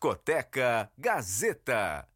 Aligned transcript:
Discoteca 0.00 0.90
Gazeta. 0.96 2.08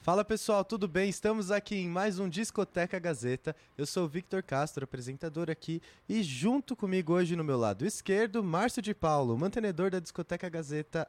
Fala 0.00 0.24
pessoal, 0.24 0.64
tudo 0.64 0.86
bem? 0.86 1.10
Estamos 1.10 1.50
aqui 1.50 1.74
em 1.74 1.88
mais 1.88 2.20
um 2.20 2.28
Discoteca 2.28 3.00
Gazeta. 3.00 3.56
Eu 3.76 3.84
sou 3.84 4.04
o 4.04 4.08
Victor 4.08 4.44
Castro, 4.44 4.84
apresentador 4.84 5.50
aqui, 5.50 5.82
e 6.08 6.22
junto 6.22 6.76
comigo 6.76 7.12
hoje 7.12 7.34
no 7.34 7.42
meu 7.42 7.58
lado 7.58 7.84
esquerdo, 7.84 8.44
Márcio 8.44 8.80
de 8.80 8.94
Paulo, 8.94 9.36
mantenedor 9.36 9.90
da 9.90 9.98
Discoteca 9.98 10.48
Gazeta 10.48 11.08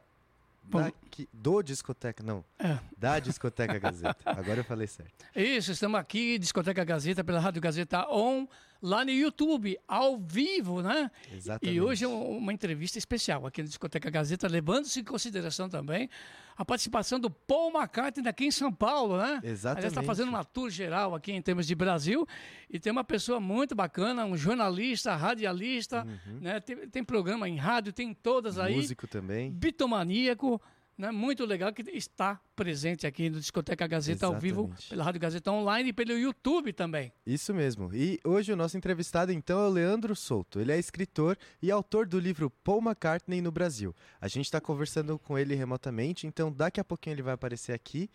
Daqui, 0.64 1.28
do 1.32 1.62
Discoteca, 1.62 2.22
não. 2.22 2.44
É. 2.58 2.78
Da 2.96 3.18
Discoteca 3.18 3.78
Gazeta. 3.78 4.18
Agora 4.26 4.60
eu 4.60 4.64
falei 4.64 4.86
certo. 4.86 5.24
Isso, 5.34 5.72
estamos 5.72 5.98
aqui, 5.98 6.38
Discoteca 6.38 6.84
Gazeta, 6.84 7.24
pela 7.24 7.40
Rádio 7.40 7.62
Gazeta 7.62 8.06
On, 8.10 8.46
lá 8.80 9.04
no 9.04 9.10
YouTube, 9.10 9.78
ao 9.86 10.18
vivo, 10.18 10.82
né? 10.82 11.10
Exatamente. 11.32 11.76
E 11.76 11.80
hoje 11.80 12.04
é 12.04 12.08
uma 12.08 12.52
entrevista 12.52 12.98
especial 12.98 13.46
aqui 13.46 13.62
na 13.62 13.68
Discoteca 13.68 14.10
Gazeta, 14.10 14.48
levando-se 14.48 15.00
em 15.00 15.04
consideração 15.04 15.68
também 15.68 16.08
a 16.56 16.64
participação 16.64 17.20
do 17.20 17.30
Paul 17.30 17.70
McCartney 17.70 18.28
aqui 18.28 18.46
em 18.46 18.50
São 18.50 18.72
Paulo, 18.72 19.16
né? 19.16 19.40
Exatamente. 19.44 19.84
Ele 19.84 19.92
está 19.92 20.02
fazendo 20.02 20.28
uma 20.28 20.44
tour 20.44 20.68
geral 20.70 21.14
aqui 21.14 21.30
em 21.32 21.40
termos 21.40 21.66
de 21.66 21.74
Brasil 21.74 22.26
e 22.68 22.80
tem 22.80 22.90
uma 22.90 23.04
pessoa 23.04 23.38
muito 23.38 23.76
bacana, 23.76 24.24
um 24.24 24.36
jornalista, 24.36 25.14
radialista, 25.14 26.04
uhum. 26.04 26.40
né? 26.40 26.58
Tem, 26.58 26.88
tem 26.88 27.04
programa 27.04 27.48
em 27.48 27.56
rádio, 27.56 27.92
tem 27.92 28.12
todas 28.12 28.58
aí. 28.58 28.74
Músico 28.74 29.06
também. 29.06 29.52
Bitomaníaco 29.52 30.60
né, 30.98 31.12
muito 31.12 31.44
legal 31.44 31.72
que 31.72 31.82
está 31.92 32.40
presente 32.56 33.06
aqui 33.06 33.30
no 33.30 33.38
Discoteca 33.38 33.86
Gazeta 33.86 34.26
Exatamente. 34.26 34.34
ao 34.34 34.64
vivo, 34.64 34.74
pela 34.90 35.04
Rádio 35.04 35.20
Gazeta 35.20 35.52
Online 35.52 35.90
e 35.90 35.92
pelo 35.92 36.12
YouTube 36.12 36.72
também. 36.72 37.12
Isso 37.24 37.54
mesmo. 37.54 37.94
E 37.94 38.18
hoje 38.24 38.52
o 38.52 38.56
nosso 38.56 38.76
entrevistado 38.76 39.32
então 39.32 39.60
é 39.60 39.66
o 39.68 39.70
Leandro 39.70 40.16
Souto. 40.16 40.58
Ele 40.58 40.72
é 40.72 40.78
escritor 40.78 41.38
e 41.62 41.70
autor 41.70 42.04
do 42.04 42.18
livro 42.18 42.50
Paul 42.50 42.82
McCartney 42.82 43.40
no 43.40 43.52
Brasil. 43.52 43.94
A 44.20 44.26
gente 44.26 44.46
está 44.46 44.60
conversando 44.60 45.16
com 45.20 45.38
ele 45.38 45.54
remotamente, 45.54 46.26
então 46.26 46.52
daqui 46.52 46.80
a 46.80 46.84
pouquinho 46.84 47.14
ele 47.14 47.22
vai 47.22 47.34
aparecer 47.34 47.72
aqui. 47.72 48.10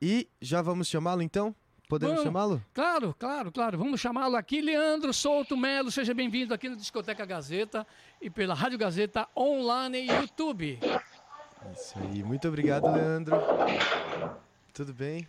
E 0.00 0.28
já 0.42 0.60
vamos 0.60 0.88
chamá-lo 0.88 1.22
então? 1.22 1.56
Podemos 1.88 2.22
chamá-lo? 2.22 2.62
Claro, 2.72 3.14
claro, 3.18 3.52
claro. 3.52 3.78
Vamos 3.78 4.00
chamá-lo 4.00 4.36
aqui, 4.36 4.60
Leandro 4.60 5.12
Souto 5.12 5.56
Melo. 5.56 5.90
Seja 5.90 6.12
bem-vindo 6.12 6.52
aqui 6.52 6.68
no 6.68 6.76
Discoteca 6.76 7.24
Gazeta 7.24 7.86
e 8.20 8.28
pela 8.28 8.54
Rádio 8.54 8.78
Gazeta 8.78 9.28
Online 9.36 9.98
e 9.98 10.10
YouTube. 10.10 10.78
Isso 11.72 11.98
aí. 11.98 12.22
Muito 12.22 12.48
obrigado, 12.48 12.90
Leandro. 12.92 13.36
Tudo 14.72 14.92
bem? 14.92 15.26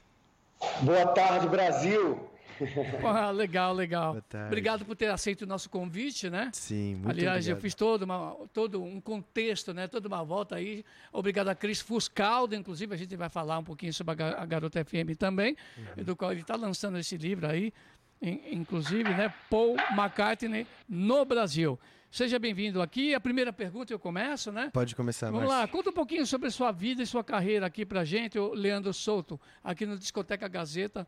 Boa 0.81 1.07
tarde, 1.07 1.47
Brasil. 1.47 2.29
Ah, 3.03 3.31
legal, 3.31 3.73
legal. 3.73 4.17
Obrigado 4.47 4.85
por 4.85 4.95
ter 4.95 5.09
aceito 5.09 5.41
o 5.41 5.45
nosso 5.45 5.69
convite, 5.69 6.29
né? 6.29 6.49
Sim, 6.53 6.95
muito 6.95 7.09
Aliás, 7.09 7.39
obrigado. 7.39 7.57
eu 7.57 7.61
fiz 7.61 7.75
todo, 7.75 8.03
uma, 8.03 8.33
todo 8.53 8.81
um 8.81 9.01
contexto, 9.01 9.73
né? 9.73 9.87
Toda 9.87 10.07
uma 10.07 10.23
volta 10.23 10.55
aí. 10.55 10.85
Obrigado 11.11 11.49
a 11.49 11.55
Cris 11.55 11.81
Fuscaldo, 11.81 12.55
inclusive 12.55 12.93
a 12.93 12.97
gente 12.97 13.13
vai 13.17 13.27
falar 13.27 13.59
um 13.59 13.63
pouquinho 13.63 13.93
sobre 13.93 14.23
a 14.23 14.45
Garota 14.45 14.83
FM 14.85 15.17
também, 15.17 15.57
uhum. 15.77 16.03
do 16.05 16.15
qual 16.15 16.31
ele 16.31 16.41
está 16.41 16.55
lançando 16.55 16.97
esse 16.97 17.17
livro 17.17 17.45
aí, 17.45 17.73
inclusive, 18.21 19.09
né? 19.09 19.33
Paul 19.49 19.75
McCartney 19.91 20.65
no 20.87 21.25
Brasil. 21.25 21.77
Seja 22.15 22.39
bem-vindo 22.39 22.81
aqui. 22.81 23.13
A 23.13 23.19
primeira 23.19 23.51
pergunta 23.51 23.91
eu 23.91 23.99
começo, 23.99 24.49
né? 24.49 24.69
Pode 24.71 24.95
começar, 24.95 25.25
Vamos 25.25 25.49
Márcio. 25.49 25.59
lá, 25.59 25.67
conta 25.67 25.89
um 25.89 25.93
pouquinho 25.93 26.25
sobre 26.25 26.47
a 26.47 26.51
sua 26.51 26.71
vida 26.71 27.03
e 27.03 27.05
sua 27.05 27.25
carreira 27.25 27.65
aqui 27.65 27.85
pra 27.85 28.05
gente, 28.05 28.39
o 28.39 28.53
Leandro 28.53 28.93
Souto, 28.93 29.37
aqui 29.61 29.85
no 29.85 29.97
Discoteca 29.97 30.47
Gazeta, 30.47 31.05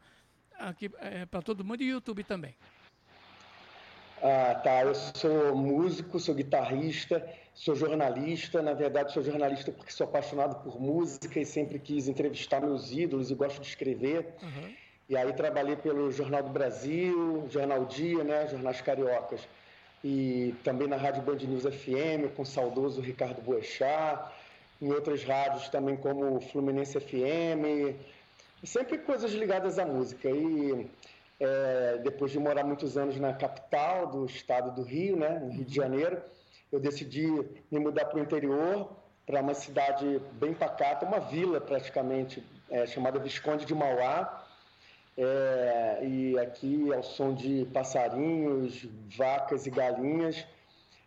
aqui 0.59 0.91
é, 0.99 1.25
para 1.25 1.41
todo 1.41 1.63
mundo 1.63 1.81
e 1.81 1.91
YouTube 1.91 2.25
também. 2.25 2.57
Ah, 4.21 4.55
tá. 4.61 4.81
Eu 4.81 4.93
sou 4.93 5.55
músico, 5.55 6.19
sou 6.19 6.35
guitarrista, 6.35 7.25
sou 7.53 7.73
jornalista. 7.73 8.61
Na 8.61 8.73
verdade, 8.73 9.13
sou 9.13 9.23
jornalista 9.23 9.71
porque 9.71 9.93
sou 9.93 10.07
apaixonado 10.07 10.61
por 10.61 10.77
música 10.77 11.39
e 11.39 11.45
sempre 11.45 11.79
quis 11.79 12.09
entrevistar 12.09 12.59
meus 12.59 12.91
ídolos 12.91 13.31
e 13.31 13.35
gosto 13.35 13.61
de 13.61 13.67
escrever. 13.67 14.35
Uhum. 14.43 14.73
E 15.07 15.15
aí 15.15 15.31
trabalhei 15.31 15.77
pelo 15.77 16.11
Jornal 16.11 16.43
do 16.43 16.49
Brasil, 16.49 17.47
Jornal 17.49 17.85
Dia, 17.85 18.25
né, 18.25 18.45
jornais 18.49 18.81
cariocas 18.81 19.47
e 20.03 20.55
também 20.63 20.87
na 20.87 20.95
Rádio 20.95 21.21
Band 21.21 21.37
News 21.37 21.63
FM, 21.63 22.33
com 22.35 22.43
o 22.43 22.45
saudoso 22.45 23.01
Ricardo 23.01 23.41
Boechat, 23.41 24.31
em 24.81 24.91
outras 24.91 25.23
rádios 25.23 25.69
também 25.69 25.95
como 25.97 26.39
Fluminense 26.39 26.99
FM, 26.99 27.95
sempre 28.63 28.97
coisas 28.99 29.31
ligadas 29.31 29.79
à 29.79 29.85
música. 29.85 30.29
E 30.29 30.87
é, 31.39 31.99
depois 32.03 32.31
de 32.31 32.39
morar 32.39 32.63
muitos 32.63 32.97
anos 32.97 33.19
na 33.19 33.33
capital 33.33 34.07
do 34.07 34.25
estado 34.25 34.71
do 34.71 34.83
Rio, 34.83 35.15
né, 35.15 35.39
no 35.39 35.51
Rio 35.51 35.65
de 35.65 35.75
Janeiro, 35.75 36.21
eu 36.71 36.79
decidi 36.79 37.27
me 37.71 37.79
mudar 37.79 38.05
para 38.05 38.17
o 38.17 38.21
interior, 38.21 38.91
para 39.25 39.41
uma 39.41 39.53
cidade 39.53 40.21
bem 40.33 40.53
pacata, 40.53 41.05
uma 41.05 41.19
vila 41.19 41.61
praticamente, 41.61 42.43
é, 42.69 42.85
chamada 42.85 43.19
Visconde 43.19 43.65
de 43.65 43.73
Mauá, 43.73 44.45
é, 45.17 45.99
e 46.03 46.37
aqui 46.37 46.93
ao 46.93 47.01
som 47.01 47.33
de 47.33 47.65
passarinhos, 47.73 48.87
vacas 49.17 49.65
e 49.65 49.71
galinhas, 49.71 50.45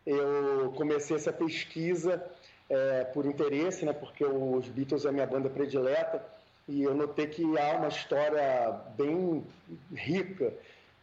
eu 0.05 0.73
comecei 0.77 1.17
essa 1.17 1.33
pesquisa 1.33 2.25
é, 2.69 3.05
por 3.05 3.25
interesse, 3.25 3.85
né, 3.85 3.93
porque 3.93 4.25
os 4.25 4.69
Beatles 4.69 5.05
é 5.05 5.13
minha 5.13 5.27
banda 5.27 5.49
predileta, 5.49 6.25
e 6.67 6.83
eu 6.83 6.95
notei 6.95 7.27
que 7.27 7.43
há 7.59 7.77
uma 7.77 7.89
história 7.89 8.73
bem 8.97 9.45
rica, 9.95 10.53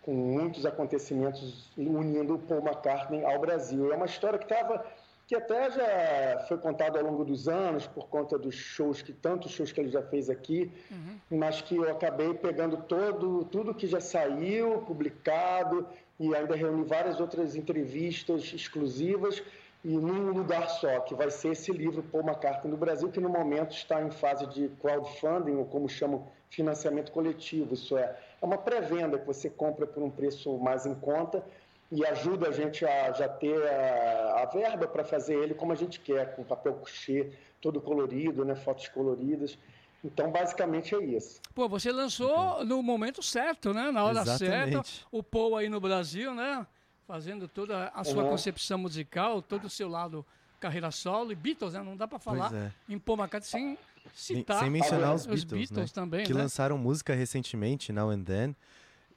com 0.02 0.14
muitos 0.14 0.66
acontecimentos 0.66 1.70
unindo 1.78 2.40
Paul 2.40 2.62
McCartney 2.62 3.26
ao 3.26 3.40
Brasil. 3.40 3.92
É 3.92 3.96
uma 3.98 4.06
história 4.06 4.40
que 4.40 4.46
estava 4.46 4.86
que 5.28 5.36
até 5.36 5.70
já 5.70 6.46
foi 6.48 6.58
contado 6.58 6.98
ao 6.98 7.04
longo 7.04 7.26
dos 7.26 7.50
anos 7.50 7.86
por 7.86 8.08
conta 8.08 8.38
dos 8.38 8.56
shows 8.56 9.02
que 9.02 9.12
tantos 9.12 9.52
shows 9.52 9.74
que 9.74 9.82
ele 9.82 9.90
já 9.90 10.02
fez 10.02 10.30
aqui, 10.30 10.72
uhum. 10.90 11.38
mas 11.38 11.62
que 11.62 11.76
eu 11.76 11.92
acabei 11.92 12.34
pegando 12.34 12.78
todo 12.78 13.44
tudo 13.46 13.76
que 13.76 13.86
já 13.86 14.00
saiu 14.00 14.80
publicado 14.84 15.86
e 16.18 16.34
ainda 16.34 16.56
reuni 16.56 16.84
várias 16.86 17.20
outras 17.20 17.58
entrevistas 17.58 18.54
exclusivas 18.54 19.44
e 19.84 19.90
num 19.90 20.32
lugar 20.32 20.70
só, 20.70 21.02
que 21.02 21.14
vai 21.14 21.30
ser 21.30 21.50
esse 21.50 21.72
livro 21.72 22.02
Paul 22.04 22.24
McCartney 22.24 22.72
no 22.72 22.78
Brasil, 22.78 23.10
que 23.10 23.20
no 23.20 23.30
momento 23.30 23.72
está 23.72 24.02
em 24.02 24.10
fase 24.10 24.48
de 24.48 24.70
crowdfunding, 24.82 25.56
ou 25.56 25.66
como 25.66 25.88
chamam, 25.88 26.28
financiamento 26.50 27.12
coletivo. 27.12 27.74
Isso 27.74 27.98
é, 27.98 28.18
é 28.42 28.46
uma 28.46 28.58
pré-venda 28.58 29.20
que 29.20 29.26
você 29.26 29.50
compra 29.50 29.86
por 29.86 30.02
um 30.02 30.10
preço 30.10 30.58
mais 30.58 30.86
em 30.86 30.96
conta 30.96 31.44
e 31.92 32.06
ajuda 32.06 32.50
a 32.50 32.52
gente 32.52 32.86
a 32.86 33.12
já 33.14 33.30
ter 33.30 33.62
a, 33.66 34.44
a 34.44 34.46
verba 34.46 34.88
para 34.88 35.04
fazer 35.04 35.36
ele 35.36 35.54
como 35.54 35.72
a 35.72 35.76
gente 35.76 36.00
quer, 36.00 36.36
com 36.36 36.44
papel 36.44 36.74
couché 36.74 37.32
todo 37.62 37.82
colorido, 37.82 38.44
né, 38.46 38.56
fotos 38.56 38.88
coloridas. 38.90 39.58
Então, 40.04 40.32
basicamente 40.32 40.94
é 40.96 41.04
isso. 41.04 41.42
Pô, 41.56 41.68
você 41.68 41.92
lançou 41.92 42.64
no 42.64 42.84
momento 42.84 43.24
certo, 43.24 43.74
né? 43.74 43.92
Na 43.92 44.04
hora 44.04 44.22
Exatamente. 44.22 44.88
certa. 44.88 45.08
O 45.12 45.24
Paul 45.24 45.58
aí 45.58 45.70
no 45.70 45.80
Brasil, 45.80 46.34
né? 46.36 46.66
Fazendo 47.08 47.48
toda 47.48 47.88
a 47.94 48.04
sua 48.04 48.24
uhum. 48.24 48.30
concepção 48.30 48.78
musical, 48.78 49.42
todo 49.42 49.66
o 49.66 49.70
seu 49.70 49.90
lado 49.90 50.26
carreira 50.60 50.92
solo 50.92 51.32
e 51.32 51.36
Beatles, 51.36 51.74
né? 51.74 51.82
Não 51.82 51.98
dá 51.98 52.08
para 52.08 52.20
falar 52.20 52.54
é. 52.54 52.72
em 52.88 53.00
Paul 53.00 53.18
McCartney 53.18 53.50
sem 53.50 53.78
citar 54.14 54.60
sem 54.60 54.70
mencionar 54.70 55.14
os, 55.14 55.22
os 55.22 55.44
Beatles, 55.44 55.70
Beatles 55.70 55.92
né? 55.92 56.02
também, 56.02 56.26
que 56.26 56.34
né? 56.34 56.42
lançaram 56.42 56.78
música 56.78 57.14
recentemente, 57.14 57.92
Now 57.92 58.10
and 58.10 58.24
Then. 58.24 58.56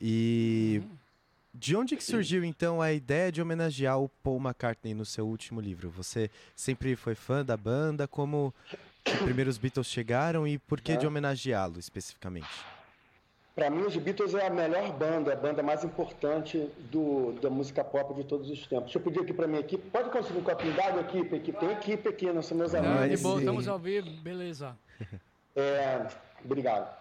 E 0.00 0.82
uhum. 0.82 0.96
De 1.52 1.76
onde 1.76 1.96
que 1.96 2.04
surgiu 2.04 2.44
então 2.44 2.80
a 2.80 2.92
ideia 2.92 3.32
de 3.32 3.42
homenagear 3.42 3.98
o 3.98 4.08
Paul 4.08 4.40
McCartney 4.40 4.94
no 4.94 5.04
seu 5.04 5.26
último 5.26 5.60
livro? 5.60 5.90
Você 5.90 6.30
sempre 6.54 6.94
foi 6.94 7.14
fã 7.16 7.44
da 7.44 7.56
banda? 7.56 8.06
Como 8.06 8.54
os 9.04 9.16
primeiros 9.16 9.58
Beatles 9.58 9.88
chegaram 9.88 10.46
e 10.46 10.58
por 10.58 10.80
que 10.80 10.92
é. 10.92 10.96
de 10.96 11.06
homenageá-lo 11.06 11.78
especificamente? 11.78 12.48
Para 13.52 13.68
mim, 13.68 13.82
os 13.82 13.96
Beatles 13.96 14.32
é 14.34 14.46
a 14.46 14.50
melhor 14.50 14.92
banda, 14.92 15.32
a 15.32 15.36
banda 15.36 15.60
mais 15.60 15.82
importante 15.82 16.70
do, 16.90 17.32
da 17.42 17.50
música 17.50 17.82
pop 17.82 18.14
de 18.14 18.24
todos 18.24 18.48
os 18.48 18.66
tempos. 18.66 18.84
Deixa 18.84 18.98
eu 18.98 19.02
pedir 19.02 19.20
aqui 19.20 19.32
para 19.34 19.48
minha 19.48 19.60
equipe. 19.60 19.90
Pode 19.90 20.08
conseguir 20.10 20.38
um 20.38 20.42
copinho 20.42 20.72
d'água, 20.74 21.00
equipe? 21.00 21.34
equipe? 21.34 21.58
Tem 21.58 21.72
equipe 21.72 22.08
aqui, 22.08 22.32
não 22.32 22.42
são 22.42 22.56
meus 22.56 22.74
amigos. 22.74 23.00
Não, 23.00 23.08
de 23.08 23.16
boa, 23.16 23.38
estamos 23.40 23.66
ao 23.66 23.78
vivo, 23.78 24.08
beleza. 24.22 24.78
É, 25.56 26.06
obrigado. 26.44 26.99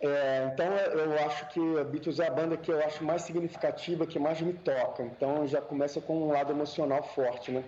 É, 0.00 0.50
então 0.52 0.66
eu 0.66 1.12
acho 1.26 1.48
que 1.48 1.60
Beatles 1.84 2.18
é 2.18 2.28
a 2.28 2.30
banda 2.30 2.56
que 2.56 2.72
eu 2.72 2.82
acho 2.82 3.04
mais 3.04 3.22
significativa, 3.22 4.06
que 4.06 4.18
mais 4.18 4.40
me 4.40 4.54
toca. 4.54 5.02
Então 5.02 5.46
já 5.46 5.60
começa 5.60 6.00
com 6.00 6.22
um 6.22 6.32
lado 6.32 6.52
emocional 6.52 7.02
forte, 7.02 7.50
né? 7.50 7.62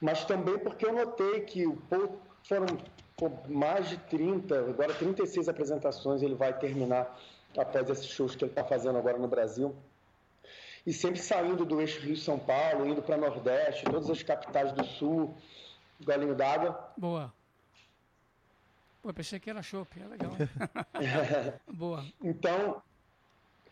Mas 0.00 0.24
também 0.24 0.58
porque 0.58 0.84
eu 0.84 0.92
notei 0.92 1.40
que 1.42 1.64
o 1.64 1.76
Paul 1.88 2.18
foram 2.42 2.66
mais 3.48 3.88
de 3.88 3.96
30, 3.98 4.58
agora 4.58 4.92
36 4.92 5.48
apresentações 5.48 6.22
ele 6.22 6.34
vai 6.34 6.52
terminar 6.52 7.16
após 7.56 7.88
esses 7.88 8.06
shows 8.06 8.34
que 8.34 8.44
ele 8.44 8.50
está 8.50 8.64
fazendo 8.64 8.98
agora 8.98 9.16
no 9.16 9.28
Brasil. 9.28 9.76
E 10.84 10.92
sempre 10.92 11.20
saindo 11.20 11.64
do 11.64 11.80
eixo 11.80 12.00
Rio-São 12.00 12.36
Paulo, 12.36 12.84
indo 12.84 13.00
para 13.00 13.16
Nordeste, 13.16 13.84
todas 13.84 14.10
as 14.10 14.24
capitais 14.24 14.72
do 14.72 14.84
Sul, 14.84 15.32
Galinho 16.00 16.34
d'Água. 16.34 16.92
Boa. 16.96 17.32
Pô, 19.02 19.12
pensei 19.12 19.40
que 19.40 19.50
era 19.50 19.62
chopp, 19.62 20.00
é 20.00 20.06
legal. 20.06 20.30
Boa. 21.66 22.04
Então, 22.22 22.80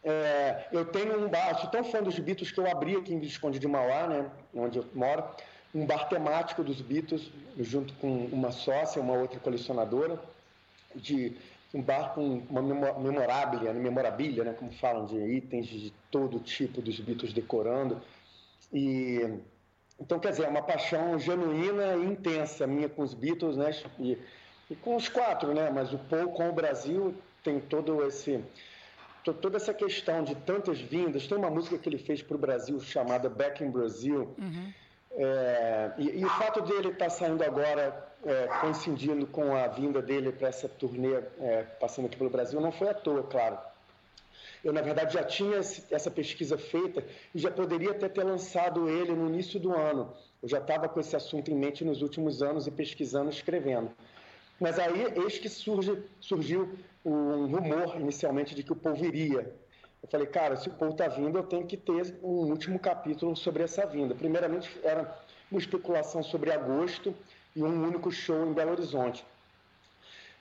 é, 0.02 0.66
eu 0.72 0.84
tenho 0.86 1.24
um 1.24 1.28
bar, 1.28 1.56
sou 1.60 1.70
tão 1.70 1.84
fã 1.84 2.02
dos 2.02 2.18
Beatles 2.18 2.50
que 2.50 2.58
eu 2.58 2.68
abri 2.68 2.96
aqui 2.96 3.14
em 3.14 3.20
Visconde 3.20 3.60
de 3.60 3.68
Mauá, 3.68 4.08
né, 4.08 4.30
onde 4.52 4.78
eu 4.78 4.86
moro, 4.92 5.22
um 5.72 5.86
bar 5.86 6.08
temático 6.08 6.64
dos 6.64 6.80
Beatles, 6.80 7.30
junto 7.58 7.94
com 7.94 8.24
uma 8.26 8.50
sócia, 8.50 9.00
uma 9.00 9.14
outra 9.14 9.38
colecionadora, 9.38 10.20
de 10.96 11.36
um 11.72 11.80
bar 11.80 12.12
com 12.12 12.42
uma 12.50 12.60
memoráblia, 12.60 13.72
né, 13.72 13.78
memorabilia, 13.78 14.42
né, 14.42 14.52
como 14.52 14.72
falam, 14.72 15.06
de 15.06 15.16
itens 15.16 15.66
de 15.68 15.92
todo 16.10 16.40
tipo 16.40 16.82
dos 16.82 16.98
Beatles 16.98 17.32
decorando. 17.32 18.02
E 18.72 19.38
então, 20.00 20.18
quer 20.18 20.30
dizer, 20.30 20.44
é 20.44 20.48
uma 20.48 20.62
paixão 20.62 21.18
genuína 21.18 21.94
e 21.96 22.06
intensa 22.06 22.66
minha 22.66 22.88
com 22.88 23.02
os 23.02 23.12
Beatles, 23.12 23.56
né? 23.58 23.70
E, 23.98 24.16
e 24.70 24.76
com 24.76 24.96
os 24.96 25.08
quatro, 25.08 25.52
né? 25.52 25.68
Mas 25.68 25.92
o 25.92 25.98
Paul 25.98 26.30
com 26.30 26.48
o 26.48 26.52
Brasil 26.52 27.14
tem 27.42 27.60
todo 27.60 28.04
esse 28.06 28.42
toda 29.42 29.58
essa 29.58 29.74
questão 29.74 30.24
de 30.24 30.34
tantas 30.34 30.80
vindas. 30.80 31.26
Tem 31.26 31.36
uma 31.36 31.50
música 31.50 31.76
que 31.76 31.88
ele 31.88 31.98
fez 31.98 32.22
para 32.22 32.36
o 32.36 32.38
Brasil 32.38 32.80
chamada 32.80 33.28
Back 33.28 33.62
in 33.62 33.70
Brazil. 33.70 34.34
Uhum. 34.38 34.72
É, 35.12 35.92
e, 35.98 36.20
e, 36.20 36.24
o 36.24 36.30
fato 36.30 36.62
dele 36.62 36.88
estar 36.88 37.06
tá 37.06 37.10
saindo 37.10 37.42
agora, 37.42 38.08
é, 38.24 38.46
coincidindo 38.60 39.26
com 39.26 39.54
a 39.54 39.66
vinda 39.66 40.00
dele 40.00 40.32
para 40.32 40.48
essa 40.48 40.68
turnê, 40.68 41.20
é, 41.40 41.62
passando 41.80 42.06
aqui 42.06 42.16
pelo 42.16 42.30
Brasil, 42.30 42.60
não 42.60 42.72
foi 42.72 42.88
à 42.88 42.94
toa, 42.94 43.22
claro. 43.24 43.58
Eu, 44.62 44.72
na 44.72 44.82
verdade, 44.82 45.14
já 45.14 45.24
tinha 45.24 45.58
essa 45.58 46.10
pesquisa 46.10 46.56
feita 46.56 47.04
e 47.34 47.38
já 47.38 47.50
poderia 47.50 47.90
até 47.90 48.08
ter 48.08 48.22
lançado 48.22 48.88
ele 48.88 49.12
no 49.12 49.26
início 49.28 49.58
do 49.58 49.74
ano. 49.74 50.12
Eu 50.42 50.48
já 50.48 50.58
estava 50.58 50.88
com 50.88 51.00
esse 51.00 51.16
assunto 51.16 51.50
em 51.50 51.54
mente 51.54 51.84
nos 51.84 52.02
últimos 52.02 52.42
anos 52.42 52.66
e 52.66 52.70
pesquisando, 52.70 53.30
escrevendo. 53.30 53.90
Mas 54.60 54.78
aí, 54.78 55.06
eis 55.16 55.38
que 55.38 55.48
surge, 55.48 56.02
surgiu 56.20 56.68
um 57.04 57.46
rumor 57.46 57.98
inicialmente 57.98 58.54
de 58.54 58.62
que 58.62 58.72
o 58.72 58.76
Paul 58.76 58.94
viria. 58.94 59.52
Eu 60.02 60.08
falei, 60.08 60.26
cara, 60.26 60.54
se 60.56 60.68
o 60.68 60.72
Paul 60.72 60.90
está 60.90 61.08
vindo, 61.08 61.38
eu 61.38 61.42
tenho 61.42 61.66
que 61.66 61.78
ter 61.78 62.14
um 62.22 62.50
último 62.50 62.78
capítulo 62.78 63.34
sobre 63.34 63.62
essa 63.62 63.86
vinda. 63.86 64.14
Primeiramente, 64.14 64.70
era 64.82 65.18
uma 65.50 65.58
especulação 65.58 66.22
sobre 66.22 66.52
agosto 66.52 67.14
e 67.56 67.62
um 67.62 67.84
único 67.84 68.10
show 68.10 68.46
em 68.46 68.52
Belo 68.52 68.72
Horizonte. 68.72 69.24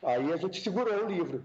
Aí 0.03 0.31
a 0.33 0.37
gente 0.37 0.61
segurou 0.61 1.05
o 1.05 1.07
livro. 1.07 1.43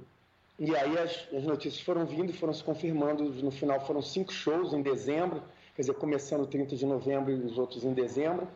E 0.59 0.75
aí 0.77 0.99
as, 0.99 1.29
as 1.33 1.43
notícias 1.45 1.81
foram 1.81 2.05
vindo 2.07 2.33
foram 2.33 2.53
se 2.53 2.63
confirmando. 2.63 3.25
No 3.25 3.51
final 3.51 3.85
foram 3.87 4.03
cinco 4.03 4.33
shows 4.33 4.73
em 4.73 4.83
dezembro, 4.83 5.43
quer 5.75 5.83
dizer, 5.83 5.95
começando 5.95 6.47
30 6.47 6.77
de 6.77 6.87
novembro 6.87 7.33
e 7.33 7.35
os 7.35 7.59
outros 7.59 7.85
em 7.85 7.93
dezembro, 7.93 8.47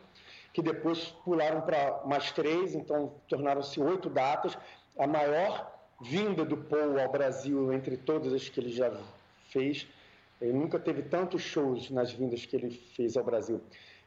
que 0.53 0.61
depois 0.61 1.05
pularam 1.23 1.61
para 1.61 2.01
mais 2.05 2.31
três, 2.31 2.73
então 2.75 3.13
tornaram-se 3.27 3.79
oito 3.79 4.09
datas. 4.09 4.57
A 4.97 5.07
maior 5.07 5.71
vinda 6.01 6.45
do 6.45 6.57
Paul 6.57 6.99
ao 6.99 7.11
Brasil 7.11 7.71
entre 7.73 7.97
todas 7.97 8.33
as 8.33 8.47
que 8.49 8.59
ele 8.59 8.71
já 8.71 8.91
fez. 9.49 9.87
Ele 10.41 10.53
nunca 10.53 10.79
teve 10.79 11.01
tantos 11.03 11.41
shows 11.41 11.89
nas 11.89 12.11
vindas 12.11 12.45
que 12.45 12.55
ele 12.55 12.71
fez 12.95 13.17
ao 13.17 13.23
Brasil. 13.23 13.61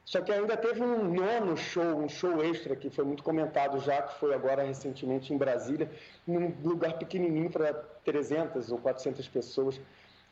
Só 0.05 0.21
que 0.21 0.33
ainda 0.33 0.57
teve 0.57 0.83
um 0.83 1.13
nono 1.13 1.57
show, 1.57 1.97
um 1.97 2.09
show 2.09 2.43
extra 2.43 2.75
que 2.75 2.91
foi 2.91 3.05
muito 3.05 3.23
comentado 3.23 3.79
já, 3.79 4.03
que 4.03 4.19
foi 4.19 4.35
agora 4.35 4.65
recentemente 4.65 5.33
em 5.33 5.39
Brasília, 5.39 5.89
num 6.27 6.53
lugar 6.65 6.99
pequenininho 6.99 7.51
para 7.51 7.73
300 8.05 8.73
ou 8.73 8.79
400 8.79 9.29
pessoas, 9.29 9.81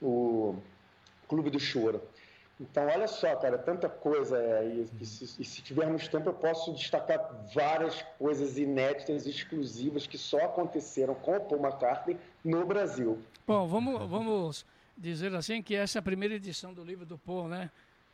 o 0.03 0.57
Clube 1.29 1.51
do 1.51 1.61
Choro. 1.61 2.03
Então, 2.61 2.87
olha 2.87 3.09
só, 3.09 3.35
cara, 3.37 3.57
tanta 3.57 3.89
coisa. 3.89 4.37
É, 4.37 4.67
e, 4.67 4.87
e, 5.01 5.07
se, 5.07 5.25
e, 5.41 5.45
se, 5.45 5.63
tivermos 5.63 6.07
tempo, 6.09 6.29
eu 6.29 6.35
posso 6.35 6.73
destacar 6.75 7.19
várias 7.55 8.03
coisas 8.19 8.59
inéditas, 8.59 9.27
exclusivas, 9.27 10.07
que 10.07 10.19
só 10.19 10.45
aconteceram 10.45 11.15
com 11.15 11.37
o 11.37 11.41
Paul 11.41 11.63
McCartney 11.63 12.19
no 12.45 12.67
Brasil. 12.67 13.19
Bom, 13.47 13.67
vamos, 13.67 14.09
vamos 14.11 14.67
dizer 14.97 15.35
assim 15.35 15.63
que 15.63 15.75
essa 15.75 15.99
é 15.99 16.01
a 16.01 16.03
primeira 16.03 16.35
edição 16.35 16.75
do 16.75 16.85
livro 16.85 17.07
do 17.07 17.17
Paul, 17.17 17.49
né? 17.49 17.71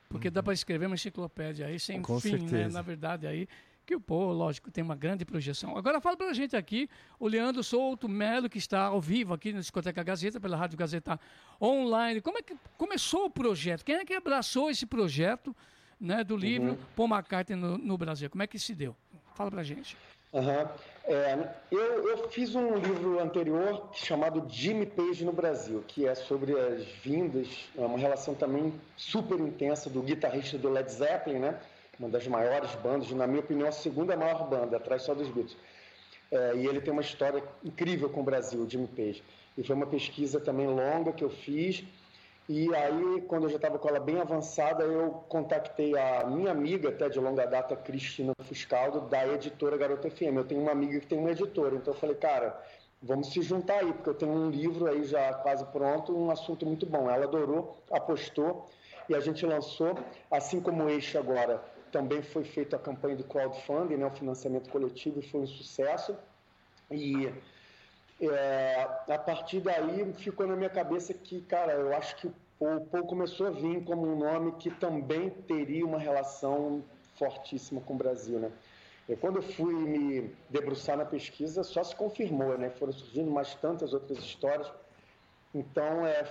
Porque 0.08 0.28
uhum. 0.28 0.34
dá 0.34 0.42
para 0.42 0.54
escrever 0.54 0.86
uma 0.86 0.94
enciclopédia 0.94 1.66
aí 1.66 1.80
sem 1.80 2.00
Com 2.00 2.20
fim, 2.20 2.32
né? 2.32 2.38
certeza. 2.38 2.68
né? 2.68 2.74
Na 2.74 2.82
verdade, 2.82 3.26
aí 3.26 3.48
que 3.86 3.94
o 3.94 4.00
Pô, 4.00 4.32
lógico, 4.32 4.70
tem 4.70 4.82
uma 4.82 4.96
grande 4.96 5.24
projeção. 5.24 5.76
Agora 5.76 6.00
fala 6.00 6.16
para 6.16 6.28
a 6.28 6.32
gente 6.32 6.56
aqui, 6.56 6.90
o 7.20 7.28
Leandro 7.28 7.62
Souto 7.62 8.08
Melo, 8.08 8.50
que 8.50 8.58
está 8.58 8.86
ao 8.86 9.00
vivo 9.00 9.32
aqui 9.32 9.52
na 9.52 9.60
Discoteca 9.60 10.02
Gazeta, 10.02 10.40
pela 10.40 10.56
Rádio 10.56 10.76
Gazeta 10.76 11.18
Online. 11.62 12.20
Como 12.20 12.36
é 12.36 12.42
que 12.42 12.56
começou 12.76 13.26
o 13.26 13.30
projeto? 13.30 13.84
Quem 13.84 13.94
é 13.94 14.04
que 14.04 14.12
abraçou 14.12 14.68
esse 14.68 14.84
projeto 14.84 15.54
né, 16.00 16.24
do 16.24 16.36
livro 16.36 16.72
uhum. 16.72 16.78
Paul 16.96 17.08
McCartney 17.08 17.56
no, 17.56 17.78
no, 17.78 17.96
Brasil? 17.96 18.28
Como 18.28 18.42
é 18.42 18.46
que 18.46 18.58
se 18.58 18.74
deu? 18.74 18.94
Fala 19.36 19.50
para 19.50 19.60
a 19.60 19.64
gente. 19.64 19.96
Uhum. 20.32 20.68
É, 21.04 21.54
eu, 21.70 22.08
eu, 22.08 22.28
fiz 22.28 22.56
um 22.56 22.74
livro 22.74 23.20
anterior 23.20 23.88
chamado 23.94 24.44
Jimmy 24.48 24.86
Page 24.86 25.24
no 25.24 25.32
Brasil, 25.32 25.84
que 25.86 26.04
é 26.06 26.14
sobre 26.16 26.58
as 26.58 26.84
vindas, 27.04 27.46
é 27.78 27.80
uma 27.80 27.96
relação 27.96 28.34
também 28.34 28.74
super 28.96 29.38
intensa 29.38 29.88
do 29.88 30.02
guitarrista 30.02 30.58
do 30.58 30.68
Led 30.68 30.90
Zeppelin, 30.90 31.38
né? 31.38 31.60
Uma 31.98 32.08
das 32.08 32.26
maiores 32.26 32.74
bandas, 32.76 33.10
na 33.10 33.26
minha 33.26 33.40
opinião, 33.40 33.68
a 33.68 33.72
segunda 33.72 34.16
maior 34.16 34.48
banda, 34.48 34.76
atrás 34.76 35.02
só 35.02 35.14
dos 35.14 35.28
Beatles. 35.28 35.56
É, 36.30 36.56
e 36.56 36.66
ele 36.66 36.80
tem 36.80 36.92
uma 36.92 37.02
história 37.02 37.42
incrível 37.64 38.10
com 38.10 38.20
o 38.20 38.24
Brasil, 38.24 38.60
o 38.60 38.68
Jimmy 38.68 38.88
Page. 38.88 39.22
E 39.56 39.62
foi 39.62 39.74
uma 39.74 39.86
pesquisa 39.86 40.40
também 40.40 40.66
longa 40.66 41.12
que 41.12 41.24
eu 41.24 41.30
fiz. 41.30 41.84
E 42.48 42.72
aí, 42.74 43.22
quando 43.26 43.44
eu 43.44 43.48
já 43.48 43.56
estava 43.56 43.78
com 43.78 43.88
ela 43.88 43.98
bem 43.98 44.20
avançada, 44.20 44.84
eu 44.84 45.24
contatei 45.28 45.96
a 45.98 46.26
minha 46.26 46.50
amiga, 46.50 46.90
até 46.90 47.08
de 47.08 47.18
longa 47.18 47.46
data, 47.46 47.74
Cristina 47.74 48.32
Fuscaldo, 48.42 49.00
da 49.00 49.26
editora 49.26 49.76
Garota 49.76 50.10
FM. 50.10 50.36
Eu 50.36 50.44
tenho 50.44 50.60
uma 50.60 50.72
amiga 50.72 51.00
que 51.00 51.06
tem 51.06 51.18
uma 51.18 51.30
editora, 51.30 51.74
então 51.74 51.92
eu 51.94 51.98
falei, 51.98 52.14
cara, 52.14 52.60
vamos 53.02 53.32
se 53.32 53.40
juntar 53.42 53.78
aí, 53.78 53.92
porque 53.92 54.10
eu 54.10 54.14
tenho 54.14 54.32
um 54.32 54.50
livro 54.50 54.86
aí 54.86 55.04
já 55.04 55.32
quase 55.34 55.64
pronto, 55.66 56.16
um 56.16 56.30
assunto 56.30 56.66
muito 56.66 56.86
bom. 56.86 57.10
Ela 57.10 57.24
adorou, 57.24 57.76
apostou 57.90 58.68
e 59.08 59.14
a 59.14 59.20
gente 59.20 59.44
lançou, 59.46 59.98
assim 60.30 60.60
como 60.60 60.88
Eixo 60.88 61.18
agora 61.18 61.75
também 61.92 62.22
foi 62.22 62.44
feita 62.44 62.76
a 62.76 62.78
campanha 62.78 63.16
do 63.16 63.24
crowdfunding, 63.24 63.96
né, 63.96 64.06
o 64.06 64.10
financiamento 64.10 64.70
coletivo, 64.70 65.20
e 65.20 65.22
foi 65.22 65.40
um 65.40 65.46
sucesso. 65.46 66.16
E 66.90 67.32
é, 68.20 68.88
a 69.08 69.18
partir 69.18 69.60
daí 69.60 70.12
ficou 70.14 70.46
na 70.46 70.56
minha 70.56 70.70
cabeça 70.70 71.12
que, 71.12 71.40
cara, 71.42 71.72
eu 71.72 71.94
acho 71.96 72.16
que 72.16 72.26
o 72.58 72.80
Paul 72.80 73.06
começou 73.06 73.48
a 73.48 73.50
vir 73.50 73.84
como 73.84 74.06
um 74.06 74.18
nome 74.18 74.52
que 74.52 74.70
também 74.70 75.30
teria 75.30 75.84
uma 75.84 75.98
relação 75.98 76.82
fortíssima 77.16 77.80
com 77.80 77.94
o 77.94 77.96
Brasil, 77.96 78.38
né? 78.38 78.50
E 79.08 79.14
quando 79.14 79.36
eu 79.36 79.42
fui 79.42 79.72
me 79.72 80.34
debruçar 80.50 80.96
na 80.96 81.04
pesquisa, 81.04 81.62
só 81.62 81.84
se 81.84 81.94
confirmou, 81.94 82.58
né? 82.58 82.70
Foram 82.70 82.92
surgindo 82.92 83.30
mais 83.30 83.54
tantas 83.54 83.92
outras 83.92 84.18
histórias. 84.18 84.70
Então, 85.54 86.06
é, 86.06 86.24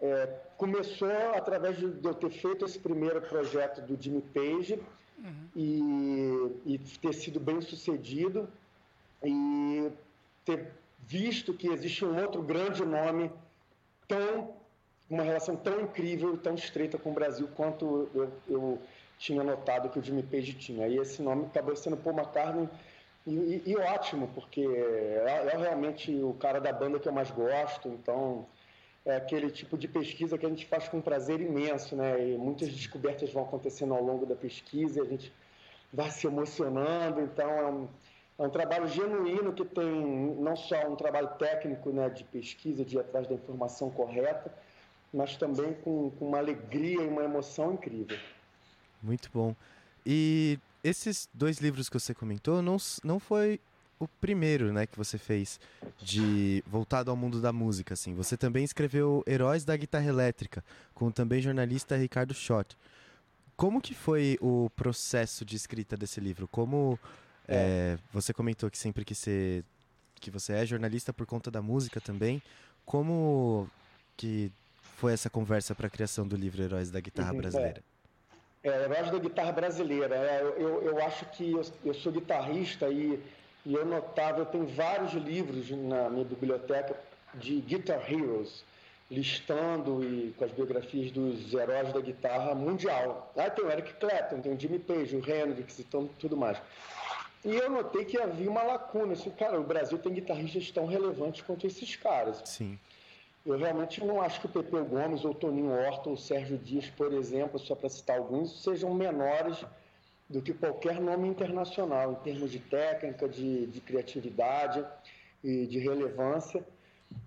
é, 0.00 0.26
começou 0.56 1.34
através 1.34 1.76
de, 1.76 1.84
eu 1.84 2.14
ter 2.14 2.30
feito 2.30 2.64
esse 2.64 2.78
primeiro 2.78 3.20
projeto 3.22 3.80
do 3.82 4.00
Jimmy 4.00 4.22
Page 4.22 4.80
uhum. 5.18 5.48
e, 5.56 6.74
e, 6.74 6.78
ter 6.78 7.12
sido 7.12 7.40
bem 7.40 7.60
sucedido 7.60 8.48
e 9.22 9.90
ter 10.44 10.72
visto 11.00 11.52
que 11.52 11.68
existe 11.68 12.04
um 12.04 12.20
outro 12.20 12.42
grande 12.42 12.84
nome 12.84 13.30
tão 14.06 14.56
uma 15.10 15.22
relação 15.22 15.56
tão 15.56 15.80
incrível 15.80 16.34
e 16.34 16.38
tão 16.38 16.54
estreita 16.54 16.98
com 16.98 17.10
o 17.10 17.14
Brasil 17.14 17.48
quanto 17.56 18.10
eu, 18.14 18.30
eu 18.46 18.78
tinha 19.18 19.42
notado 19.42 19.88
que 19.88 19.98
o 19.98 20.02
Jimmy 20.02 20.22
Page 20.22 20.52
tinha. 20.54 20.86
E 20.86 20.98
esse 20.98 21.22
nome 21.22 21.46
acabou 21.46 21.74
sendo 21.74 21.96
Paul 21.96 22.16
McCartney 22.16 22.68
e, 23.26 23.30
e, 23.30 23.62
e 23.66 23.76
ótimo, 23.76 24.28
porque 24.34 24.60
é, 24.60 25.50
é 25.52 25.56
realmente 25.56 26.14
o 26.22 26.34
cara 26.34 26.60
da 26.60 26.72
banda 26.72 26.98
que 26.98 27.08
eu 27.08 27.12
mais 27.12 27.30
gosto, 27.30 27.88
então 27.88 28.46
é 29.08 29.16
aquele 29.16 29.50
tipo 29.50 29.76
de 29.76 29.88
pesquisa 29.88 30.36
que 30.36 30.44
a 30.44 30.48
gente 30.48 30.66
faz 30.66 30.88
com 30.88 31.00
prazer 31.00 31.40
imenso, 31.40 31.96
né? 31.96 32.32
E 32.32 32.38
muitas 32.38 32.68
descobertas 32.68 33.32
vão 33.32 33.42
acontecendo 33.44 33.94
ao 33.94 34.02
longo 34.02 34.26
da 34.26 34.36
pesquisa 34.36 35.02
a 35.02 35.06
gente 35.06 35.32
vai 35.92 36.10
se 36.10 36.26
emocionando. 36.26 37.20
Então, 37.20 37.50
é 37.50 37.66
um, 37.70 37.88
é 38.38 38.42
um 38.42 38.50
trabalho 38.50 38.86
genuíno 38.86 39.52
que 39.52 39.64
tem 39.64 40.36
não 40.38 40.54
só 40.56 40.88
um 40.88 40.96
trabalho 40.96 41.28
técnico 41.38 41.90
né, 41.90 42.08
de 42.08 42.24
pesquisa, 42.24 42.84
de 42.84 42.96
ir 42.96 43.00
atrás 43.00 43.26
da 43.26 43.34
informação 43.34 43.90
correta, 43.90 44.52
mas 45.12 45.36
também 45.36 45.74
com, 45.74 46.10
com 46.10 46.28
uma 46.28 46.38
alegria 46.38 47.02
e 47.02 47.08
uma 47.08 47.24
emoção 47.24 47.72
incrível. 47.72 48.18
Muito 49.02 49.30
bom. 49.32 49.54
E 50.04 50.58
esses 50.84 51.28
dois 51.32 51.58
livros 51.58 51.88
que 51.88 51.98
você 51.98 52.14
comentou 52.14 52.60
não, 52.62 52.76
não 53.02 53.18
foi 53.18 53.60
o 53.98 54.06
primeiro, 54.06 54.72
né, 54.72 54.86
que 54.86 54.96
você 54.96 55.18
fez 55.18 55.60
de 55.98 56.62
voltado 56.66 57.10
ao 57.10 57.16
mundo 57.16 57.40
da 57.40 57.52
música, 57.52 57.94
assim. 57.94 58.14
Você 58.14 58.36
também 58.36 58.64
escreveu 58.64 59.22
Heróis 59.26 59.64
da 59.64 59.76
Guitarra 59.76 60.06
Elétrica, 60.06 60.64
com 60.94 61.10
também 61.10 61.40
jornalista 61.40 61.96
Ricardo 61.96 62.34
Schott. 62.34 62.76
Como 63.56 63.80
que 63.80 63.94
foi 63.94 64.38
o 64.40 64.70
processo 64.76 65.44
de 65.44 65.56
escrita 65.56 65.96
desse 65.96 66.20
livro? 66.20 66.46
Como 66.46 66.98
é. 67.48 67.96
É, 67.96 67.98
você 68.12 68.32
comentou 68.32 68.70
que 68.70 68.76
sempre 68.76 69.04
que 69.04 69.14
você 69.14 69.64
que 70.20 70.30
você 70.30 70.52
é 70.52 70.66
jornalista 70.66 71.12
por 71.12 71.26
conta 71.26 71.48
da 71.48 71.62
música 71.62 72.00
também, 72.00 72.42
como 72.84 73.70
que 74.16 74.50
foi 74.96 75.12
essa 75.12 75.30
conversa 75.30 75.76
para 75.76 75.86
a 75.86 75.90
criação 75.90 76.26
do 76.26 76.36
livro 76.36 76.60
Heróis 76.60 76.90
da 76.90 77.00
Guitarra 77.00 77.32
uhum, 77.32 77.38
Brasileira? 77.38 77.82
É, 78.64 78.68
é 78.68 78.84
Heróis 78.84 79.10
da 79.12 79.18
Guitarra 79.18 79.52
Brasileira. 79.52 80.16
É, 80.16 80.42
eu, 80.42 80.82
eu 80.82 81.02
acho 81.04 81.24
que 81.26 81.52
eu, 81.52 81.62
eu 81.84 81.94
sou 81.94 82.12
guitarrista 82.12 82.88
e 82.90 83.22
e 83.68 83.74
eu 83.74 83.84
notava, 83.84 84.38
eu 84.38 84.46
tenho 84.46 84.66
vários 84.66 85.12
livros 85.12 85.70
na 85.70 86.08
minha 86.08 86.24
biblioteca 86.24 86.98
de 87.34 87.60
Guitar 87.60 88.10
Heroes, 88.10 88.64
listando 89.10 90.02
e 90.02 90.32
com 90.38 90.44
as 90.46 90.50
biografias 90.50 91.10
dos 91.10 91.52
heróis 91.52 91.92
da 91.92 92.00
guitarra 92.00 92.54
mundial. 92.54 93.30
Aí 93.36 93.50
tem 93.50 93.62
o 93.66 93.70
Eric 93.70 93.92
Clapton, 94.00 94.40
tem 94.40 94.54
o 94.54 94.58
Jimmy 94.58 94.78
Page, 94.78 95.14
o 95.14 95.18
Hendrix 95.18 95.78
e 95.80 95.84
tudo 95.84 96.34
mais. 96.34 96.56
E 97.44 97.54
eu 97.54 97.68
notei 97.68 98.06
que 98.06 98.18
havia 98.18 98.50
uma 98.50 98.62
lacuna. 98.62 99.12
Assim, 99.12 99.28
cara, 99.28 99.60
o 99.60 99.64
Brasil 99.64 99.98
tem 99.98 100.14
guitarristas 100.14 100.70
tão 100.70 100.86
relevantes 100.86 101.42
quanto 101.42 101.66
esses 101.66 101.94
caras. 101.94 102.40
Sim. 102.46 102.78
Eu 103.44 103.58
realmente 103.58 104.02
não 104.02 104.22
acho 104.22 104.40
que 104.40 104.46
o 104.46 104.48
Pepeu 104.48 104.82
Gomes, 104.86 105.26
ou 105.26 105.34
Toninho 105.34 105.72
Horta, 105.72 106.08
ou 106.08 106.16
Sérgio 106.16 106.56
Dias, 106.56 106.86
por 106.88 107.12
exemplo, 107.12 107.58
só 107.58 107.74
para 107.74 107.90
citar 107.90 108.16
alguns, 108.16 108.62
sejam 108.62 108.94
menores 108.94 109.62
do 110.28 110.42
que 110.42 110.52
qualquer 110.52 111.00
nome 111.00 111.28
internacional, 111.28 112.12
em 112.12 112.16
termos 112.16 112.50
de 112.50 112.58
técnica, 112.58 113.28
de, 113.28 113.66
de 113.66 113.80
criatividade 113.80 114.84
e 115.42 115.66
de 115.66 115.78
relevância. 115.78 116.62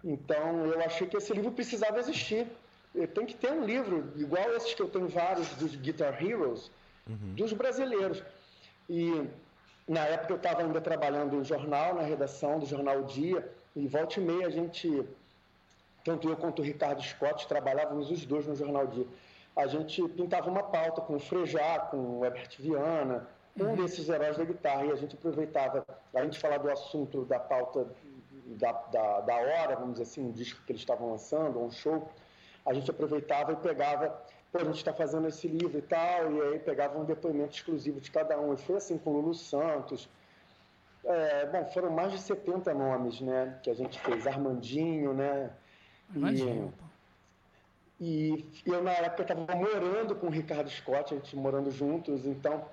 Então, 0.03 0.65
eu 0.65 0.79
achei 0.81 1.07
que 1.07 1.17
esse 1.17 1.33
livro 1.33 1.51
precisava 1.51 1.99
existir. 1.99 2.45
Tem 3.13 3.25
que 3.25 3.35
ter 3.35 3.51
um 3.51 3.65
livro, 3.65 4.11
igual 4.17 4.53
esses 4.53 4.73
que 4.73 4.81
eu 4.81 4.89
tenho 4.89 5.07
vários 5.07 5.47
dos 5.55 5.75
Guitar 5.75 6.23
Heroes, 6.23 6.69
uhum. 7.07 7.33
dos 7.33 7.53
brasileiros. 7.53 8.21
E 8.89 9.27
na 9.87 10.05
época 10.05 10.33
eu 10.33 10.37
estava 10.37 10.61
ainda 10.61 10.79
trabalhando 10.79 11.37
em 11.37 11.43
jornal, 11.43 11.95
na 11.95 12.01
redação 12.01 12.59
do 12.59 12.65
jornal 12.65 13.03
Dia, 13.03 13.49
e 13.75 13.87
volta 13.87 14.19
e 14.19 14.23
meia 14.23 14.47
a 14.47 14.49
gente, 14.49 15.03
tanto 16.03 16.29
eu 16.29 16.35
quanto 16.35 16.61
o 16.61 16.65
Ricardo 16.65 17.01
Scott, 17.01 17.47
trabalhávamos 17.47 18.11
os 18.11 18.25
dois 18.25 18.45
no 18.45 18.55
jornal 18.55 18.85
Dia. 18.87 19.07
A 19.55 19.67
gente 19.67 20.07
pintava 20.09 20.49
uma 20.49 20.63
pauta 20.63 21.01
com 21.01 21.15
o 21.15 21.19
Frejá, 21.19 21.79
com 21.79 22.19
o 22.19 22.25
Herbert 22.25 22.49
Viana, 22.57 23.27
um 23.59 23.65
uhum. 23.65 23.75
desses 23.75 24.07
heróis 24.07 24.37
da 24.37 24.45
guitarra, 24.45 24.85
e 24.85 24.91
a 24.91 24.95
gente 24.95 25.15
aproveitava, 25.15 25.85
a 26.13 26.23
gente 26.23 26.39
falar 26.39 26.57
do 26.57 26.71
assunto 26.71 27.25
da 27.25 27.39
pauta 27.39 27.87
da, 28.45 28.71
da, 28.71 29.19
da 29.21 29.35
hora, 29.35 29.75
vamos 29.75 29.93
dizer 29.93 30.03
assim, 30.03 30.25
um 30.25 30.31
disco 30.31 30.63
que 30.65 30.71
eles 30.71 30.81
estavam 30.81 31.11
lançando, 31.11 31.59
um 31.59 31.69
show, 31.69 32.09
a 32.65 32.73
gente 32.73 32.89
aproveitava 32.89 33.51
e 33.51 33.55
pegava 33.57 34.21
pô, 34.51 34.59
a 34.59 34.63
gente 34.63 34.77
está 34.77 34.93
fazendo 34.93 35.27
esse 35.27 35.47
livro 35.47 35.77
e 35.77 35.81
tal, 35.81 36.31
e 36.33 36.41
aí 36.41 36.59
pegava 36.59 36.99
um 36.99 37.05
depoimento 37.05 37.55
exclusivo 37.55 37.99
de 37.99 38.11
cada 38.11 38.39
um. 38.39 38.53
E 38.53 38.57
foi 38.57 38.77
assim 38.77 38.97
com 38.97 39.11
o 39.11 39.13
Lulu 39.13 39.33
Santos. 39.33 40.09
É, 41.03 41.45
bom, 41.47 41.65
foram 41.65 41.89
mais 41.89 42.11
de 42.11 42.19
70 42.19 42.73
nomes, 42.73 43.21
né, 43.21 43.59
que 43.63 43.69
a 43.69 43.73
gente 43.73 43.99
fez. 43.99 44.27
Armandinho, 44.27 45.13
né? 45.13 45.51
Imagina. 46.13 46.69
E, 46.69 46.90
e 48.01 48.43
eu, 48.65 48.81
na 48.81 48.93
época, 48.93 49.21
estava 49.21 49.55
morando 49.55 50.15
com 50.15 50.25
o 50.25 50.31
Ricardo 50.31 50.67
Scott, 50.71 51.13
a 51.13 51.17
gente 51.17 51.35
morando 51.35 51.69
juntos, 51.69 52.25
então 52.25 52.65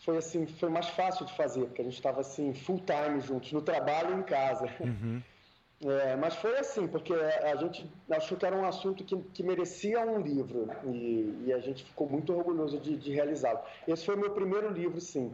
foi 0.00 0.18
assim, 0.18 0.46
foi 0.46 0.68
mais 0.68 0.90
fácil 0.90 1.24
de 1.24 1.34
fazer, 1.34 1.64
porque 1.64 1.80
a 1.80 1.84
gente 1.84 1.94
estava 1.94 2.20
assim, 2.20 2.52
full 2.52 2.80
time 2.80 3.18
juntos, 3.22 3.50
no 3.50 3.62
trabalho 3.62 4.14
e 4.14 4.20
em 4.20 4.22
casa. 4.22 4.66
Uhum. 4.78 5.22
É, 5.80 6.16
mas 6.16 6.34
foi 6.34 6.58
assim, 6.58 6.88
porque 6.88 7.14
a 7.14 7.54
gente 7.54 7.88
achou 8.10 8.36
que 8.36 8.44
era 8.44 8.56
um 8.56 8.64
assunto 8.64 9.04
que, 9.04 9.16
que 9.32 9.44
merecia 9.44 10.00
um 10.00 10.20
livro 10.20 10.68
e, 10.84 11.44
e, 11.46 11.52
a 11.52 11.60
gente 11.60 11.84
ficou 11.84 12.08
muito 12.08 12.34
orgulhoso 12.34 12.80
de, 12.80 12.96
de 12.96 13.12
realizá-lo. 13.12 13.60
Esse 13.86 14.04
foi 14.04 14.16
o 14.16 14.18
meu 14.18 14.32
primeiro 14.32 14.72
livro, 14.72 15.00
sim. 15.00 15.32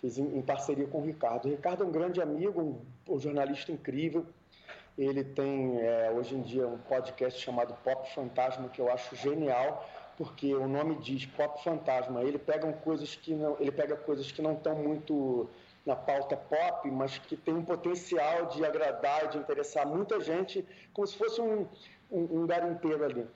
Fiz 0.00 0.18
em, 0.18 0.36
em, 0.36 0.42
parceria 0.42 0.88
com 0.88 0.98
o 0.98 1.04
Ricardo. 1.04 1.46
O 1.46 1.50
Ricardo 1.52 1.84
é 1.84 1.86
um 1.86 1.92
grande 1.92 2.20
amigo, 2.20 2.60
um, 2.60 3.14
um 3.14 3.20
jornalista 3.20 3.70
incrível. 3.70 4.26
Ele 4.96 5.24
tem 5.24 5.80
é, 5.80 6.12
hoje 6.14 6.36
em 6.36 6.40
dia 6.40 6.66
um 6.66 6.78
podcast 6.78 7.40
chamado 7.40 7.74
Pop 7.82 8.14
Fantasma 8.14 8.68
que 8.68 8.80
eu 8.80 8.90
acho 8.92 9.16
genial, 9.16 9.88
porque 10.16 10.54
o 10.54 10.68
nome 10.68 10.96
diz 10.96 11.26
Pop 11.26 11.62
Fantasma. 11.64 12.22
Ele 12.22 12.38
pega 12.38 12.72
coisas 12.72 13.16
que 13.16 13.34
não, 13.34 13.56
ele 13.58 13.72
pega 13.72 13.96
coisas 13.96 14.30
que 14.30 14.40
não 14.40 14.52
estão 14.52 14.76
muito 14.76 15.48
na 15.84 15.96
pauta 15.96 16.36
pop, 16.36 16.90
mas 16.90 17.18
que 17.18 17.36
tem 17.36 17.54
um 17.54 17.64
potencial 17.64 18.46
de 18.46 18.64
agradar 18.64 19.26
e 19.26 19.28
de 19.28 19.38
interessar 19.38 19.86
muita 19.86 20.20
gente, 20.20 20.64
como 20.92 21.06
se 21.06 21.16
fosse 21.16 21.40
um, 21.40 21.66
um, 22.10 22.42
um 22.42 22.46
garimpeiro 22.46 23.04
ali. 23.04 23.26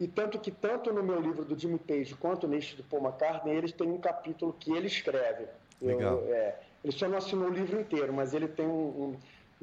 E 0.00 0.08
tanto 0.08 0.38
que, 0.38 0.50
tanto 0.50 0.92
no 0.92 1.02
meu 1.02 1.20
livro 1.20 1.44
do 1.44 1.56
Jimmy 1.56 1.78
Page 1.78 2.14
quanto 2.16 2.48
neste 2.48 2.74
do 2.74 2.82
Paul 2.82 3.04
McCartney, 3.04 3.54
eles 3.54 3.70
têm 3.70 3.88
um 3.88 3.98
capítulo 3.98 4.52
que 4.58 4.72
ele 4.72 4.86
escreve. 4.86 5.46
Legal. 5.80 6.18
Eu, 6.20 6.34
é, 6.34 6.58
ele 6.82 6.92
só 6.92 7.06
não 7.06 7.18
assinou 7.18 7.48
o 7.48 7.52
livro 7.52 7.80
inteiro, 7.80 8.12
mas 8.12 8.34
ele 8.34 8.48
tem 8.48 8.66
um, 8.66 8.70
um 8.70 9.16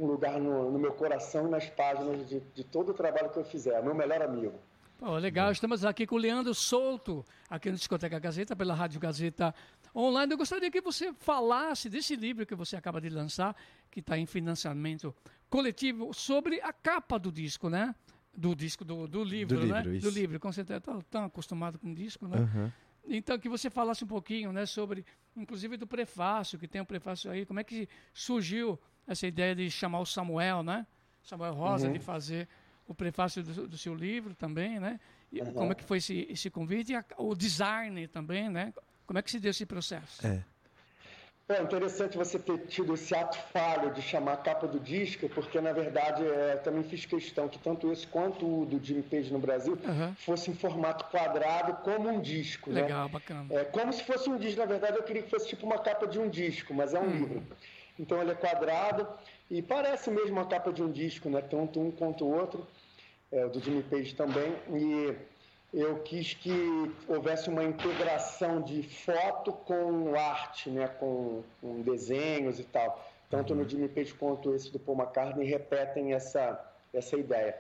lugar 0.06 0.40
no, 0.40 0.72
no, 0.72 0.80
meu 0.80 0.94
coração 0.94 1.48
e 1.48 1.50
nas 1.50 1.70
páginas 1.70 2.28
de, 2.28 2.40
de, 2.40 2.64
todo 2.64 2.90
o 2.90 2.94
trabalho 2.94 3.30
que 3.30 3.38
eu 3.38 3.44
fizer. 3.44 3.74
É 3.74 3.82
meu 3.82 3.96
melhor 3.96 4.22
amigo. 4.22 4.60
Oh, 5.02 5.18
legal, 5.18 5.52
estamos 5.52 5.86
aqui 5.86 6.06
com 6.06 6.16
o 6.16 6.18
Leandro 6.18 6.54
Souto, 6.54 7.26
aqui 7.50 7.70
no 7.70 7.78
Discoteca 7.78 8.20
Gazeta, 8.20 8.54
pela 8.54 8.74
Rádio 8.74 9.00
Gazeta 9.00 9.56
online. 9.96 10.34
Eu 10.34 10.38
gostaria 10.38 10.70
que 10.70 10.82
você 10.82 11.14
falasse 11.14 11.90
desse 11.90 12.18
livro 12.18 12.46
que 12.46 12.54
você 12.54 12.76
acaba 12.76 13.00
de 13.00 13.10
lançar, 13.10 13.56
que 13.90 14.02
está 14.02 14.18
em 14.18 14.26
financiamento 14.26 15.16
coletivo, 15.50 16.14
sobre 16.14 16.60
a 16.62 16.74
capa 16.74 17.18
do 17.18 17.32
disco, 17.32 17.70
né? 17.70 17.96
Do 18.36 18.54
disco, 18.54 18.84
do, 18.84 19.08
do 19.08 19.24
livro, 19.24 19.60
do 19.60 19.68
né? 19.68 19.82
Livro, 19.82 20.02
do 20.02 20.14
livro, 20.14 20.40
com 20.40 20.52
certeza. 20.52 20.80
Estou 20.80 21.02
tão 21.04 21.24
acostumado 21.24 21.80
com 21.80 21.94
disco, 21.94 22.28
né? 22.28 22.38
Uhum. 22.38 22.72
Então, 23.10 23.40
que 23.40 23.50
você 23.50 23.70
falasse 23.70 24.04
um 24.04 24.08
pouquinho, 24.08 24.52
né? 24.54 24.66
Sobre, 24.66 25.04
inclusive, 25.36 25.76
do 25.78 25.88
prefácio, 25.88 26.60
que 26.60 26.68
tem 26.68 26.80
um 26.82 26.86
prefácio 26.86 27.32
aí. 27.32 27.46
Como 27.46 27.60
é 27.60 27.64
que 27.64 27.90
surgiu 28.14 28.80
essa 29.08 29.26
ideia 29.26 29.56
de 29.56 29.70
chamar 29.72 30.00
o 30.00 30.06
Samuel, 30.06 30.62
né? 30.62 30.86
Samuel 31.24 31.54
Rosa, 31.54 31.88
uhum. 31.88 31.94
de 31.94 32.00
fazer 32.00 32.48
o 32.88 32.94
prefácio 32.94 33.44
do, 33.44 33.68
do, 33.68 33.78
seu 33.78 33.94
livro 33.94 34.36
também, 34.36 34.80
né? 34.80 35.00
E 35.32 35.42
uhum. 35.42 35.54
Como 35.54 35.72
é 35.72 35.76
que 35.76 35.84
foi 35.84 35.98
esse, 35.98 36.28
esse 36.30 36.50
convite? 36.50 36.92
E 36.92 36.96
a, 36.96 37.04
o 37.18 37.36
design 37.36 38.08
também, 38.08 38.50
né? 38.50 38.74
Como 39.06 39.18
é 39.18 39.22
que 39.22 39.32
se 39.32 39.40
deu 39.40 39.52
esse 39.52 39.66
processo? 39.66 40.26
É. 40.26 40.44
É 41.50 41.64
interessante 41.64 42.16
você 42.16 42.38
ter 42.38 42.60
tido 42.68 42.94
esse 42.94 43.16
ato 43.16 43.36
falho 43.52 43.92
de 43.92 44.04
chamar 44.04 44.34
a 44.34 44.38
capa 44.38 44.68
do 44.68 44.80
disco, 44.80 45.28
porque 45.30 45.60
na 45.60 45.74
verdade 45.74 46.24
é, 46.24 46.58
também 46.58 46.84
fiz 46.84 47.08
questão 47.08 47.50
que 47.50 47.58
tanto 47.58 47.92
esse 47.92 48.06
quanto 48.06 48.46
o 48.46 48.66
do 48.68 48.80
Jimmy 48.80 49.02
Page 49.02 49.34
no 49.34 49.40
Brasil 49.40 49.74
uhum. 49.74 50.14
fosse 50.14 50.52
em 50.52 50.54
formato 50.54 51.06
quadrado 51.06 51.82
como 51.84 52.08
um 52.08 52.22
disco. 52.22 52.70
Né? 52.70 52.84
Legal, 52.84 53.06
né? 53.06 53.12
bacana. 53.12 53.48
É, 53.50 53.64
como 53.66 53.92
se 53.92 54.04
fosse 54.04 54.30
um 54.30 54.38
disco, 54.38 54.60
na 54.60 54.68
verdade 54.68 54.98
eu 54.98 55.04
queria 55.04 55.24
que 55.24 55.30
fosse 55.32 55.48
tipo 55.48 55.66
uma 55.66 55.80
capa 55.80 56.06
de 56.06 56.20
um 56.20 56.30
disco, 56.30 56.72
mas 56.72 56.94
é 56.94 57.00
um 57.00 57.04
uhum. 57.04 57.18
livro. 57.18 57.44
Então 57.98 58.22
ele 58.22 58.30
é 58.30 58.36
quadrado 58.36 59.08
e 59.50 59.60
parece 59.64 60.12
mesmo 60.12 60.40
a 60.40 60.46
capa 60.46 60.72
de 60.72 60.84
um 60.84 60.92
disco, 60.92 61.32
né? 61.32 61.42
Tanto 61.42 61.82
um 61.82 61.90
quanto 61.90 62.26
o 62.26 62.32
outro, 62.32 62.68
é, 63.32 63.44
o 63.44 63.50
do 63.50 63.60
Jimmy 63.60 63.82
Page 63.82 64.14
também. 64.14 64.54
E 64.72 65.16
eu 65.74 66.00
quis 66.00 66.34
que 66.34 66.52
houvesse 67.08 67.50
uma 67.50 67.64
integração 67.64 68.62
de 68.62 68.82
foto 68.84 69.54
com 69.54 70.16
arte, 70.16 70.70
né, 70.70 70.88
com, 70.88 71.44
com 71.62 71.82
desenhos 71.82 72.60
e 72.60 72.64
tal. 72.64 73.08
Tanto 73.30 73.54
no 73.54 73.62
uhum. 73.62 73.70
Jimmy 73.70 73.88
Page 73.88 74.14
quanto 74.16 74.56
esse 74.56 74.72
do 74.72 74.80
Paul 74.80 74.98
McCartney 74.98 75.48
repetem 75.48 76.14
essa, 76.14 76.60
essa 76.92 77.16
ideia. 77.16 77.56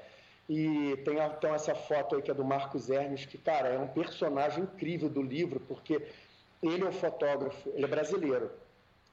E 0.49 0.97
tem 1.05 1.19
então 1.19 1.53
essa 1.53 1.75
foto 1.75 2.15
aí 2.15 2.23
que 2.23 2.31
é 2.31 2.33
do 2.33 2.43
Marcos 2.43 2.89
Hermes, 2.89 3.25
que, 3.25 3.37
cara, 3.37 3.69
é 3.69 3.77
um 3.77 3.87
personagem 3.87 4.63
incrível 4.63 5.07
do 5.07 5.21
livro, 5.21 5.59
porque 5.59 6.01
ele 6.63 6.83
é 6.83 6.87
o 6.87 6.91
fotógrafo, 6.91 7.69
ele 7.75 7.85
é 7.85 7.87
brasileiro, 7.87 8.51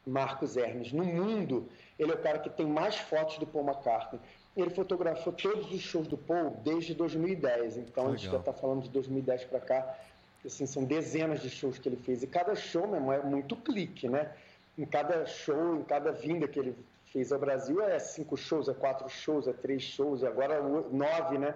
Marcos 0.07 0.57
Hermes. 0.57 0.93
No 0.93 1.05
mundo, 1.05 1.69
ele 1.99 2.11
é 2.11 2.15
o 2.15 2.23
cara 2.23 2.39
que 2.39 2.49
tem 2.49 2.65
mais 2.65 2.97
fotos 2.97 3.37
do 3.37 3.47
Paul 3.47 3.67
McCartney. 3.67 4.19
Ele 4.57 4.71
fotografou 4.71 5.33
todos 5.33 5.71
os 5.71 5.81
shows 5.81 6.09
do 6.09 6.17
Paul 6.17 6.57
desde 6.65 6.95
2010, 6.95 7.77
então 7.77 8.05
Legal. 8.05 8.07
a 8.07 8.17
gente 8.17 8.31
já 8.31 8.39
está 8.39 8.53
falando 8.53 8.83
de 8.83 8.89
2010 8.91 9.45
para 9.45 9.61
cá. 9.61 9.99
Assim, 10.45 10.65
são 10.65 10.85
dezenas 10.85 11.43
de 11.43 11.51
shows 11.51 11.79
que 11.79 11.89
ele 11.89 11.97
fez 11.97 12.23
e 12.23 12.27
cada 12.27 12.55
show 12.55 12.87
mesmo 12.87 13.13
é 13.13 13.23
muito 13.23 13.57
clique, 13.57 14.09
né? 14.09 14.33
Em 14.79 14.87
cada 14.87 15.27
show, 15.27 15.77
em 15.77 15.83
cada 15.83 16.13
vinda 16.13 16.47
que 16.47 16.59
ele 16.59 16.77
fez 17.13 17.33
ao 17.33 17.39
Brasil 17.39 17.83
é 17.83 17.99
cinco 17.99 18.37
shows, 18.37 18.69
é 18.69 18.75
quatro 18.75 19.09
shows, 19.09 19.49
é 19.49 19.53
três 19.53 19.83
shows, 19.83 20.23
e 20.23 20.27
agora 20.27 20.63
nove, 20.63 21.39
né? 21.39 21.55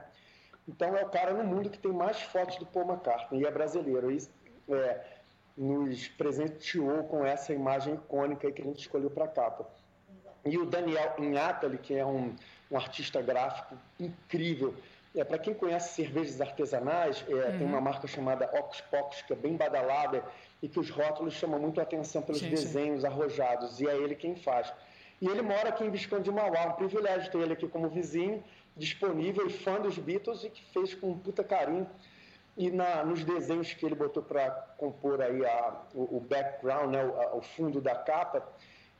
Então 0.68 0.96
é 0.96 1.04
o 1.04 1.08
cara 1.08 1.32
no 1.32 1.44
mundo 1.44 1.70
que 1.70 1.78
tem 1.78 1.92
mais 1.92 2.20
fotos 2.20 2.56
do 2.56 2.66
Paul 2.66 2.86
McCartney 2.86 3.42
e 3.42 3.46
é 3.46 3.50
brasileiro. 3.50 4.10
E 4.10 4.28
é, 4.68 5.04
nos 5.56 6.08
presenteou 6.08 7.04
com 7.04 7.24
essa 7.24 7.52
imagem 7.52 7.94
icônica 7.94 8.50
que 8.50 8.62
a 8.62 8.64
gente 8.64 8.80
escolheu 8.80 9.10
para 9.10 9.24
a 9.24 9.28
capa. 9.28 9.68
E 10.44 10.56
o 10.56 10.64
Daniel 10.64 11.14
Inhatali, 11.18 11.76
que 11.76 11.94
é 11.94 12.04
um 12.04 12.34
um 12.70 12.76
artista 12.76 13.20
gráfico 13.20 13.76
incrível. 13.98 14.74
É, 15.14 15.24
Para 15.24 15.38
quem 15.38 15.52
conhece 15.52 15.94
cervejas 15.94 16.40
artesanais, 16.40 17.24
é, 17.28 17.32
uhum. 17.32 17.58
tem 17.58 17.66
uma 17.66 17.80
marca 17.80 18.06
chamada 18.06 18.48
Ox 18.54 18.80
Pocos, 18.82 19.22
que 19.22 19.32
é 19.32 19.36
bem 19.36 19.56
badalada 19.56 20.24
e 20.62 20.68
que 20.68 20.78
os 20.78 20.88
rótulos 20.88 21.34
chamam 21.34 21.58
muito 21.58 21.80
a 21.80 21.82
atenção 21.82 22.22
pelos 22.22 22.40
sim, 22.40 22.50
desenhos 22.50 23.00
sim. 23.00 23.06
arrojados, 23.06 23.80
e 23.80 23.88
é 23.88 23.96
ele 23.96 24.14
quem 24.14 24.36
faz. 24.36 24.72
E 25.20 25.26
ele 25.26 25.42
mora 25.42 25.68
aqui 25.68 25.84
em 25.84 25.90
Visconde 25.90 26.24
de 26.24 26.30
Mauá, 26.30 26.66
um 26.66 26.72
privilégio 26.72 27.30
ter 27.30 27.38
ele 27.38 27.52
aqui 27.52 27.66
como 27.68 27.88
vizinho, 27.88 28.42
disponível 28.76 29.46
e 29.46 29.50
fã 29.50 29.80
dos 29.80 29.98
Beatles 29.98 30.44
e 30.44 30.50
que 30.50 30.62
fez 30.72 30.94
com 30.94 31.10
um 31.10 31.18
puta 31.18 31.42
carinho. 31.42 31.88
E 32.56 32.70
na, 32.70 33.04
nos 33.04 33.24
desenhos 33.24 33.72
que 33.72 33.84
ele 33.84 33.94
botou 33.94 34.22
para 34.22 34.50
compor 34.76 35.20
aí 35.20 35.44
a, 35.44 35.82
o, 35.94 36.16
o 36.16 36.20
background, 36.20 36.92
né, 36.92 37.04
o, 37.04 37.20
a, 37.20 37.36
o 37.36 37.42
fundo 37.42 37.80
da 37.80 37.94
capa, 37.94 38.46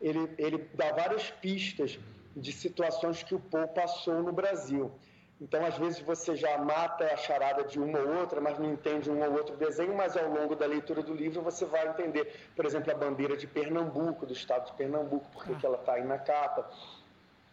ele, 0.01 0.31
ele 0.39 0.69
dá 0.75 0.93
várias 0.93 1.31
pistas 1.31 1.99
de 2.37 2.53
situações 2.53 3.23
que 3.23 3.35
o 3.35 3.41
Paul 3.41 3.69
passou 3.69 4.23
no 4.23 4.33
Brasil. 4.33 4.91
Então, 5.41 5.65
às 5.65 5.79
vezes, 5.79 6.01
você 6.01 6.37
já 6.37 6.59
mata 6.59 7.05
a 7.07 7.17
charada 7.17 7.65
de 7.65 7.79
uma 7.79 7.99
ou 7.99 8.19
outra, 8.19 8.41
mas 8.41 8.59
não 8.59 8.71
entende 8.71 9.11
um 9.11 9.23
ou 9.23 9.33
outro 9.33 9.57
desenho, 9.57 9.97
mas 9.97 10.17
ao 10.17 10.29
longo 10.29 10.55
da 10.55 10.67
leitura 10.67 11.03
do 11.03 11.15
livro 11.15 11.41
você 11.41 11.65
vai 11.65 11.89
entender, 11.89 12.51
por 12.55 12.67
exemplo, 12.67 12.93
a 12.93 12.95
bandeira 12.95 13.37
de 13.37 13.47
Pernambuco, 13.47 14.27
do 14.27 14.35
estado 14.35 14.67
de 14.67 14.73
Pernambuco, 14.75 15.27
porque 15.33 15.55
que 15.55 15.65
ela 15.65 15.79
está 15.79 15.95
aí 15.95 16.05
na 16.05 16.19
capa, 16.19 16.71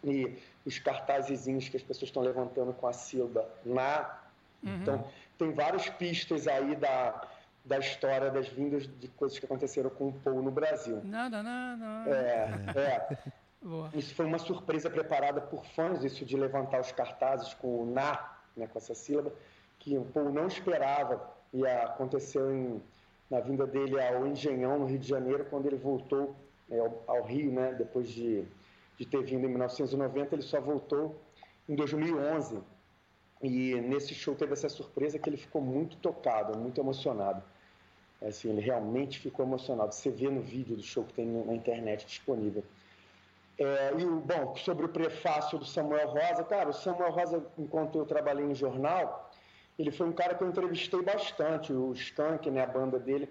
e 0.04 0.38
os 0.66 0.78
cartazezinhos 0.80 1.70
que 1.70 1.78
as 1.78 1.84
pessoas 1.84 2.10
estão 2.10 2.22
levantando 2.22 2.74
com 2.74 2.88
a 2.88 2.94
sílaba 2.94 3.48
na 3.66 4.18
Uhum. 4.64 4.82
Então, 4.82 5.08
tem 5.38 5.52
várias 5.52 5.90
pistas 5.90 6.48
aí 6.48 6.76
da, 6.76 7.22
da 7.64 7.78
história 7.80 8.30
das 8.32 8.48
vindas 8.48 8.88
de 9.00 9.08
coisas 9.10 9.38
que 9.38 9.46
aconteceram 9.46 9.90
com 9.90 10.10
o 10.10 10.14
Paul 10.14 10.42
no 10.42 10.52
Brasil. 10.52 11.02
Nada, 11.04 11.44
nada. 11.44 12.10
É, 12.10 12.50
é. 12.76 13.18
Isso 13.94 14.14
foi 14.14 14.26
uma 14.26 14.38
surpresa 14.38 14.90
preparada 14.90 15.42
por 15.42 15.66
fãs, 15.66 16.04
isso 16.04 16.24
de 16.24 16.38
levantar 16.38 16.80
os 16.80 16.92
cartazes 16.92 17.54
com 17.56 17.84
o 17.84 17.86
na, 17.86 18.38
né, 18.56 18.68
com 18.68 18.78
essa 18.78 18.94
sílaba, 18.94 19.34
que 19.80 19.98
o 19.98 20.06
Paul 20.06 20.32
não 20.32 20.48
esperava 20.48 21.22
e 21.54 21.66
aconteceu 21.66 22.54
em, 22.54 22.82
na 23.30 23.40
vinda 23.40 23.66
dele 23.66 24.00
ao 24.00 24.28
Engenhão, 24.28 24.80
no 24.80 24.86
Rio 24.86 25.00
de 25.00 25.08
Janeiro, 25.08 25.46
quando 25.50 25.66
ele 25.66 25.78
voltou 25.78 26.36
é, 26.70 26.80
ao, 26.80 27.04
ao, 27.08 27.24
Rio, 27.24 27.52
né, 27.52 27.74
depois 27.74 28.10
de, 28.10 28.46
de 28.98 29.06
ter 29.06 29.24
vindo 29.24 29.46
em 29.46 29.50
1990, 29.50 30.36
ele 30.36 30.42
só 30.44 30.62
voltou 30.62 31.16
em 31.68 31.76
2011. 31.76 32.60
E 33.42 33.76
nesse 33.82 34.16
show 34.16 34.36
teve 34.36 34.54
essa 34.54 34.70
surpresa 34.70 35.20
que 35.20 35.30
ele 35.30 35.38
ficou 35.38 35.62
muito 35.62 35.98
tocado, 35.98 36.58
muito 36.58 36.82
emocionado. 36.82 37.44
Assim, 38.22 38.50
ele 38.50 38.62
realmente 38.62 39.20
ficou 39.20 39.46
emocionado. 39.46 39.94
Você 39.94 40.10
vê 40.10 40.28
no 40.30 40.42
vídeo 40.42 40.76
do 40.76 40.82
show 40.82 41.04
que 41.04 41.14
tem 41.14 41.26
na 41.26 41.54
internet 41.54 42.06
disponível. 42.06 42.64
É, 43.60 43.94
e 43.98 44.06
o 44.06 44.20
bom, 44.20 44.56
sobre 44.56 44.86
o 44.86 44.90
prefácio 44.90 45.58
do 45.58 45.66
Samuel 45.66 46.10
Rosa, 46.10 46.44
cara, 46.44 46.70
o 46.70 46.74
Samuel 46.74 47.12
Rosa, 47.12 47.44
enquanto 47.58 47.98
eu 47.98 48.06
trabalhei 48.06 48.46
em 48.46 48.54
jornal, 48.54 49.32
ele 49.80 49.92
foi 49.92 50.08
um 50.08 50.12
cara 50.12 50.36
que 50.36 50.44
eu 50.44 50.50
entrevistei 50.50 51.02
bastante, 51.02 51.74
o 51.74 51.92
Skank, 51.94 52.50
né, 52.52 52.64
a 52.64 52.68
banda 52.68 53.00
dele, 53.00 53.28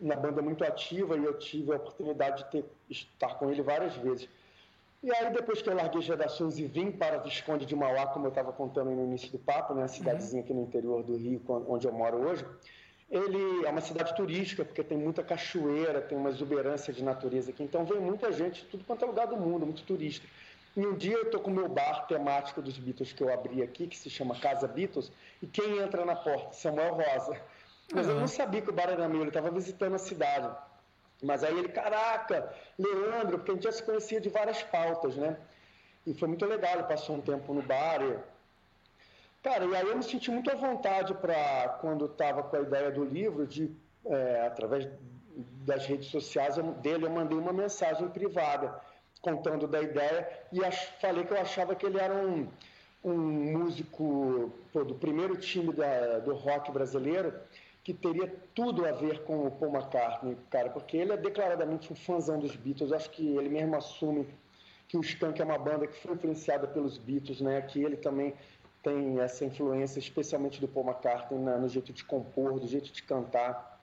uma 0.00 0.16
banda 0.16 0.40
muito 0.40 0.64
ativa 0.64 1.16
e 1.16 1.24
eu 1.24 1.38
tive 1.38 1.72
a 1.72 1.76
oportunidade 1.76 2.44
de 2.44 2.50
ter, 2.50 2.64
estar 2.88 3.34
com 3.34 3.50
ele 3.50 3.60
várias 3.60 3.94
vezes. 3.96 4.28
E 5.02 5.14
aí, 5.14 5.30
depois 5.30 5.62
que 5.62 5.68
eu 5.68 5.74
larguei 5.74 6.00
as 6.00 6.08
redações 6.08 6.58
e 6.58 6.66
vim 6.66 6.90
para 6.90 7.18
Visconde 7.18 7.64
de 7.64 7.74
Mauá, 7.74 8.06
como 8.06 8.26
eu 8.26 8.30
estava 8.30 8.52
contando 8.52 8.90
no 8.90 9.04
início 9.04 9.30
do 9.30 9.38
papo, 9.38 9.74
né, 9.74 9.84
a 9.84 9.88
cidadezinha 9.88 10.42
aqui 10.42 10.52
no 10.52 10.62
interior 10.62 11.02
do 11.02 11.16
Rio, 11.16 11.40
onde 11.68 11.86
eu 11.86 11.92
moro 11.92 12.18
hoje, 12.18 12.44
ele 13.10 13.66
é 13.66 13.70
uma 13.70 13.80
cidade 13.80 14.14
turística, 14.14 14.64
porque 14.64 14.84
tem 14.84 14.96
muita 14.96 15.22
cachoeira, 15.22 16.00
tem 16.00 16.16
uma 16.16 16.30
exuberância 16.30 16.92
de 16.92 17.02
natureza 17.02 17.50
aqui, 17.50 17.62
então 17.62 17.84
vem 17.84 17.98
muita 17.98 18.30
gente, 18.30 18.64
tudo 18.66 18.84
quanto 18.84 19.04
é 19.04 19.08
lugar 19.08 19.26
do 19.26 19.36
mundo, 19.36 19.66
muito 19.66 19.82
turista. 19.82 20.26
E 20.76 20.86
um 20.86 20.94
dia 20.94 21.14
eu 21.14 21.22
estou 21.24 21.40
com 21.40 21.50
o 21.50 21.54
meu 21.54 21.68
bar 21.68 22.06
temático 22.06 22.62
dos 22.62 22.78
Beatles 22.78 23.12
que 23.12 23.22
eu 23.22 23.32
abri 23.32 23.62
aqui, 23.62 23.88
que 23.88 23.96
se 23.96 24.08
chama 24.08 24.38
Casa 24.38 24.68
Beatles, 24.68 25.10
e 25.42 25.46
quem 25.46 25.78
entra 25.78 26.04
na 26.04 26.14
porta? 26.14 26.52
Samuel 26.52 26.94
Rosa. 26.94 27.40
Mas 27.92 28.06
uhum. 28.06 28.12
eu 28.12 28.20
não 28.20 28.28
sabia 28.28 28.62
que 28.62 28.70
o 28.70 28.72
bar 28.72 28.88
era 28.88 29.08
meu, 29.08 29.20
ele 29.20 29.30
estava 29.30 29.50
visitando 29.50 29.96
a 29.96 29.98
cidade. 29.98 30.48
Mas 31.22 31.42
aí 31.42 31.58
ele, 31.58 31.68
caraca, 31.68 32.54
Leandro, 32.78 33.38
porque 33.38 33.50
a 33.50 33.54
gente 33.54 33.64
já 33.64 33.72
se 33.72 33.82
conhecia 33.82 34.20
de 34.20 34.28
várias 34.28 34.62
pautas, 34.62 35.16
né? 35.16 35.36
E 36.06 36.14
foi 36.14 36.28
muito 36.28 36.46
legal, 36.46 36.74
ele 36.74 36.84
passou 36.84 37.16
um 37.16 37.20
tempo 37.20 37.52
no 37.52 37.62
bar. 37.62 38.00
Cara, 39.42 39.64
e 39.64 39.74
aí 39.74 39.86
eu 39.86 39.96
me 39.96 40.02
senti 40.02 40.30
muito 40.30 40.50
à 40.50 40.54
vontade 40.54 41.14
para, 41.14 41.78
quando 41.80 42.04
estava 42.04 42.42
com 42.42 42.56
a 42.56 42.60
ideia 42.60 42.90
do 42.90 43.04
livro, 43.04 43.46
de, 43.46 43.74
é, 44.04 44.46
através 44.46 44.86
das 45.64 45.86
redes 45.86 46.08
sociais 46.08 46.56
dele, 46.82 47.06
eu 47.06 47.10
mandei 47.10 47.38
uma 47.38 47.52
mensagem 47.52 48.06
privada 48.08 48.78
contando 49.22 49.66
da 49.66 49.80
ideia 49.80 50.28
e 50.52 50.62
ach, 50.64 50.92
falei 51.00 51.24
que 51.24 51.32
eu 51.32 51.40
achava 51.40 51.74
que 51.74 51.86
ele 51.86 51.98
era 51.98 52.14
um, 52.14 52.48
um 53.02 53.16
músico 53.16 54.52
pô, 54.72 54.84
do 54.84 54.94
primeiro 54.94 55.36
time 55.36 55.72
da, 55.72 56.18
do 56.18 56.34
rock 56.34 56.70
brasileiro 56.70 57.32
que 57.82 57.94
teria 57.94 58.32
tudo 58.54 58.84
a 58.84 58.92
ver 58.92 59.24
com 59.24 59.46
o 59.46 59.50
Paul 59.50 59.74
McCartney, 59.74 60.36
cara, 60.50 60.68
porque 60.68 60.98
ele 60.98 61.12
é 61.12 61.16
declaradamente 61.16 61.90
um 61.90 61.96
fãzão 61.96 62.38
dos 62.38 62.54
Beatles. 62.54 62.90
Eu 62.90 62.96
acho 62.96 63.10
que 63.10 63.36
ele 63.36 63.48
mesmo 63.48 63.74
assume 63.74 64.28
que 64.86 64.98
o 64.98 65.00
Skank 65.00 65.40
é 65.40 65.44
uma 65.44 65.58
banda 65.58 65.86
que 65.86 65.98
foi 66.02 66.14
influenciada 66.14 66.66
pelos 66.66 66.98
Beatles, 66.98 67.40
né? 67.40 67.62
Que 67.62 67.82
ele 67.82 67.96
também 67.96 68.34
tem 68.82 69.20
essa 69.20 69.44
influência, 69.44 69.98
especialmente 69.98 70.60
do 70.60 70.68
Paul 70.68 70.86
McCartney, 70.86 71.38
no 71.38 71.68
jeito 71.68 71.92
de 71.92 72.04
compor, 72.04 72.58
do 72.58 72.66
jeito 72.66 72.92
de 72.92 73.02
cantar. 73.02 73.80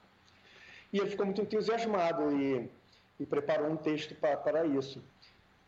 E 0.91 0.99
ele 0.99 1.09
ficou 1.09 1.25
muito 1.25 1.41
entusiasmado 1.41 2.31
e, 2.31 2.69
e 3.19 3.25
preparou 3.25 3.69
um 3.69 3.77
texto 3.77 4.15
pra, 4.15 4.35
para 4.37 4.65
isso. 4.65 5.01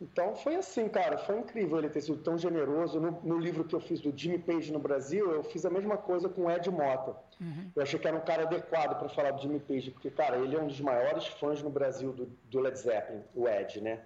Então 0.00 0.34
foi 0.34 0.56
assim, 0.56 0.88
cara, 0.88 1.18
foi 1.18 1.38
incrível 1.38 1.78
ele 1.78 1.90
ter 1.90 2.00
sido 2.00 2.16
tão 2.16 2.38
generoso. 2.38 2.98
No, 2.98 3.20
no, 3.22 3.38
livro 3.38 3.64
que 3.64 3.74
eu 3.74 3.80
fiz 3.80 4.00
do 4.00 4.16
Jimmy 4.16 4.38
Page 4.38 4.72
no 4.72 4.78
Brasil, 4.78 5.30
eu 5.30 5.44
fiz 5.44 5.66
a 5.66 5.70
mesma 5.70 5.98
coisa 5.98 6.26
com 6.26 6.46
o 6.46 6.50
Ed 6.50 6.70
Mota. 6.70 7.14
Uhum. 7.38 7.70
Eu 7.76 7.82
achei 7.82 7.98
que 7.98 8.08
era 8.08 8.16
um 8.16 8.22
cara 8.22 8.44
adequado 8.44 8.98
para 8.98 9.10
falar 9.10 9.32
do 9.32 9.42
Jimmy 9.42 9.60
Page, 9.60 9.90
porque, 9.90 10.10
cara, 10.10 10.38
ele 10.38 10.56
é 10.56 10.58
um 10.60 10.66
dos 10.66 10.80
maiores 10.80 11.26
fãs 11.26 11.62
no 11.62 11.68
Brasil 11.68 12.12
do, 12.12 12.26
do 12.50 12.60
Led 12.60 12.78
Zeppelin, 12.78 13.22
o 13.34 13.46
Ed, 13.46 13.78
né? 13.82 14.00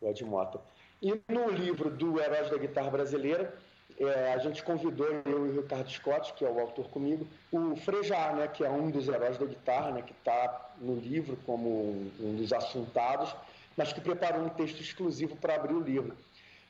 O 0.00 0.08
Ed 0.08 0.24
Mota. 0.24 0.60
E 1.00 1.20
no 1.28 1.48
livro 1.48 1.90
do 1.90 2.20
Heróis 2.20 2.50
da 2.50 2.58
Guitarra 2.58 2.90
Brasileira, 2.90 3.56
é, 4.00 4.32
a 4.32 4.38
gente 4.38 4.62
convidou, 4.62 5.06
eu 5.26 5.46
e 5.46 5.50
o 5.50 5.60
Ricardo 5.60 5.90
Scott, 5.90 6.32
que 6.32 6.44
é 6.44 6.50
o 6.50 6.58
autor 6.58 6.88
comigo, 6.88 7.26
o 7.52 7.76
Frejá, 7.76 8.32
né, 8.32 8.48
que 8.48 8.64
é 8.64 8.70
um 8.70 8.90
dos 8.90 9.06
heróis 9.08 9.36
da 9.36 9.44
guitarra, 9.44 9.90
né, 9.90 10.02
que 10.02 10.12
está 10.12 10.70
no 10.80 10.96
livro 10.96 11.36
como 11.44 11.68
um, 11.68 12.10
um, 12.18 12.36
dos 12.36 12.50
assuntados, 12.50 13.34
mas 13.76 13.92
que 13.92 14.00
preparou 14.00 14.42
um 14.42 14.48
texto 14.48 14.80
exclusivo 14.80 15.36
para 15.36 15.54
abrir 15.54 15.74
o 15.74 15.80
livro. 15.80 16.16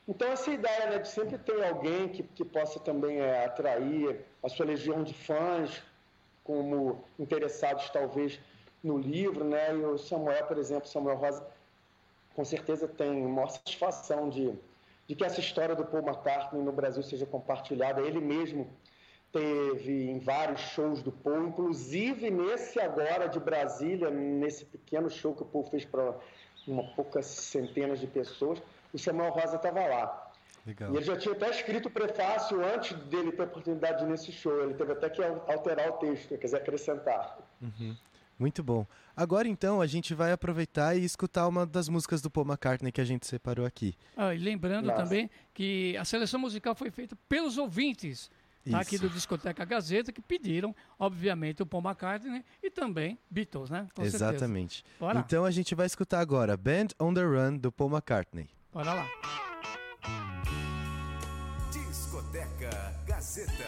Então, 0.05 0.27
essa 0.27 0.51
ideia 0.51 0.89
né, 0.89 0.99
de 0.99 1.07
sempre 1.07 1.37
ter 1.37 1.63
alguém 1.63 2.09
que, 2.09 2.21
que 2.21 2.43
possa 2.43 2.79
também 2.81 3.19
é, 3.19 3.45
atrair 3.45 4.25
a 4.43 4.49
sua 4.49 4.65
legião 4.65 5.01
de 5.01 5.13
fãs, 5.13 5.81
como 6.43 7.01
interessados 7.17 7.89
talvez 7.91 8.39
no 8.83 8.97
livro, 8.97 9.45
né, 9.45 9.73
e 9.73 9.85
o 9.85 9.97
Samuel, 9.97 10.45
por 10.47 10.57
exemplo, 10.57 10.89
Samuel 10.89 11.15
Rosa, 11.15 11.47
com 12.35 12.43
certeza 12.43 12.89
tem 12.89 13.21
maior 13.21 13.49
satisfação 13.49 14.29
de 14.29 14.53
de 15.07 15.15
que 15.15 15.23
essa 15.23 15.39
história 15.39 15.75
do 15.75 15.85
Paul 15.85 16.03
McCartney 16.03 16.63
no 16.63 16.71
Brasil 16.71 17.03
seja 17.03 17.25
compartilhada. 17.25 18.01
Ele 18.01 18.19
mesmo 18.19 18.67
teve 19.31 20.09
em 20.09 20.19
vários 20.19 20.59
shows 20.59 21.01
do 21.01 21.11
Paul, 21.11 21.47
inclusive 21.47 22.29
nesse 22.29 22.79
agora 22.79 23.27
de 23.27 23.39
Brasília, 23.39 24.09
nesse 24.09 24.65
pequeno 24.65 25.09
show 25.09 25.33
que 25.33 25.41
o 25.41 25.45
Paul 25.45 25.63
fez 25.63 25.85
para 25.85 26.15
uma 26.67 26.83
poucas 26.95 27.25
centenas 27.25 27.99
de 27.99 28.07
pessoas, 28.07 28.61
o 28.93 28.99
Samuel 28.99 29.31
Rosa 29.31 29.55
estava 29.55 29.85
lá. 29.85 30.31
Legal. 30.65 30.93
E 30.93 30.97
ele 30.97 31.05
já 31.05 31.17
tinha 31.17 31.33
até 31.33 31.49
escrito 31.49 31.87
o 31.87 31.91
prefácio 31.91 32.63
antes 32.63 32.95
dele 33.05 33.31
ter 33.31 33.43
oportunidade 33.43 33.99
de 33.99 34.03
ir 34.03 34.07
nesse 34.07 34.31
show. 34.31 34.61
Ele 34.61 34.75
teve 34.75 34.91
até 34.91 35.09
que 35.09 35.21
alterar 35.23 35.89
o 35.89 35.93
texto, 35.93 36.29
quer 36.29 36.45
dizer, 36.45 36.57
acrescentar. 36.57 37.37
Uhum. 37.61 37.95
Muito 38.41 38.63
bom. 38.63 38.87
Agora 39.15 39.47
então 39.47 39.79
a 39.81 39.85
gente 39.85 40.15
vai 40.15 40.31
aproveitar 40.31 40.95
e 40.95 41.05
escutar 41.05 41.47
uma 41.47 41.63
das 41.63 41.87
músicas 41.87 42.23
do 42.23 42.31
Paul 42.31 42.47
McCartney 42.47 42.91
que 42.91 42.99
a 42.99 43.05
gente 43.05 43.27
separou 43.27 43.67
aqui. 43.67 43.93
Ah, 44.17 44.33
e 44.33 44.39
lembrando 44.39 44.87
Nossa. 44.87 45.03
também 45.03 45.29
que 45.53 45.95
a 45.95 46.03
seleção 46.03 46.39
musical 46.39 46.73
foi 46.73 46.89
feita 46.89 47.15
pelos 47.29 47.59
ouvintes 47.59 48.31
tá, 48.67 48.79
aqui 48.79 48.97
do 48.97 49.07
Discoteca 49.11 49.63
Gazeta 49.63 50.11
que 50.11 50.23
pediram, 50.23 50.75
obviamente, 50.97 51.61
o 51.61 51.67
Paul 51.67 51.83
McCartney 51.83 52.43
e 52.63 52.71
também 52.71 53.19
Beatles, 53.29 53.69
né? 53.69 53.87
Com 53.93 54.01
Exatamente. 54.01 54.83
Então 55.19 55.45
a 55.45 55.51
gente 55.51 55.75
vai 55.75 55.85
escutar 55.85 56.19
agora 56.19 56.57
Band 56.57 56.87
on 56.99 57.13
the 57.13 57.21
Run 57.21 57.57
do 57.57 57.71
Paul 57.71 57.91
McCartney. 57.91 58.49
Bora 58.73 58.91
lá. 58.91 59.07
Discoteca 61.71 62.71
Gazeta. 63.05 63.67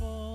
for 0.00 0.29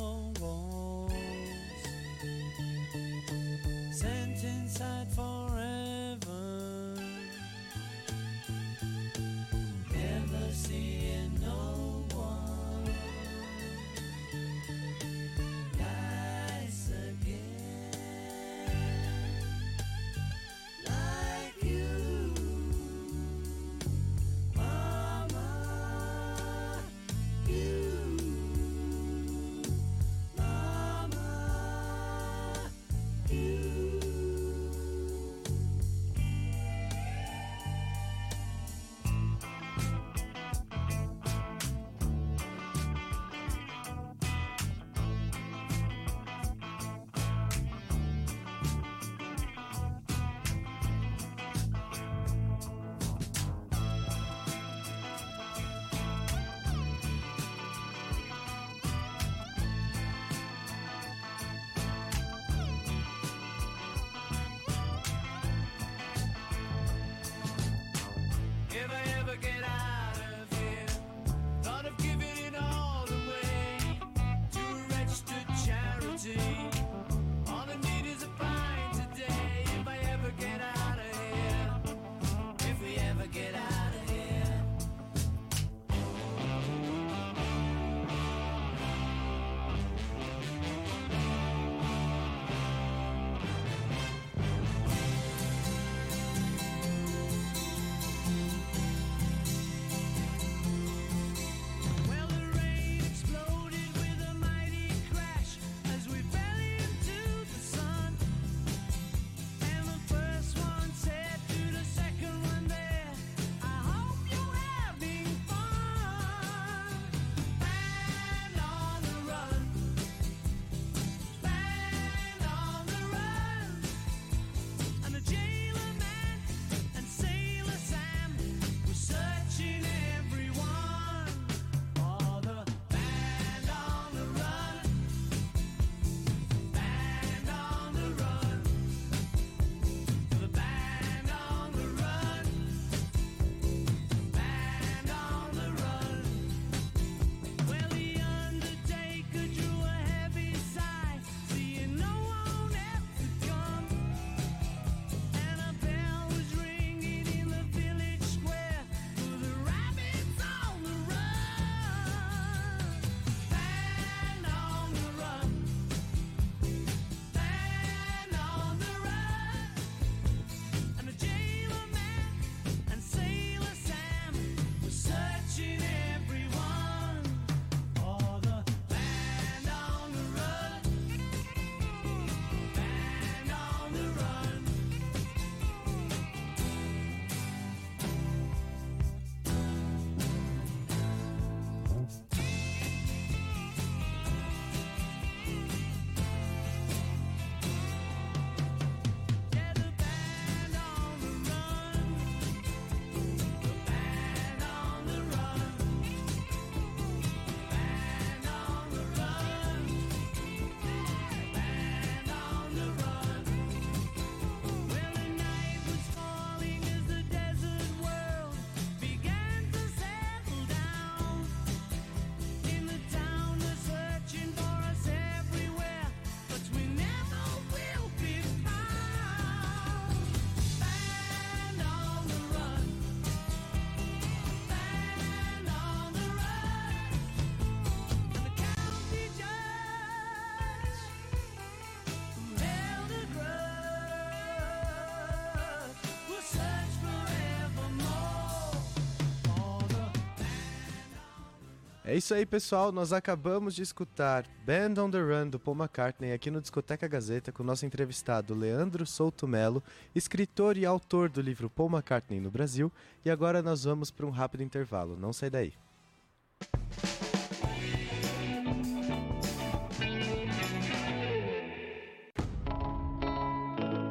É 252.16 252.18
isso 252.18 252.34
aí, 252.34 252.46
pessoal. 252.46 252.94
Nós 252.94 253.12
acabamos 253.12 253.76
de 253.76 253.82
escutar 253.82 254.46
Band 254.66 255.04
on 255.04 255.12
the 255.12 255.20
Run 255.20 255.50
do 255.50 255.60
Paul 255.60 255.76
McCartney 255.76 256.32
aqui 256.32 256.50
no 256.50 256.62
Discoteca 256.62 257.10
Gazeta 257.10 257.52
com 257.52 257.62
nosso 257.62 257.86
entrevistado 257.86 258.56
Leandro 258.56 259.06
Souto 259.06 259.46
Melo, 259.46 259.84
escritor 260.16 260.78
e 260.78 260.86
autor 260.86 261.30
do 261.30 261.42
livro 261.42 261.70
Paul 261.70 261.90
McCartney 261.90 262.40
no 262.40 262.50
Brasil. 262.50 262.90
E 263.26 263.30
agora 263.30 263.62
nós 263.62 263.84
vamos 263.84 264.12
para 264.12 264.26
um 264.26 264.30
rápido 264.30 264.64
intervalo. 264.64 265.18
Não 265.20 265.34
sai 265.34 265.50
daí. 265.50 265.74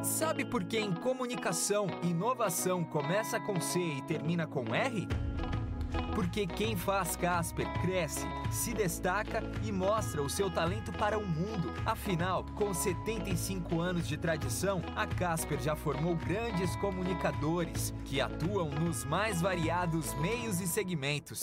Sabe 0.02 0.44
por 0.44 0.62
que 0.64 0.78
em 0.78 0.92
comunicação, 0.92 1.86
inovação 2.02 2.84
começa 2.84 3.40
com 3.40 3.58
C 3.58 3.80
e 3.80 4.02
termina 4.02 4.46
com 4.46 4.74
R? 4.74 5.08
Porque 6.14 6.46
quem 6.46 6.76
faz 6.76 7.16
Casper 7.16 7.66
cresce, 7.80 8.26
se 8.50 8.72
destaca 8.72 9.42
e 9.64 9.72
mostra 9.72 10.22
o 10.22 10.30
seu 10.30 10.48
talento 10.50 10.92
para 10.92 11.18
o 11.18 11.26
mundo. 11.26 11.72
Afinal, 11.84 12.44
com 12.54 12.72
75 12.72 13.80
anos 13.80 14.06
de 14.06 14.16
tradição, 14.16 14.80
a 14.94 15.06
Casper 15.06 15.60
já 15.60 15.74
formou 15.74 16.14
grandes 16.14 16.76
comunicadores 16.76 17.92
que 18.04 18.20
atuam 18.20 18.70
nos 18.70 19.04
mais 19.04 19.40
variados 19.40 20.14
meios 20.14 20.60
e 20.60 20.68
segmentos. 20.68 21.42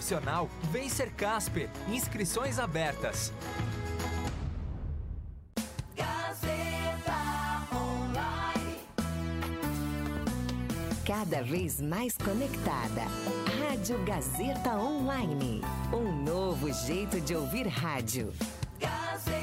profissional. 0.00 0.48
Vem 0.72 0.88
ser 0.88 1.10
Casper. 1.10 1.68
Inscrições 1.88 2.58
abertas. 2.58 3.32
Gazeta 5.94 7.12
Online. 7.72 8.80
Cada 11.06 11.42
vez 11.42 11.80
mais 11.80 12.16
conectada. 12.16 13.02
Rádio 13.68 14.02
Gazeta 14.04 14.76
Online. 14.76 15.60
Um 15.92 16.24
novo 16.24 16.72
jeito 16.72 17.20
de 17.20 17.36
ouvir 17.36 17.66
rádio. 17.68 18.32
Gazeta 18.80 19.39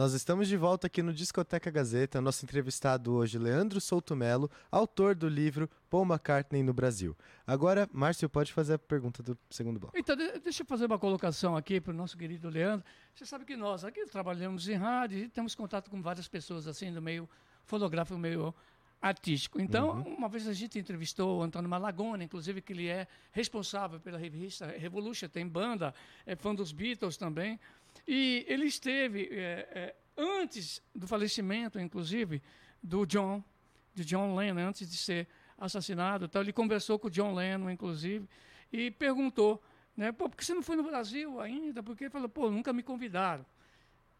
Nós 0.00 0.14
estamos 0.14 0.48
de 0.48 0.56
volta 0.56 0.86
aqui 0.86 1.02
no 1.02 1.12
Discoteca 1.12 1.70
Gazeta. 1.70 2.22
Nosso 2.22 2.42
entrevistado 2.42 3.12
hoje, 3.12 3.38
Leandro 3.38 3.82
Souto 3.82 4.16
Melo, 4.16 4.50
autor 4.70 5.14
do 5.14 5.28
livro 5.28 5.68
Paul 5.90 6.06
McCartney 6.06 6.62
no 6.62 6.72
Brasil. 6.72 7.14
Agora, 7.46 7.86
Márcio, 7.92 8.26
pode 8.26 8.50
fazer 8.50 8.72
a 8.72 8.78
pergunta 8.78 9.22
do 9.22 9.36
segundo 9.50 9.78
bloco. 9.78 9.94
Então, 9.98 10.16
de- 10.16 10.38
deixa 10.38 10.62
eu 10.62 10.66
fazer 10.66 10.86
uma 10.86 10.98
colocação 10.98 11.54
aqui 11.54 11.82
para 11.82 11.90
o 11.92 11.94
nosso 11.94 12.16
querido 12.16 12.48
Leandro. 12.48 12.82
Você 13.14 13.26
sabe 13.26 13.44
que 13.44 13.54
nós 13.58 13.84
aqui 13.84 14.06
trabalhamos 14.06 14.66
em 14.70 14.74
rádio 14.74 15.18
e 15.18 15.28
temos 15.28 15.54
contato 15.54 15.90
com 15.90 16.00
várias 16.00 16.26
pessoas 16.26 16.66
assim 16.66 16.90
do 16.90 17.02
meio 17.02 17.28
fonográfico, 17.66 18.18
meio 18.18 18.54
artístico. 19.02 19.60
Então, 19.60 20.02
uma 20.02 20.28
vez 20.30 20.48
a 20.48 20.52
gente 20.54 20.78
entrevistou 20.78 21.40
o 21.40 21.42
Antônio 21.42 21.68
Malagona, 21.68 22.24
inclusive 22.24 22.60
que 22.60 22.72
ele 22.72 22.86
é 22.88 23.06
responsável 23.32 24.00
pela 24.00 24.18
revista 24.18 24.66
Revolution, 24.66 25.28
tem 25.28 25.46
banda, 25.46 25.94
é 26.24 26.36
fã 26.36 26.54
dos 26.54 26.72
Beatles 26.72 27.16
também. 27.18 27.58
E 28.12 28.44
ele 28.48 28.64
esteve 28.64 29.28
é, 29.30 29.68
é, 29.70 29.94
antes 30.16 30.82
do 30.92 31.06
falecimento, 31.06 31.78
inclusive, 31.78 32.42
do 32.82 33.06
John, 33.06 33.40
de 33.94 34.04
John 34.04 34.34
Lennon, 34.34 34.62
antes 34.62 34.90
de 34.90 34.96
ser 34.96 35.28
assassinado. 35.56 36.24
Então, 36.24 36.42
ele 36.42 36.52
conversou 36.52 36.98
com 36.98 37.06
o 37.06 37.10
John 37.10 37.32
Lennon, 37.32 37.70
inclusive, 37.70 38.28
e 38.72 38.90
perguntou, 38.90 39.62
né, 39.96 40.10
por 40.10 40.28
que 40.34 40.44
você 40.44 40.52
não 40.52 40.60
foi 40.60 40.74
no 40.74 40.82
Brasil 40.82 41.40
ainda? 41.40 41.84
Porque 41.84 42.02
ele 42.02 42.10
falou, 42.10 42.28
pô, 42.28 42.50
nunca 42.50 42.72
me 42.72 42.82
convidaram. 42.82 43.46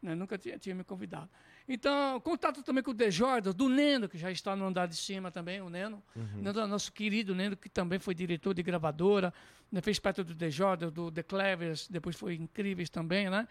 Né, 0.01 0.15
nunca 0.15 0.39
tinha, 0.39 0.57
tinha 0.57 0.75
me 0.77 0.85
convidado. 0.85 1.29
Então, 1.69 2.21
contato 2.21 2.63
também 2.63 2.85
com 2.85 2.93
o 2.93 2.95
The 2.95 3.11
Jordan, 3.11 3.51
do 3.51 3.69
Neno, 3.69 4.09
que 4.09 4.17
já 4.17 4.31
está 4.31 4.55
no 4.55 4.67
andar 4.67 4.87
de 4.87 4.95
cima 4.95 5.33
também, 5.33 5.61
o 5.61 5.69
Neno. 5.69 6.01
Neno, 6.37 6.65
nosso 6.69 6.93
querido 6.93 7.35
Neno, 7.35 7.57
que 7.57 7.69
também 7.69 7.99
foi 7.99 8.15
diretor 8.15 8.55
de 8.55 8.63
gravadora, 8.63 9.35
né, 9.71 9.81
fez 9.81 9.99
parte 9.99 10.23
do 10.23 10.33
The 10.33 10.49
Jordan, 10.49 10.91
do 10.91 11.11
The 11.11 11.25
Clevers, 11.25 11.89
depois 11.89 12.15
foi 12.15 12.35
Incríveis 12.37 12.89
também, 12.89 13.29
né? 13.29 13.49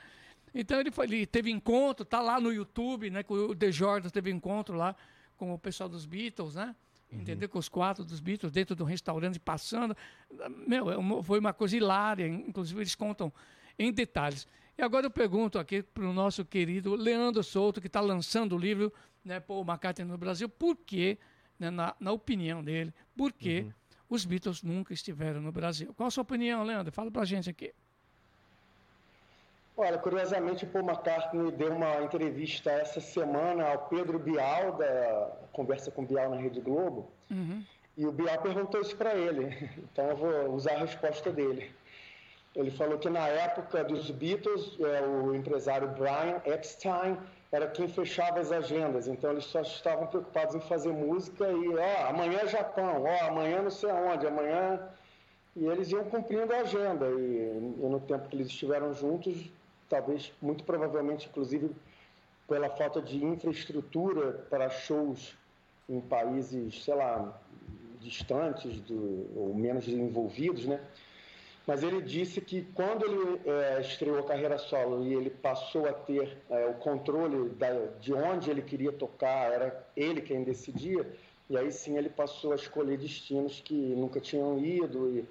Então, 0.54 0.80
ele, 0.80 0.92
foi, 0.92 1.06
ele 1.06 1.26
teve 1.26 1.52
encontro, 1.52 2.06
tá 2.06 2.22
lá 2.22 2.40
no 2.40 2.52
YouTube, 2.52 3.10
né? 3.10 3.24
Com 3.24 3.34
o 3.34 3.56
The 3.56 3.72
Jordan 3.72 4.10
teve 4.10 4.32
encontro 4.32 4.76
lá 4.76 4.96
com 5.38 5.54
o 5.54 5.60
pessoal 5.60 5.88
dos 5.88 6.06
Beatles, 6.06 6.56
né? 6.56 6.76
Entendeu? 7.12 7.50
Com 7.50 7.58
os 7.58 7.68
quatro 7.68 8.04
dos 8.06 8.20
Beatles 8.20 8.52
dentro 8.52 8.76
de 8.76 8.84
um 8.84 8.86
restaurante 8.86 9.40
passando. 9.40 9.98
Meu, 10.68 10.92
é 10.92 11.24
foi 11.24 11.40
uma 11.40 11.54
coisa 11.54 11.76
hilária. 11.76 12.28
Inclusive, 12.28 12.80
eles 12.80 12.94
contam 12.94 13.34
em 13.78 13.92
detalhes. 13.92 14.48
E 14.78 14.82
agora 14.82 15.08
eu 15.08 15.12
pergunto 15.12 15.58
aqui 15.58 15.82
para 15.82 16.06
o 16.06 16.14
nosso 16.14 16.46
querido 16.46 16.96
Leandro 16.96 17.44
Souto, 17.44 17.82
que 17.82 17.88
está 17.88 18.00
lançando 18.00 18.56
o 18.56 18.58
livro 18.58 18.94
né, 19.24 19.40
Paul 19.40 19.66
McCartney 19.66 20.08
no 20.08 20.18
Brasil, 20.18 20.48
por 20.48 20.76
que, 20.76 21.18
né, 21.58 21.70
na, 21.70 21.96
na 22.00 22.12
opinião 22.12 22.64
dele, 22.64 22.94
por 23.16 23.34
que 23.34 23.66
os 24.08 24.26
Beatles 24.26 24.64
nunca 24.64 24.94
estiveram 24.94 25.42
no 25.42 25.52
Brasil? 25.52 25.94
Qual 25.94 26.08
a 26.08 26.12
sua 26.12 26.22
opinião, 26.22 26.64
Leandro? 26.64 26.92
Fala 26.92 27.12
para 27.12 27.24
a 27.24 27.26
gente 27.26 27.50
aqui. 27.50 27.74
Olha, 29.82 29.98
curiosamente, 29.98 30.66
o 30.66 30.68
Paul 30.68 30.84
McCartney 30.84 31.52
deu 31.54 31.72
uma 31.72 32.02
entrevista 32.02 32.70
essa 32.70 33.00
semana 33.00 33.66
ao 33.66 33.78
Pedro 33.88 34.20
Bial, 34.20 34.74
da 34.74 35.32
Conversa 35.54 35.90
com 35.90 36.04
Bial 36.04 36.32
na 36.32 36.36
Rede 36.36 36.60
Globo, 36.60 37.10
e 37.96 38.06
o 38.06 38.12
Bial 38.12 38.42
perguntou 38.42 38.82
isso 38.82 38.94
para 38.98 39.16
ele, 39.16 39.46
então 39.80 40.10
eu 40.10 40.18
vou 40.18 40.54
usar 40.54 40.74
a 40.74 40.80
resposta 40.80 41.32
dele. 41.32 41.72
Ele 42.54 42.70
falou 42.72 43.00
que 43.00 43.10
na 43.10 43.26
época 43.30 43.82
dos 43.86 44.12
Beatles, 44.12 44.78
é, 44.82 45.02
o 45.08 45.34
empresário 45.34 45.88
Brian 45.88 46.42
Epstein 46.46 47.18
era 47.50 47.66
quem 47.68 47.88
fechava 47.88 48.42
as 48.42 48.52
agendas, 48.52 49.08
então 49.08 49.32
eles 49.32 49.46
só 49.46 49.62
estavam 49.62 50.08
preocupados 50.08 50.56
em 50.56 50.60
fazer 50.60 50.92
música 50.92 51.50
e, 51.50 51.78
ó, 51.78 52.10
amanhã 52.10 52.40
é 52.42 52.48
Japão, 52.48 53.06
ó, 53.06 53.28
amanhã 53.28 53.62
não 53.62 53.72
sei 53.72 53.90
aonde, 53.90 54.28
amanhã. 54.28 54.78
E 55.56 55.66
eles 55.66 55.90
iam 55.90 56.04
cumprindo 56.04 56.54
a 56.54 56.58
agenda. 56.58 57.08
E, 57.08 57.76
e 57.82 57.88
no 57.90 58.00
tempo 58.02 58.28
que 58.30 58.36
eles 58.36 58.48
estiveram 58.48 58.94
juntos, 58.94 59.50
talvez, 59.90 60.32
muito 60.42 60.64
provavelmente, 60.64 61.28
inclusive, 61.28 61.72
pela 62.48 62.70
falta 62.70 63.02
de 63.02 63.24
infraestrutura 63.24 64.46
para 64.50 64.70
shows 64.70 65.36
em 65.90 66.00
países, 66.00 66.84
sei 66.84 66.94
lá, 66.94 67.40
distantes 68.00 68.80
do, 68.82 69.28
ou 69.36 69.54
menos 69.54 69.88
envolvidos, 69.88 70.66
né? 70.66 70.80
Mas 71.68 71.84
ele 71.84 72.02
disse 72.02 72.42
que 72.42 72.64
quando 72.74 73.06
ele 73.06 73.42
eh, 73.46 73.82
estreou 73.82 74.18
a 74.20 74.24
carreira 74.24 74.58
solo 74.58 75.06
e 75.06 75.14
ele 75.14 75.30
passou 75.30 75.88
a 75.88 75.94
ter 75.94 76.38
eh, 76.50 76.66
o 76.68 76.74
controle 76.76 77.50
da, 77.50 77.86
de 78.00 78.12
onde 78.14 78.50
ele 78.50 78.62
queria 78.62 78.92
tocar, 78.92 79.52
era 79.52 79.86
ele 79.96 80.22
quem 80.22 80.44
decidia, 80.44 81.06
e 81.48 81.56
aí 81.58 81.72
sim 81.72 81.96
ele 81.98 82.10
passou 82.10 82.54
a 82.54 82.56
escolher 82.56 82.98
destinos 82.98 83.62
que 83.62 83.76
nunca 83.76 84.20
tinham 84.20 84.58
ido 84.58 85.10
e, 85.10 85.26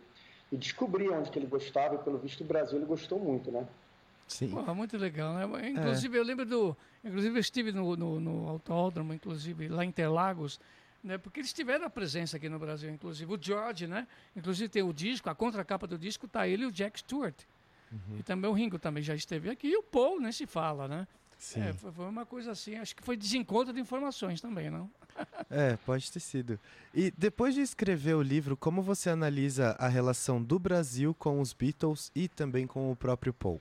e 0.52 0.56
descobrir 0.56 1.10
onde 1.10 1.30
que 1.30 1.38
ele 1.38 1.46
gostava, 1.46 1.96
e 1.96 1.98
pelo 1.98 2.18
visto 2.18 2.42
o 2.42 2.46
Brasil 2.46 2.78
ele 2.78 2.86
gostou 2.86 3.18
muito, 3.18 3.50
né? 3.50 3.66
Sim. 4.28 4.48
Muito 4.74 4.96
legal, 4.96 5.34
né? 5.34 5.70
Inclusive, 5.70 6.16
eu 6.16 6.22
lembro 6.22 6.44
do. 6.44 6.76
Inclusive, 7.02 7.36
eu 7.36 7.40
estive 7.40 7.72
no, 7.72 7.96
no, 7.96 8.20
no 8.20 8.48
autódromo, 8.48 9.12
inclusive, 9.14 9.68
lá 9.68 9.84
em 9.84 9.88
Interlagos, 9.88 10.60
né? 11.02 11.18
Porque 11.18 11.40
eles 11.40 11.52
tiveram 11.52 11.86
a 11.86 11.90
presença 11.90 12.36
aqui 12.36 12.48
no 12.48 12.58
Brasil, 12.58 12.90
inclusive. 12.90 13.32
O 13.32 13.38
George, 13.40 13.86
né? 13.86 14.06
Inclusive 14.36 14.68
tem 14.68 14.82
o 14.82 14.92
disco, 14.92 15.30
a 15.30 15.34
contracapa 15.34 15.86
do 15.86 15.98
disco 15.98 16.28
tá 16.28 16.46
ele 16.46 16.64
e 16.64 16.66
o 16.66 16.72
Jack 16.72 17.00
Stewart. 17.00 17.36
E 18.18 18.22
também 18.22 18.50
o 18.50 18.52
Ringo 18.52 18.78
também 18.78 19.02
já 19.02 19.14
esteve 19.14 19.48
aqui. 19.48 19.68
E 19.68 19.76
o 19.76 19.82
Paul, 19.82 20.20
nem 20.20 20.30
se 20.30 20.46
fala, 20.46 20.86
né? 20.86 21.06
Sim. 21.38 21.60
É, 21.62 21.72
foi, 21.72 21.92
foi 21.92 22.06
uma 22.06 22.26
coisa 22.26 22.50
assim, 22.50 22.74
acho 22.76 22.96
que 22.96 23.02
foi 23.02 23.16
desencontro 23.16 23.72
de 23.72 23.80
informações 23.80 24.40
também, 24.40 24.70
não? 24.70 24.90
É, 25.50 25.76
pode 25.78 26.12
ter 26.12 26.20
sido. 26.20 26.60
E 26.94 27.12
depois 27.16 27.54
de 27.54 27.60
escrever 27.60 28.14
o 28.14 28.22
livro, 28.22 28.56
como 28.56 28.82
você 28.82 29.10
analisa 29.10 29.74
a 29.78 29.88
relação 29.88 30.40
do 30.40 30.58
Brasil 30.58 31.12
com 31.14 31.40
os 31.40 31.52
Beatles 31.52 32.12
e 32.14 32.28
também 32.28 32.66
com 32.66 32.92
o 32.92 32.94
próprio 32.96 33.32
Paul? 33.32 33.60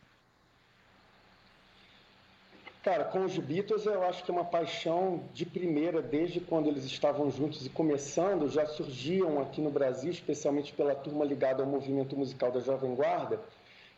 Cara, 2.88 3.04
com 3.04 3.26
os 3.26 3.38
Beatles 3.38 3.86
eu 3.86 4.02
acho 4.04 4.24
que 4.24 4.32
é 4.32 4.34
uma 4.34 4.46
paixão 4.46 5.22
de 5.34 5.46
primeira, 5.46 6.02
desde 6.02 6.40
quando 6.40 6.70
eles 6.70 6.86
estavam 6.86 7.30
juntos 7.30 7.66
e 7.66 7.70
começando, 7.70 8.48
já 8.48 8.66
surgiam 8.66 9.42
aqui 9.42 9.60
no 9.60 9.70
Brasil, 9.70 10.10
especialmente 10.10 10.72
pela 10.72 10.96
turma 10.96 11.26
ligada 11.26 11.62
ao 11.62 11.68
movimento 11.68 12.16
musical 12.16 12.50
da 12.50 12.62
Jovem 12.62 12.96
Guarda, 12.96 13.42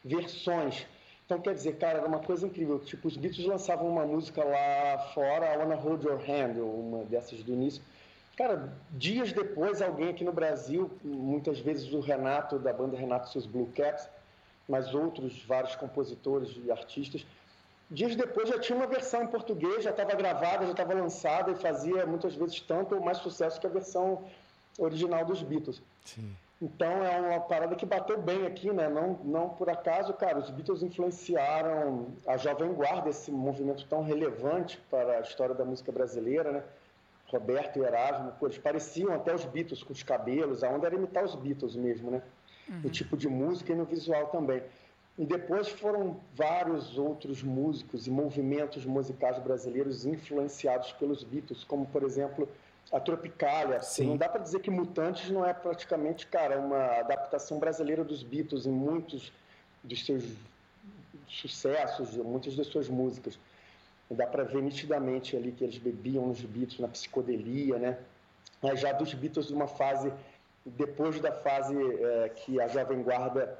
versões 0.03 0.87
Então, 1.23 1.39
quer 1.39 1.53
dizer, 1.53 1.77
cara, 1.77 1.99
era 1.99 2.07
uma 2.07 2.17
coisa 2.17 2.47
incrível. 2.47 2.79
Tipo, 2.79 3.07
os 3.07 3.15
Beatles 3.15 3.45
lançavam 3.45 3.87
uma 3.87 4.07
música 4.07 4.43
lá 4.43 4.97
fora, 5.13 5.53
I 5.53 5.57
Wanna 5.59 5.75
Hold 5.75 6.03
Your 6.03 6.19
Hand, 6.27 6.59
uma 6.59 7.03
dessas 7.03 7.43
do 7.43 7.53
início. 7.53 7.83
Cara, 8.35 8.73
dias 8.89 9.31
depois, 9.31 9.83
alguém 9.83 10.09
aqui 10.09 10.23
no 10.23 10.33
Brasil, 10.33 10.89
muitas 11.03 11.59
vezes 11.59 11.93
o 11.93 11.99
Renato, 11.99 12.57
da 12.57 12.73
banda 12.73 12.97
Renato 12.97 13.29
e 13.29 13.33
seus 13.33 13.45
Blue 13.45 13.69
Caps, 13.75 14.09
mas 14.67 14.95
outros 14.95 15.43
vários 15.45 15.75
compositores 15.75 16.59
e 16.65 16.71
artistas, 16.71 17.23
dias 17.89 18.15
depois 18.15 18.49
já 18.49 18.59
tinha 18.59 18.77
uma 18.77 18.87
versão 18.87 19.23
em 19.23 19.27
português, 19.27 19.83
já 19.83 19.91
estava 19.91 20.13
gravada, 20.15 20.65
já 20.65 20.71
estava 20.71 20.93
lançada 20.93 21.51
e 21.51 21.55
fazia 21.55 22.05
muitas 22.05 22.35
vezes 22.35 22.59
tanto 22.61 22.95
ou 22.95 23.01
mais 23.01 23.17
sucesso 23.17 23.59
que 23.59 23.67
a 23.67 23.69
versão 23.69 24.23
original 24.77 25.25
dos 25.25 25.41
Beatles. 25.41 25.81
Sim. 26.05 26.35
Então 26.61 27.03
é 27.03 27.19
uma 27.19 27.39
parada 27.39 27.73
que 27.75 27.85
bateu 27.85 28.21
bem 28.21 28.45
aqui, 28.45 28.71
né? 28.71 28.89
Não, 28.89 29.17
não 29.23 29.49
por 29.49 29.69
acaso, 29.69 30.13
cara, 30.13 30.37
os 30.37 30.49
Beatles 30.49 30.83
influenciaram 30.83 32.07
a 32.27 32.35
Jovem 32.35 32.73
Guarda, 32.73 33.09
esse 33.09 33.31
movimento 33.31 33.85
tão 33.87 34.03
relevante 34.03 34.77
para 34.89 35.17
a 35.17 35.21
história 35.21 35.55
da 35.55 35.63
música 35.63 35.91
brasileira, 35.91 36.51
né? 36.51 36.63
Roberto 37.27 37.77
e 37.77 37.83
Erasmo, 37.83 38.33
pô, 38.39 38.47
eles 38.47 38.57
pareciam 38.57 39.13
até 39.13 39.33
os 39.33 39.45
Beatles 39.45 39.83
com 39.83 39.93
os 39.93 40.03
cabelos, 40.03 40.63
a 40.63 40.69
onda 40.69 40.87
era 40.87 40.95
imitar 40.95 41.23
os 41.23 41.35
Beatles 41.35 41.75
mesmo, 41.75 42.11
né? 42.11 42.21
Uhum. 42.67 42.81
No 42.83 42.89
tipo 42.89 43.15
de 43.15 43.29
música 43.29 43.71
e 43.71 43.75
no 43.75 43.85
visual 43.85 44.27
também. 44.27 44.61
E 45.19 45.25
depois 45.25 45.67
foram 45.67 46.17
vários 46.33 46.97
outros 46.97 47.43
músicos 47.43 48.07
e 48.07 48.09
movimentos 48.09 48.85
musicais 48.85 49.37
brasileiros 49.37 50.05
influenciados 50.05 50.93
pelos 50.93 51.25
Beatles, 51.25 51.65
como 51.65 51.85
por 51.87 52.03
exemplo 52.03 52.47
a 52.89 53.01
Tropicália. 53.01 53.81
Sim. 53.81 54.07
Não 54.07 54.17
dá 54.17 54.29
para 54.29 54.41
dizer 54.41 54.61
que 54.61 54.71
Mutantes 54.71 55.29
não 55.29 55.45
é 55.45 55.53
praticamente, 55.53 56.25
cara, 56.25 56.57
uma 56.57 56.99
adaptação 57.01 57.59
brasileira 57.59 58.01
dos 58.01 58.23
Beatles 58.23 58.65
em 58.65 58.71
muitos 58.71 59.29
dos 59.83 60.05
seus 60.05 60.23
sucessos, 61.27 62.15
muitas 62.15 62.55
das 62.55 62.67
suas 62.67 62.87
músicas. 62.87 63.37
Dá 64.09 64.25
para 64.25 64.45
ver 64.45 64.63
nitidamente 64.63 65.35
ali 65.35 65.51
que 65.51 65.65
eles 65.65 65.77
bebiam 65.77 66.27
nos 66.27 66.39
Beatles, 66.39 66.79
na 66.79 66.87
psicodelia, 66.87 67.77
né? 67.77 67.97
Mas 68.61 68.79
já 68.79 68.93
dos 68.93 69.13
Beatles, 69.13 69.51
uma 69.51 69.67
fase, 69.67 70.13
depois 70.65 71.19
da 71.19 71.33
fase 71.33 71.75
é, 71.75 72.29
que 72.29 72.59
a 72.61 72.69
Jovem 72.69 73.03
Guarda 73.03 73.59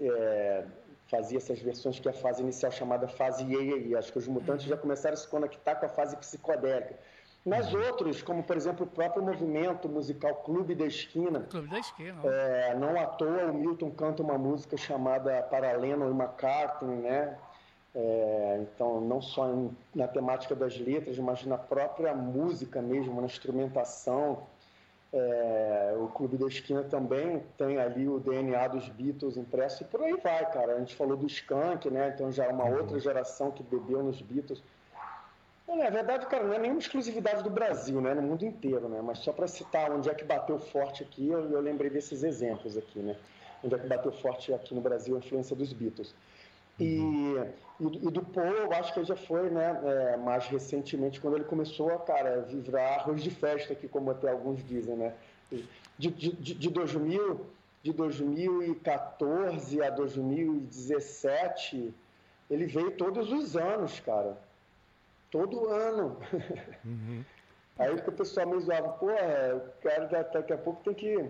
é, 0.00 0.64
fazia 1.06 1.38
essas 1.38 1.60
versões, 1.60 1.98
que 1.98 2.08
é 2.08 2.10
a 2.10 2.14
fase 2.14 2.42
inicial 2.42 2.72
chamada 2.72 3.06
fase 3.06 3.44
Yei, 3.44 3.94
Acho 3.94 4.12
que 4.12 4.18
os 4.18 4.26
Mutantes 4.26 4.66
já 4.66 4.76
começaram 4.76 5.14
a 5.14 5.16
se 5.16 5.28
conectar 5.28 5.76
com 5.76 5.86
a 5.86 5.88
fase 5.88 6.16
psicodélica 6.16 6.98
mas 7.44 7.74
outros, 7.74 8.22
como 8.22 8.42
por 8.42 8.56
exemplo 8.56 8.86
o 8.86 8.88
próprio 8.88 9.22
movimento 9.22 9.86
musical 9.86 10.36
Clube 10.36 10.74
da 10.74 10.86
Esquina. 10.86 11.40
Clube 11.50 11.68
da 11.68 11.78
Esquina. 11.78 12.18
É, 12.24 12.74
não 12.74 12.98
à 12.98 13.06
toa 13.06 13.50
o 13.50 13.54
Milton 13.54 13.90
canta 13.90 14.22
uma 14.22 14.38
música 14.38 14.78
chamada 14.78 15.42
Para 15.42 15.72
Lennon 15.72 16.08
e 16.08 16.12
McCartney, 16.12 16.96
né? 16.96 17.36
É, 17.94 18.60
então, 18.62 19.00
não 19.00 19.20
só 19.20 19.52
em, 19.52 19.76
na 19.94 20.08
temática 20.08 20.54
das 20.54 20.78
letras, 20.78 21.18
mas 21.18 21.44
na 21.44 21.58
própria 21.58 22.14
música 22.14 22.80
mesmo, 22.80 23.20
na 23.20 23.26
instrumentação. 23.26 24.46
É, 25.16 25.94
o 25.96 26.08
Clube 26.08 26.36
da 26.36 26.48
Esquina 26.48 26.82
também 26.82 27.40
tem 27.56 27.78
ali 27.78 28.08
o 28.08 28.18
DNA 28.18 28.66
dos 28.66 28.88
Beatles 28.88 29.36
impresso 29.36 29.84
e 29.84 29.86
por 29.86 30.02
aí 30.02 30.16
vai, 30.16 30.44
cara. 30.50 30.74
A 30.74 30.78
gente 30.80 30.96
falou 30.96 31.16
do 31.16 31.24
Skank, 31.26 31.88
né? 31.88 32.10
Então 32.12 32.32
já 32.32 32.46
é 32.46 32.48
uma 32.48 32.64
uhum. 32.64 32.78
outra 32.78 32.98
geração 32.98 33.52
que 33.52 33.62
bebeu 33.62 34.02
nos 34.02 34.20
Beatles. 34.20 34.60
É, 35.68 35.76
na 35.76 35.88
verdade, 35.88 36.26
cara, 36.26 36.42
não 36.42 36.52
é 36.52 36.58
nenhuma 36.58 36.80
exclusividade 36.80 37.44
do 37.44 37.50
Brasil, 37.50 38.00
né? 38.00 38.12
No 38.12 38.22
mundo 38.22 38.44
inteiro, 38.44 38.88
né? 38.88 39.00
Mas 39.00 39.18
só 39.18 39.32
para 39.32 39.46
citar 39.46 39.92
onde 39.92 40.10
é 40.10 40.14
que 40.14 40.24
bateu 40.24 40.58
forte 40.58 41.04
aqui, 41.04 41.28
eu, 41.28 41.48
eu, 41.48 41.60
lembrei 41.60 41.90
desses 41.90 42.24
exemplos 42.24 42.76
aqui, 42.76 42.98
né? 42.98 43.16
Onde 43.62 43.76
é 43.76 43.78
que 43.78 43.86
bateu 43.86 44.10
forte 44.10 44.52
aqui 44.52 44.74
no 44.74 44.80
Brasil 44.80 45.14
a 45.14 45.18
influência 45.20 45.54
dos 45.54 45.72
Beatles. 45.72 46.12
E, 46.78 46.98
uhum. 46.98 47.52
e, 47.80 48.06
e, 48.06 48.10
do 48.10 48.22
Paul, 48.22 48.46
eu 48.46 48.72
acho 48.72 48.94
que 48.94 49.04
já 49.04 49.16
foi, 49.16 49.50
né? 49.50 49.80
É, 49.84 50.16
mais 50.16 50.46
recentemente, 50.46 51.20
quando 51.20 51.36
ele 51.36 51.44
começou 51.44 51.92
a, 51.92 51.98
cara, 51.98 52.42
virar 52.42 52.96
arroz 52.96 53.22
de 53.22 53.30
festa 53.30 53.72
aqui, 53.72 53.88
como 53.88 54.10
até 54.10 54.30
alguns 54.30 54.64
dizem, 54.66 54.96
né? 54.96 55.14
De, 55.98 56.10
de, 56.10 56.32
de, 56.32 56.54
de 56.54 56.70
2000, 56.70 57.40
de 57.82 57.92
2014 57.92 59.82
a 59.82 59.90
2017, 59.90 61.92
ele 62.50 62.66
veio 62.66 62.90
todos 62.92 63.32
os 63.32 63.56
anos, 63.56 64.00
cara 64.00 64.36
todo 65.34 65.68
ano. 65.68 66.16
Uhum. 66.84 67.24
Aí 67.76 67.92
o 67.92 68.12
pessoal 68.12 68.46
me 68.46 68.60
zoava, 68.60 68.90
pô, 68.90 69.06
o 69.06 69.82
cara 69.82 70.22
daqui 70.32 70.52
a 70.52 70.56
pouco 70.56 70.80
tem 70.84 70.94
que 70.94 71.28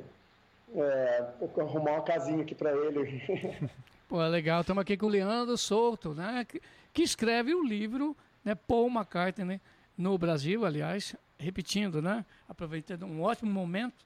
é, 0.77 1.25
arrumar 1.59 1.93
uma 1.93 2.03
casinha 2.03 2.43
aqui 2.43 2.55
para 2.55 2.71
ele. 2.71 3.23
Pô, 4.09 4.23
é 4.23 4.29
legal. 4.29 4.61
Estamos 4.61 4.83
aqui 4.83 4.97
com 4.97 5.07
o 5.07 5.09
Leandro 5.09 5.57
Souto, 5.57 6.15
né? 6.15 6.45
Que, 6.45 6.61
que 6.93 7.03
escreve 7.03 7.55
o 7.55 7.65
livro, 7.65 8.17
né? 8.45 8.55
Paul 8.55 8.89
McCartney, 8.89 9.47
né? 9.47 9.61
no 9.97 10.17
Brasil, 10.19 10.65
aliás, 10.65 11.15
repetindo, 11.39 12.03
né? 12.03 12.25
Aproveitando 12.49 13.07
um 13.07 13.23
ótimo 13.23 13.51
momento 13.51 14.05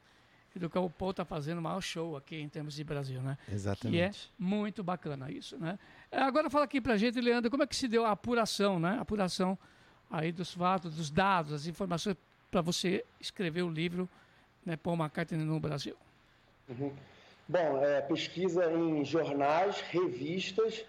do 0.54 0.68
que 0.68 0.76
o 0.76 0.90
Paul 0.90 1.12
está 1.12 1.24
fazendo 1.24 1.58
o 1.58 1.62
maior 1.62 1.80
show 1.80 2.16
aqui 2.16 2.34
em 2.34 2.48
termos 2.48 2.74
de 2.74 2.82
Brasil, 2.82 3.22
né? 3.22 3.38
Exatamente. 3.48 3.96
E 3.96 4.00
é 4.00 4.11
muito 4.37 4.82
bacana 4.82 5.30
isso, 5.30 5.56
né? 5.56 5.78
Agora 6.11 6.50
fala 6.50 6.64
aqui 6.64 6.80
pra 6.80 6.96
gente, 6.96 7.20
Leandro, 7.20 7.48
como 7.48 7.62
é 7.62 7.66
que 7.66 7.76
se 7.76 7.87
deu 7.87 8.04
a 8.04 8.11
apuração, 8.11 8.80
né? 8.80 8.96
A 8.98 9.02
apuração 9.02 9.56
aí 10.11 10.32
dos 10.32 10.52
fatos, 10.52 10.96
dos 10.96 11.11
dados, 11.11 11.52
as 11.52 11.66
informações 11.66 12.16
para 12.50 12.61
você 12.61 13.04
escrever 13.20 13.62
o 13.62 13.70
livro 13.70 14.08
né, 14.66 14.76
Paul 14.76 14.96
McCartney 14.96 15.44
no 15.44 15.61
Brasil? 15.61 15.96
Uhum. 16.68 16.92
Bom, 17.48 17.82
é, 17.82 18.02
pesquisa 18.02 18.70
em 18.70 19.02
jornais, 19.06 19.80
revistas 19.90 20.84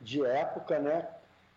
de 0.00 0.24
época, 0.24 0.80
né? 0.80 1.06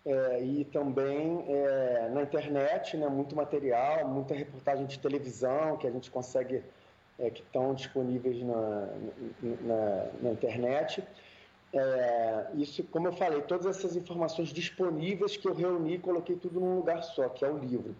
É, 0.05 0.43
e 0.43 0.65
também 0.65 1.43
é, 1.47 2.09
na 2.13 2.21
internet, 2.21 2.95
né? 2.95 3.07
Muito 3.07 3.35
material, 3.35 4.07
muita 4.07 4.35
reportagem 4.35 4.85
de 4.85 4.99
televisão 4.99 5.77
que 5.77 5.87
a 5.87 5.91
gente 5.91 6.11
consegue, 6.11 6.63
é, 7.17 7.31
que 7.31 7.41
estão 7.41 7.73
disponíveis 7.73 8.39
na, 8.43 8.87
na, 9.41 10.07
na 10.21 10.31
internet. 10.31 11.03
É, 11.73 12.45
isso, 12.53 12.83
como 12.83 13.07
eu 13.07 13.13
falei, 13.13 13.41
todas 13.41 13.65
essas 13.65 13.95
informações 13.95 14.49
disponíveis 14.49 15.35
que 15.35 15.47
eu 15.47 15.55
reuni 15.55 15.97
coloquei 15.97 16.35
tudo 16.35 16.59
num 16.59 16.75
lugar 16.75 17.01
só, 17.01 17.27
que 17.29 17.43
é 17.43 17.49
o 17.49 17.57
livro. 17.57 17.95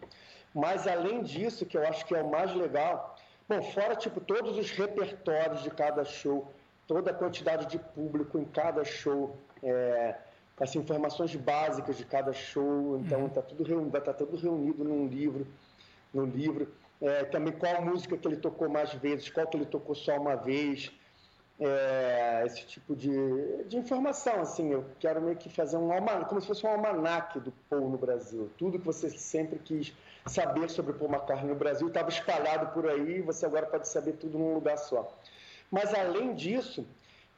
Mas 0.54 0.86
além 0.86 1.24
disso, 1.24 1.66
que 1.66 1.76
eu 1.76 1.86
acho 1.88 2.06
que 2.06 2.14
é 2.14 2.22
o 2.22 2.30
mais 2.30 2.54
legal, 2.54 3.15
bom, 3.48 3.62
fora 3.72 3.96
tipo 3.96 4.20
todos 4.20 4.58
os 4.58 4.72
repertórios 4.72 5.64
de 5.64 5.70
cada 5.70 6.04
show, 6.04 6.52
toda 6.88 7.12
a 7.12 7.14
quantidade 7.14 7.68
de 7.68 7.80
público 7.80 8.38
em 8.38 8.46
cada 8.46 8.84
show, 8.84 9.38
é, 9.64 10.16
as 10.60 10.76
informações 10.76 11.36
básicas 11.36 11.98
de 11.98 12.06
cada 12.06 12.32
show, 12.32 12.98
então 13.00 13.26
está 13.28 13.42
uhum. 13.42 13.48
tudo 13.48 13.64
reunido, 13.64 14.02
tá 14.02 14.14
tudo 14.14 14.38
reunido 14.38 14.84
num 14.84 15.08
livro, 15.08 15.46
no 16.14 16.26
livro. 16.26 16.68
É, 17.02 17.26
também 17.26 17.54
qual 17.54 17.82
música 17.82 18.18
que 18.18 18.28
ele 18.28 18.38
tocou 18.38 18.70
mais 18.70 18.94
vezes, 18.94 19.30
qual 19.30 19.46
que 19.46 19.58
ele 19.58 19.66
tocou 19.66 19.94
só 19.94 20.16
uma 20.18 20.36
vez 20.36 20.92
é, 21.60 22.44
esse 22.46 22.66
tipo 22.66 22.96
de, 22.96 23.10
de 23.66 23.78
informação, 23.78 24.42
assim, 24.42 24.72
eu 24.72 24.86
quero 25.00 25.22
meio 25.22 25.38
que 25.38 25.50
fazer 25.50 25.78
um 25.78 25.92
almanac, 25.92 26.28
como 26.28 26.42
se 26.42 26.48
fosse 26.48 26.66
um 26.66 26.70
almanac 26.70 27.40
do 27.40 27.52
Paul 27.70 27.90
no 27.90 27.98
Brasil. 27.98 28.50
Tudo 28.58 28.80
que 28.80 28.86
você 28.86 29.10
sempre 29.10 29.60
quis 29.60 29.94
saber 30.26 30.70
sobre 30.70 30.92
o 30.92 30.96
Paul 30.96 31.12
McCartney 31.12 31.50
no 31.50 31.56
Brasil 31.56 31.88
estava 31.88 32.10
espalhado 32.10 32.74
por 32.74 32.90
aí, 32.90 33.22
você 33.22 33.46
agora 33.46 33.66
pode 33.66 33.88
saber 33.88 34.14
tudo 34.14 34.38
num 34.38 34.54
lugar 34.54 34.78
só. 34.78 35.12
Mas 35.72 35.94
além 35.94 36.34
disso, 36.34 36.86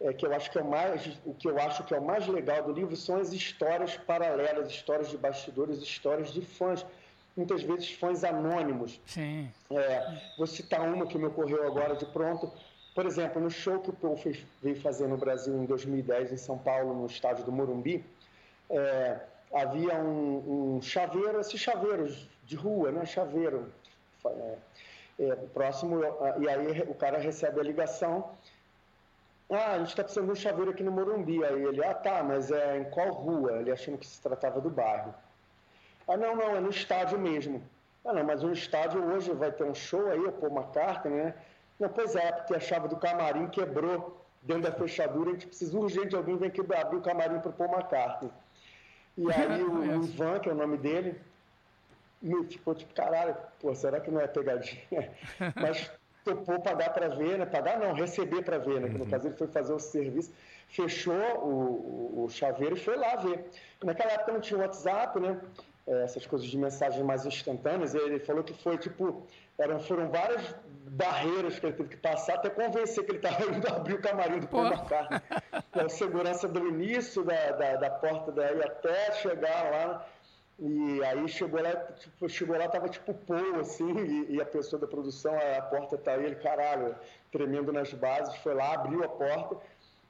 é, 0.02 0.14
que 0.14 0.26
eu 0.26 0.34
acho 0.34 0.52
que 0.52 0.58
é 0.58 0.62
o 0.62 0.70
mais, 0.70 1.20
o 1.26 1.34
que 1.34 1.48
eu 1.48 1.60
acho 1.60 1.84
que 1.84 1.94
é 1.94 2.00
o 2.00 2.04
mais 2.04 2.28
legal 2.28 2.64
do 2.64 2.72
livro 2.72 2.96
são 2.96 3.18
as 3.18 3.32
histórias 3.32 3.98
paralelas, 3.98 4.70
histórias 4.70 5.10
de 5.10 5.18
bastidores, 5.18 5.80
histórias 5.80 6.32
de 6.32 6.42
fãs 6.42 6.86
muitas 7.36 7.62
vezes 7.62 7.92
fãs 7.92 8.24
anônimos. 8.24 9.00
Sim. 9.06 9.50
É, 9.70 10.22
vou 10.38 10.48
citar 10.48 10.82
uma 10.82 11.06
que 11.06 11.20
me 11.20 11.26
ocorreu 11.26 11.68
agora 11.68 11.96
de 11.96 12.06
pronto. 12.08 12.52
Por 12.98 13.06
exemplo, 13.06 13.40
no 13.40 13.52
show 13.52 13.80
que 13.80 13.92
o 13.92 13.94
Paul 13.94 14.18
fez, 14.18 14.44
veio 14.60 14.82
fazer 14.82 15.08
no 15.08 15.18
Brasil 15.18 15.54
em 15.54 15.66
2010, 15.66 16.32
em 16.32 16.38
São 16.38 16.58
Paulo, 16.58 16.96
no 16.96 17.06
estádio 17.06 17.46
do 17.46 17.52
Morumbi, 17.52 18.04
é, 18.72 19.20
havia 19.54 19.94
um, 20.00 20.78
um, 20.78 20.82
chaveiro, 20.82 21.40
esses 21.40 21.62
chaveiros 21.62 22.28
de 22.44 22.56
rua, 22.56 22.92
né? 22.92 23.06
Chaveiro. 23.06 23.72
É, 24.26 24.56
é, 25.20 25.36
próximo, 25.54 26.02
e 26.40 26.50
aí 26.50 26.82
o 26.88 26.96
cara 26.96 27.20
recebe 27.20 27.60
a 27.60 27.64
ligação. 27.64 28.32
Ah, 29.48 29.74
a 29.74 29.78
gente 29.78 29.90
está 29.90 30.04
precisando 30.04 30.26
de 30.26 30.32
um 30.32 30.36
chaveiro 30.36 30.72
aqui 30.72 30.82
no 30.82 30.92
Morumbi. 30.92 31.46
Aí 31.46 31.66
ele, 31.66 31.86
ah 31.86 31.94
tá, 31.94 32.24
mas 32.24 32.50
é 32.50 32.80
em 32.80 32.86
qual 32.86 33.12
rua? 33.12 33.60
Ele 33.60 33.72
achando 33.72 34.00
que 34.00 34.08
se 34.08 34.20
tratava 34.20 34.60
do 34.60 34.72
bairro. 34.72 35.14
Ah, 36.08 36.18
não, 36.18 36.36
não, 36.36 36.56
é 36.56 36.60
no 36.60 36.72
estádio 36.72 37.20
mesmo. 37.20 37.62
Ah, 38.04 38.12
não, 38.12 38.24
mas 38.24 38.44
o 38.44 38.52
estádio 38.52 39.06
hoje 39.06 39.32
vai 39.34 39.52
ter 39.52 39.66
um 39.66 39.76
show 39.76 40.08
aí, 40.08 40.20
o 40.20 40.32
Paul 40.32 40.52
McCartney, 40.52 41.14
né? 41.14 41.36
Não, 41.80 41.90
pois 41.90 42.16
é, 42.16 42.32
porque 42.32 42.56
a 42.56 42.60
chave 42.60 42.88
do 42.88 42.98
camarim 42.98 43.48
quebrou 43.48 44.26
dentro 44.42 44.64
da 44.64 44.72
fechadura, 44.72 45.30
a 45.30 45.34
gente 45.34 45.48
precisa 45.48 45.78
urgente 45.78 46.10
de 46.10 46.16
alguém 46.16 46.38
vir 46.38 46.48
aqui 46.48 46.62
abrir 46.62 46.98
o 46.98 47.02
camarim 47.02 47.40
para 47.40 47.50
o 47.50 47.54
Paul 47.54 47.72
McCartney. 47.72 48.32
E 49.18 49.30
aí 49.32 49.62
o, 49.62 50.00
o, 50.00 50.04
Ivan, 50.04 50.40
que 50.40 50.50
é 50.50 50.52
o 50.52 50.56
nome 50.56 50.78
dele, 50.78 51.20
me 52.22 52.46
ficou 52.46 52.74
tipo, 52.74 52.94
caralho, 52.94 53.36
pô, 53.60 53.74
será 53.76 54.00
que 54.00 54.10
não 54.10 54.22
é 54.22 54.28
pegadinha? 54.28 55.12
Mas 55.56 55.92
topou 56.24 56.60
pagar 56.60 56.94
para 56.94 57.10
ver, 57.10 57.38
né? 57.38 57.46
Pagar 57.46 57.80
não, 57.80 57.94
receber 57.94 58.44
para 58.44 58.58
ver, 58.58 58.82
né? 58.82 58.90
Que 58.90 58.98
no 58.98 59.04
uhum. 59.04 59.10
caso 59.10 59.28
ele 59.28 59.36
foi 59.36 59.48
fazer 59.48 59.74
o 59.74 59.80
serviço. 59.80 60.34
fechou 60.68 61.14
o, 61.14 62.22
o, 62.22 62.26
o 62.26 62.30
chaveiro 62.30 62.76
e 62.76 62.80
foi 62.80 62.98
lá 62.98 63.16
ver. 63.16 63.46
Naquela 63.84 64.12
época 64.12 64.34
não 64.34 64.42
tinha 64.42 64.60
WhatsApp, 64.60 65.20
né? 65.20 65.40
É, 65.88 66.04
essas 66.04 66.28
coisas 66.28 66.46
de 66.48 66.58
mensagens 66.58 67.02
mais 67.04 67.26
instantâneas. 67.26 67.96
Ele 67.96 68.20
falou 68.20 68.44
que 68.44 68.54
foi 68.54 68.78
tipo, 68.78 69.26
eram, 69.58 69.80
foram 69.80 70.10
várias 70.10 70.44
barreiras 70.90 71.58
que 71.58 71.66
ele 71.66 71.76
teve 71.76 71.90
que 71.90 71.98
passar 71.98 72.36
até 72.36 72.50
convencer 72.50 73.06
que 73.06 73.12
ele 73.12 73.20
estava 73.20 73.56
indo 73.56 73.66
abrir 73.72 73.94
o 73.94 74.02
camarim 74.02 74.40
do 74.40 74.48
Paul 74.48 74.66
McCartney. 74.66 75.22
a 75.74 75.90
segurança 75.90 76.46
do 76.48 76.68
início 76.68 77.24
da, 77.24 77.52
da, 77.52 77.76
da 77.78 77.90
porta 77.90 78.34
daí 78.34 78.62
até 78.62 79.14
chegar 79.14 79.72
lá. 79.72 80.06
E 80.60 81.04
aí 81.04 81.28
chegou 81.30 81.62
lá, 81.62 81.74
tipo, 81.76 82.28
chegou 82.28 82.58
lá, 82.58 82.68
tava 82.68 82.90
tipo 82.90 83.14
Paul, 83.14 83.60
assim, 83.60 83.96
e, 83.96 84.36
e, 84.36 84.42
a 84.42 84.46
pessoa 84.46 84.80
da 84.80 84.88
produção, 84.88 85.32
a, 85.36 85.58
a 85.60 85.62
porta 85.62 86.00
tá 86.00 86.14
aí, 86.14 86.26
ele, 86.26 86.36
caralho, 86.36 86.96
tremendo 87.32 87.72
nas 87.72 87.94
bases, 87.94 88.36
foi 88.38 88.56
lá, 88.56 88.74
abriu 88.74 89.04
a 89.04 89.08
porta 89.08 89.56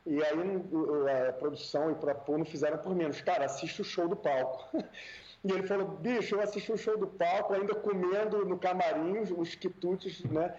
e 0.06 0.24
aí 0.24 1.28
a 1.28 1.34
produção 1.34 1.92
e 1.92 1.96
para 1.96 2.16
pôr 2.16 2.38
não 2.38 2.46
fizeram 2.46 2.78
por 2.78 2.96
menos. 2.96 3.20
Cara, 3.20 3.44
assiste 3.44 3.82
o 3.82 3.86
show 3.86 4.08
do 4.08 4.16
palco. 4.16 4.70
E 5.44 5.52
ele 5.52 5.64
falou, 5.64 5.88
bicho, 5.88 6.36
eu 6.36 6.42
assisti 6.42 6.72
o 6.72 6.78
show 6.78 6.98
do 6.98 7.08
palco, 7.08 7.54
ainda 7.54 7.74
comendo 7.76 8.44
no 8.46 8.58
camarim 8.58 9.20
os 9.20 9.56
quitutes, 9.56 10.24
né? 10.24 10.54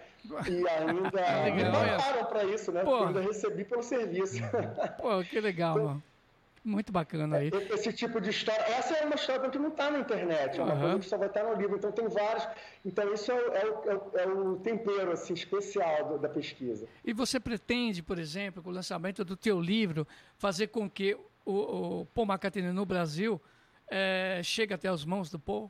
E 0.49 0.67
ainda 0.67 1.21
legal, 1.43 1.51
me 1.53 1.63
pagaram 1.71 2.25
para 2.25 2.43
isso, 2.45 2.71
né? 2.71 2.83
Pô. 2.83 3.03
ainda 3.03 3.21
recebi 3.21 3.63
pelo 3.65 3.83
serviço. 3.83 4.41
Pô, 4.97 5.21
que 5.23 5.39
legal, 5.39 5.75
então, 5.75 5.87
mano. 5.87 6.03
Muito 6.63 6.91
bacana 6.91 7.37
aí. 7.37 7.49
Esse 7.71 7.93
tipo 7.93 8.19
de 8.19 8.29
história. 8.29 8.61
Essa 8.63 8.95
é 8.97 9.05
uma 9.05 9.15
história 9.15 9.49
que 9.49 9.57
não 9.57 9.69
está 9.69 9.89
na 9.89 9.99
internet, 9.99 10.59
é 10.59 10.63
uma 10.63 10.73
uhum. 10.73 10.81
coisa 10.81 10.99
que 10.99 11.05
só 11.05 11.17
vai 11.17 11.27
estar 11.27 11.43
no 11.43 11.55
livro. 11.55 11.77
Então 11.77 11.91
tem 11.91 12.07
vários. 12.07 12.47
Então 12.85 13.13
isso 13.13 13.31
é, 13.31 13.35
é, 13.35 14.19
é, 14.19 14.23
é 14.23 14.27
o 14.27 14.57
tempero 14.57 15.11
assim, 15.11 15.33
especial 15.33 16.09
do, 16.09 16.19
da 16.19 16.27
pesquisa. 16.27 16.85
E 17.03 17.13
você 17.13 17.39
pretende, 17.39 18.03
por 18.03 18.19
exemplo, 18.19 18.61
com 18.61 18.69
o 18.69 18.73
lançamento 18.73 19.23
do 19.23 19.37
teu 19.37 19.59
livro, 19.59 20.05
fazer 20.37 20.67
com 20.67 20.89
que 20.89 21.17
o, 21.45 22.01
o 22.01 22.05
Paul 22.07 22.27
McCartney 22.27 22.73
no 22.73 22.85
Brasil 22.85 23.41
é, 23.89 24.41
chegue 24.43 24.73
até 24.73 24.87
as 24.87 25.03
mãos 25.03 25.29
do 25.29 25.39
Paul? 25.39 25.69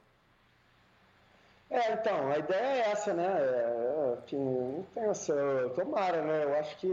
É, 1.69 1.93
então, 1.93 2.31
a 2.31 2.37
ideia 2.37 2.83
é 2.83 2.91
essa, 2.91 3.13
né? 3.13 3.27
É, 3.27 4.17
que 4.25 4.35
não 4.35 4.85
tem 4.93 5.03
essa. 5.03 5.33
Tomara, 5.75 6.21
né? 6.23 6.43
Eu 6.43 6.55
acho 6.55 6.77
que. 6.77 6.87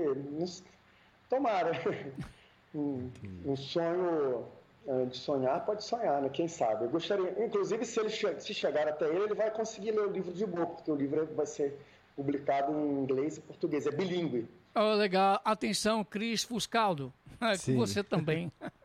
Tomara. 1.31 1.72
um, 2.77 3.11
um 3.45 3.57
sonho 3.57 4.47
uh, 4.87 5.07
de 5.07 5.16
sonhar, 5.16 5.64
pode 5.64 5.83
sonhar, 5.83 6.20
né? 6.20 6.29
Quem 6.29 6.47
sabe? 6.47 6.85
Eu 6.85 6.91
gostaria, 6.91 7.45
inclusive, 7.45 7.85
se 7.85 7.99
ele 7.99 8.11
che 8.11 8.41
se 8.41 8.55
chegar 8.55 8.87
até 8.87 9.07
ele, 9.07 9.24
ele 9.24 9.35
vai 9.35 9.51
conseguir 9.51 9.93
ler 9.93 10.07
o 10.07 10.12
livro 10.12 10.33
de 10.33 10.47
boa, 10.47 10.66
porque 10.66 10.91
o 10.91 10.95
livro 10.95 11.27
vai 11.35 11.47
ser 11.47 11.79
publicado 12.14 12.72
em 12.72 13.03
inglês 13.03 13.39
e 13.39 13.41
português, 13.41 13.87
é 13.87 13.91
bilíngue. 13.91 14.49
Oh, 14.74 14.95
legal. 14.95 15.41
Atenção, 15.45 16.05
Cris 16.05 16.45
Fuscaldo. 16.45 17.12
Com 17.64 17.77
você 17.77 18.05
também. 18.05 18.53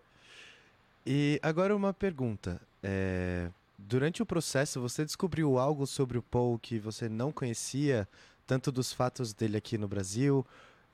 e 1.06 1.40
agora 1.42 1.76
uma 1.76 1.94
pergunta. 1.94 2.62
É... 2.84 3.50
Durante 3.78 4.22
o 4.22 4.26
processo, 4.26 4.80
você 4.80 5.04
descobriu 5.04 5.58
algo 5.58 5.88
sobre 5.88 6.18
o 6.18 6.22
Paul 6.22 6.60
que 6.60 6.78
você 6.78 7.10
não 7.10 7.32
conhecia, 7.32 8.08
tanto 8.46 8.72
dos 8.72 8.94
fatos 8.94 9.34
dele 9.34 9.58
aqui 9.58 9.78
no 9.78 9.88
Brasil? 9.88 10.46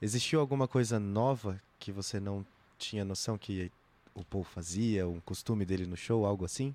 Existiu 0.01 0.39
alguma 0.39 0.67
coisa 0.67 0.99
nova 0.99 1.61
que 1.79 1.91
você 1.91 2.19
não 2.19 2.45
tinha 2.77 3.03
noção 3.03 3.37
que 3.37 3.71
o 4.15 4.23
Paul 4.23 4.43
fazia, 4.43 5.07
um 5.07 5.19
costume 5.19 5.65
dele 5.65 5.85
no 5.85 5.97
show, 5.97 6.25
algo 6.25 6.45
assim? 6.45 6.73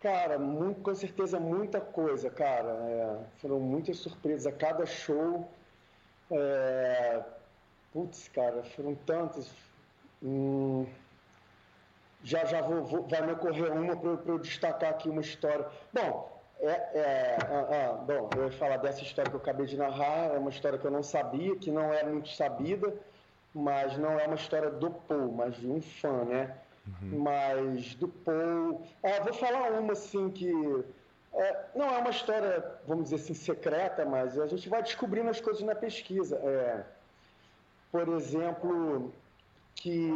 Cara, 0.00 0.38
muito, 0.38 0.80
com 0.80 0.94
certeza 0.94 1.40
muita 1.40 1.80
coisa, 1.80 2.30
cara. 2.30 2.70
É, 2.70 3.24
foram 3.40 3.58
muitas 3.58 3.98
surpresas 3.98 4.46
a 4.46 4.52
cada 4.52 4.86
show. 4.86 5.50
É, 6.30 7.22
putz, 7.92 8.28
cara, 8.28 8.62
foram 8.62 8.94
tantas. 8.94 9.50
Hum, 10.22 10.86
já 12.26 12.44
já 12.44 12.60
vou, 12.60 12.84
vou, 12.84 13.02
vai 13.08 13.24
me 13.24 13.32
ocorrer 13.32 13.72
uma 13.72 13.96
para 13.96 14.32
eu 14.32 14.38
destacar 14.38 14.90
aqui 14.90 15.08
uma 15.08 15.20
história. 15.20 15.66
Bom, 15.92 16.30
é, 16.60 16.68
é 16.68 17.38
ah, 17.40 17.68
ah, 17.70 17.92
bom, 17.92 18.28
eu 18.36 18.44
ia 18.44 18.52
falar 18.52 18.78
dessa 18.78 19.02
história 19.02 19.30
que 19.30 19.36
eu 19.36 19.40
acabei 19.40 19.66
de 19.66 19.76
narrar. 19.76 20.34
É 20.34 20.38
uma 20.38 20.50
história 20.50 20.78
que 20.78 20.84
eu 20.84 20.90
não 20.90 21.02
sabia, 21.02 21.56
que 21.56 21.70
não 21.70 21.92
é 21.92 22.02
muito 22.02 22.28
sabida 22.30 22.92
mas 23.56 23.96
não 23.96 24.20
é 24.20 24.26
uma 24.26 24.34
história 24.34 24.70
do 24.70 24.90
Paul, 24.90 25.32
mas 25.32 25.56
de 25.56 25.66
um 25.66 25.80
fã, 25.80 26.24
né? 26.24 26.54
Uhum. 26.86 27.20
Mas 27.20 27.94
do 27.94 28.06
Paul. 28.06 28.82
É, 29.02 29.18
vou 29.20 29.32
falar 29.32 29.72
uma 29.80 29.94
assim 29.94 30.30
que. 30.30 30.84
É, 31.32 31.64
não 31.74 31.86
é 31.86 31.98
uma 31.98 32.10
história, 32.10 32.64
vamos 32.86 33.04
dizer 33.04 33.16
assim, 33.16 33.34
secreta, 33.34 34.04
mas 34.04 34.38
a 34.38 34.46
gente 34.46 34.68
vai 34.68 34.82
descobrindo 34.82 35.30
as 35.30 35.40
coisas 35.40 35.62
na 35.62 35.74
pesquisa. 35.74 36.36
É, 36.36 36.84
por 37.90 38.08
exemplo, 38.08 39.12
que 39.76 40.10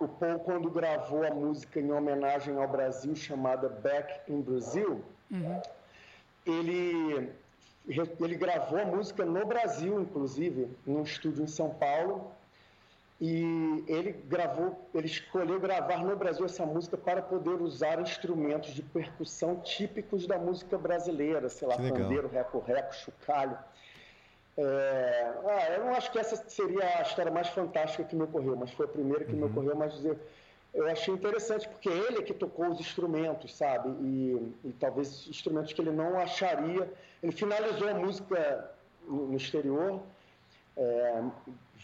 o 0.00 0.08
Paul, 0.08 0.38
quando 0.40 0.70
gravou 0.70 1.24
a 1.24 1.30
música 1.30 1.78
em 1.78 1.92
homenagem 1.92 2.56
ao 2.56 2.66
Brasil, 2.66 3.14
chamada 3.14 3.68
Back 3.68 4.32
in 4.32 4.40
Brazil, 4.40 5.04
uhum. 5.30 5.62
ele, 6.44 7.30
ele 7.86 8.34
gravou 8.34 8.78
a 8.80 8.84
música 8.84 9.24
no 9.24 9.46
Brasil, 9.46 10.00
inclusive, 10.00 10.68
num 10.86 11.02
estúdio 11.02 11.44
em 11.44 11.46
São 11.46 11.70
Paulo 11.70 12.32
e 13.20 13.84
ele 13.86 14.12
gravou, 14.12 14.88
ele 14.92 15.06
escolheu 15.06 15.60
gravar 15.60 16.04
no 16.04 16.16
Brasil 16.16 16.44
essa 16.44 16.66
música 16.66 16.96
para 16.96 17.22
poder 17.22 17.60
usar 17.62 18.00
instrumentos 18.00 18.74
de 18.74 18.82
percussão 18.82 19.56
típicos 19.60 20.26
da 20.26 20.38
música 20.38 20.76
brasileira, 20.76 21.48
sei 21.48 21.68
lá, 21.68 21.76
pandeiro, 21.76 22.28
reco-reco, 22.28 22.94
chocalho. 22.94 23.56
É, 24.56 25.32
ah, 25.46 25.72
eu 25.76 25.84
não 25.84 25.94
acho 25.94 26.12
que 26.12 26.18
essa 26.18 26.36
seria 26.48 26.98
a 26.98 27.02
história 27.02 27.30
mais 27.30 27.48
fantástica 27.48 28.04
que 28.04 28.14
me 28.14 28.22
ocorreu, 28.22 28.56
mas 28.56 28.70
foi 28.70 28.86
a 28.86 28.88
primeira 28.88 29.24
que 29.24 29.32
uhum. 29.32 29.38
me 29.38 29.44
ocorreu, 29.44 29.74
mas 29.74 30.04
eu, 30.04 30.16
eu 30.72 30.86
achei 30.86 31.12
interessante, 31.12 31.68
porque 31.68 31.88
ele 31.88 32.18
é 32.18 32.22
que 32.22 32.32
tocou 32.32 32.68
os 32.68 32.78
instrumentos, 32.78 33.54
sabe? 33.54 33.90
E, 34.00 34.54
e 34.64 34.72
talvez 34.72 35.26
instrumentos 35.28 35.72
que 35.72 35.80
ele 35.80 35.90
não 35.90 36.18
acharia. 36.18 36.92
Ele 37.22 37.32
finalizou 37.32 37.88
a 37.88 37.94
música 37.94 38.70
no, 39.06 39.28
no 39.28 39.36
exterior, 39.36 40.00
é, 40.76 41.22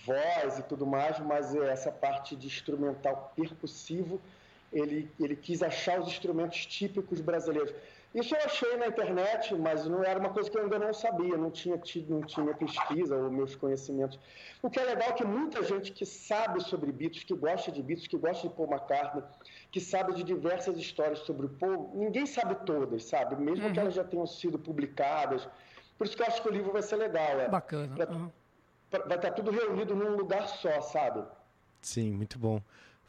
voz 0.04 0.58
e 0.58 0.62
tudo 0.62 0.86
mais, 0.86 1.18
mas 1.20 1.54
essa 1.54 1.90
parte 1.90 2.36
de 2.36 2.46
instrumental 2.46 3.32
percussivo, 3.36 4.20
ele, 4.72 5.10
ele 5.18 5.34
quis 5.34 5.62
achar 5.62 6.00
os 6.00 6.08
instrumentos 6.08 6.66
típicos 6.66 7.20
brasileiros. 7.20 7.72
Isso 8.14 8.34
eu 8.34 8.40
achei 8.44 8.76
na 8.76 8.88
internet, 8.88 9.54
mas 9.54 9.86
não 9.86 10.02
era 10.02 10.18
uma 10.18 10.30
coisa 10.30 10.50
que 10.50 10.58
eu 10.58 10.62
ainda 10.62 10.78
não 10.78 10.92
sabia, 10.92 11.36
não 11.36 11.50
tinha 11.50 11.78
tido, 11.78 12.12
não 12.12 12.22
tinha 12.22 12.52
pesquisa 12.54 13.16
ou 13.16 13.30
meus 13.30 13.54
conhecimentos. 13.54 14.18
O 14.60 14.68
que 14.68 14.80
é 14.80 14.84
legal 14.84 15.10
é 15.10 15.12
que 15.12 15.24
muita 15.24 15.62
gente 15.62 15.92
que 15.92 16.04
sabe 16.04 16.60
sobre 16.60 16.90
Beatles, 16.90 17.22
que 17.22 17.34
gosta 17.34 17.70
de 17.70 17.80
Beatles, 17.80 18.08
que 18.08 18.18
gosta 18.18 18.48
de 18.48 18.54
Paul 18.54 18.68
McCartney, 18.68 19.22
que 19.70 19.80
sabe 19.80 20.14
de 20.14 20.24
diversas 20.24 20.76
histórias 20.76 21.20
sobre 21.20 21.46
o 21.46 21.48
Paul, 21.50 21.92
ninguém 21.94 22.26
sabe 22.26 22.56
todas, 22.66 23.04
sabe? 23.04 23.36
Mesmo 23.36 23.66
uhum. 23.66 23.72
que 23.72 23.78
elas 23.78 23.94
já 23.94 24.02
tenham 24.02 24.26
sido 24.26 24.58
publicadas. 24.58 25.48
Por 25.96 26.06
isso 26.06 26.16
que 26.16 26.22
eu 26.22 26.26
acho 26.26 26.42
que 26.42 26.48
o 26.48 26.52
livro 26.52 26.72
vai 26.72 26.82
ser 26.82 26.96
legal. 26.96 27.40
É, 27.40 27.48
Bacana. 27.48 27.94
Pra, 27.94 28.10
uhum 28.10 28.30
vai 28.90 29.16
estar 29.16 29.30
tudo 29.32 29.50
reunido 29.50 29.94
num 29.94 30.16
lugar 30.16 30.48
só, 30.48 30.80
sabe? 30.80 31.22
Sim, 31.80 32.12
muito 32.12 32.38
bom. 32.38 32.60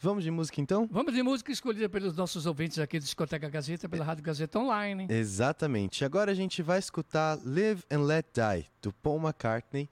Vamos 0.04 0.24
de 0.24 0.32
música 0.32 0.60
então? 0.60 0.89
Vamos 0.91 1.14
de 1.14 1.22
música 1.22 1.52
escolhida 1.52 1.88
pelos 1.88 2.18
nossos 2.18 2.47
ouvintes 2.47 2.80
aqui 2.80 2.97
do 2.97 3.04
Discoteca 3.04 3.47
Gazeta, 3.47 3.88
pela 3.88 4.04
Rádio 4.04 4.24
Gazeta 4.24 4.58
Online. 4.58 5.06
Exatamente. 5.08 6.04
Agora 6.04 6.32
a 6.32 6.34
gente 6.34 6.64
vai 6.64 6.80
escutar 6.80 7.38
Live 7.45 7.84
and 7.91 8.02
Let 8.02 8.26
Die, 8.34 8.68
do 8.82 8.91
Paul 8.91 9.20
McCartney, 9.20 9.88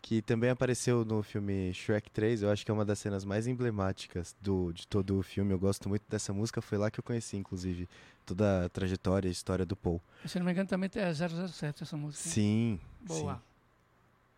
que 0.00 0.22
também 0.22 0.48
apareceu 0.48 1.04
no 1.04 1.22
filme 1.22 1.74
Shrek 1.74 2.10
3. 2.10 2.42
Eu 2.42 2.50
acho 2.50 2.64
que 2.64 2.70
é 2.70 2.74
uma 2.74 2.86
das 2.86 2.98
cenas 2.98 3.22
mais 3.22 3.46
emblemáticas 3.46 4.34
do, 4.40 4.72
de 4.72 4.88
todo 4.88 5.18
o 5.18 5.22
filme. 5.22 5.52
Eu 5.52 5.58
gosto 5.58 5.90
muito 5.90 6.04
dessa 6.08 6.32
música, 6.32 6.62
foi 6.62 6.78
lá 6.78 6.90
que 6.90 6.98
eu 6.98 7.04
conheci, 7.04 7.36
inclusive, 7.36 7.86
toda 8.24 8.64
a 8.64 8.68
trajetória 8.70 9.28
e 9.28 9.32
história 9.32 9.66
do 9.66 9.76
Paul. 9.76 10.00
Se 10.24 10.38
não 10.38 10.46
me 10.46 10.52
engano, 10.52 10.70
também 10.70 10.88
é 10.94 11.12
007 11.12 11.82
essa 11.82 11.96
música. 11.98 12.30
Sim. 12.30 12.80
Boa. 13.02 13.42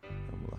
Sim. 0.03 0.09
Vamos 0.33 0.51
lá. 0.51 0.59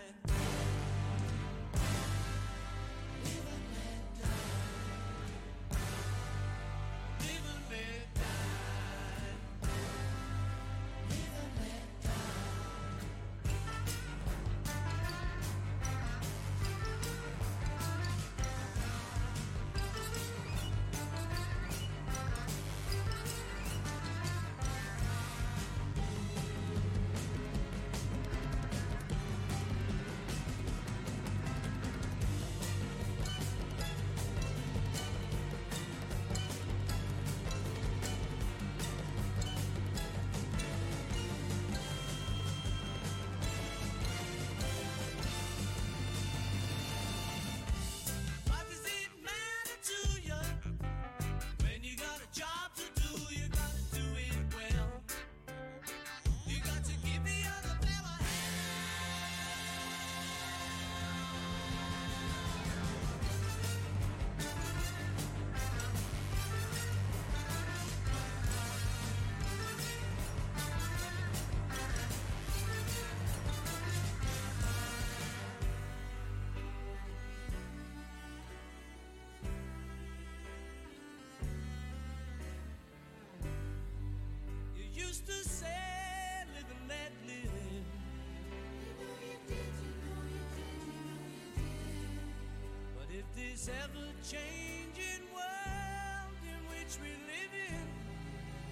This 93.35 93.69
ever-changing 93.83 95.23
world 95.33 96.41
in 96.43 96.59
which 96.69 96.97
we 97.01 97.09
live 97.27 97.53
in 97.53 97.87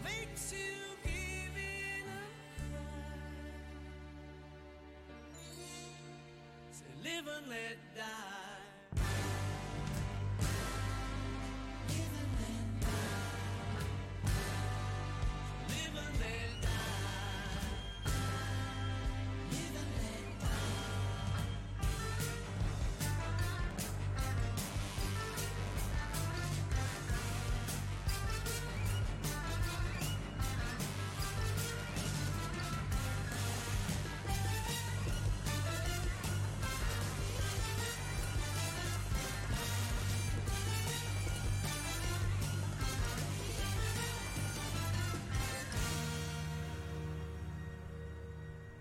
makes 0.04 0.52
you 0.52 0.98
give 1.04 1.56
in 1.56 2.06
a 2.08 2.24
cry. 2.72 3.14
Say, 6.72 6.92
live 7.04 7.28
and 7.28 7.48
let 7.50 7.78
die. 7.96 8.39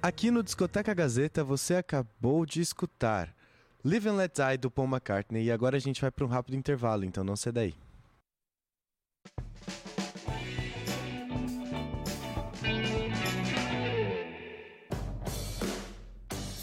Aqui 0.09 0.31
no 0.31 0.43
Discoteca 0.43 0.95
Gazeta 0.95 1.45
você 1.45 1.75
acabou 1.75 2.47
de 2.47 2.63
escutar 2.63 3.29
Live 3.85 4.09
and 4.09 4.15
Let 4.15 4.33
Die 4.37 4.57
do 4.57 4.71
Paul 4.71 4.89
McCartney 4.89 5.45
e 5.45 5.53
agora 5.53 5.77
a 5.77 5.79
gente 5.79 6.01
vai 6.01 6.11
para 6.11 6.25
um 6.25 6.29
rápido 6.29 6.57
intervalo, 6.57 7.05
então 7.05 7.23
não 7.23 7.37
sai 7.37 7.53
daí. 7.53 7.75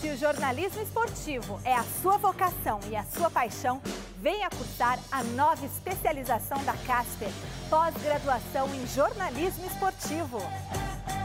Se 0.01 0.09
o 0.09 0.17
jornalismo 0.17 0.81
esportivo 0.81 1.61
é 1.63 1.75
a 1.75 1.83
sua 1.83 2.17
vocação 2.17 2.79
e 2.89 2.95
a 2.95 3.03
sua 3.03 3.29
paixão, 3.29 3.79
venha 4.23 4.49
cursar 4.49 4.97
a 5.11 5.23
nova 5.23 5.63
especialização 5.63 6.57
da 6.65 6.73
Casper, 6.77 7.29
pós-graduação 7.69 8.73
em 8.73 8.87
jornalismo 8.87 9.67
esportivo. 9.67 10.39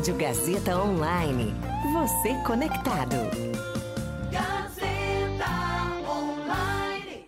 Rádio 0.00 0.16
Gazeta 0.16 0.82
Online. 0.82 1.54
Você 1.92 2.34
conectado. 2.46 3.16
Gazeta 4.32 5.44
Online. 6.10 7.26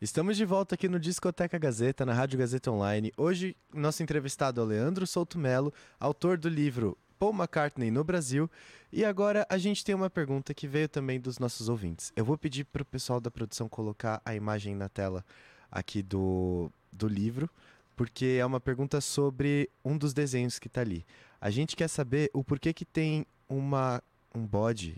Estamos 0.00 0.36
de 0.36 0.44
volta 0.44 0.74
aqui 0.74 0.88
no 0.88 0.98
Discoteca 0.98 1.56
Gazeta, 1.56 2.04
na 2.04 2.12
Rádio 2.12 2.36
Gazeta 2.36 2.72
Online. 2.72 3.12
Hoje, 3.16 3.56
nosso 3.72 4.02
entrevistado 4.02 4.60
é 4.60 4.64
o 4.64 4.66
Leandro 4.66 5.06
Souto 5.06 5.38
Melo, 5.38 5.72
autor 6.00 6.36
do 6.36 6.48
livro 6.48 6.98
Paul 7.16 7.32
McCartney 7.32 7.92
no 7.92 8.02
Brasil. 8.02 8.50
E 8.92 9.04
agora 9.04 9.46
a 9.48 9.56
gente 9.56 9.84
tem 9.84 9.94
uma 9.94 10.10
pergunta 10.10 10.52
que 10.52 10.66
veio 10.66 10.88
também 10.88 11.20
dos 11.20 11.38
nossos 11.38 11.68
ouvintes. 11.68 12.12
Eu 12.16 12.24
vou 12.24 12.36
pedir 12.36 12.64
para 12.64 12.82
o 12.82 12.84
pessoal 12.84 13.20
da 13.20 13.30
produção 13.30 13.68
colocar 13.68 14.20
a 14.24 14.34
imagem 14.34 14.74
na 14.74 14.88
tela 14.88 15.24
aqui 15.72 16.02
do, 16.02 16.70
do 16.92 17.08
livro, 17.08 17.48
porque 17.96 18.36
é 18.38 18.44
uma 18.44 18.60
pergunta 18.60 19.00
sobre 19.00 19.68
um 19.84 19.96
dos 19.96 20.12
desenhos 20.12 20.58
que 20.58 20.66
está 20.66 20.82
ali. 20.82 21.04
A 21.40 21.50
gente 21.50 21.74
quer 21.74 21.88
saber 21.88 22.30
o 22.32 22.44
porquê 22.44 22.72
que 22.72 22.84
tem 22.84 23.26
uma, 23.48 24.02
um 24.34 24.46
bode 24.46 24.96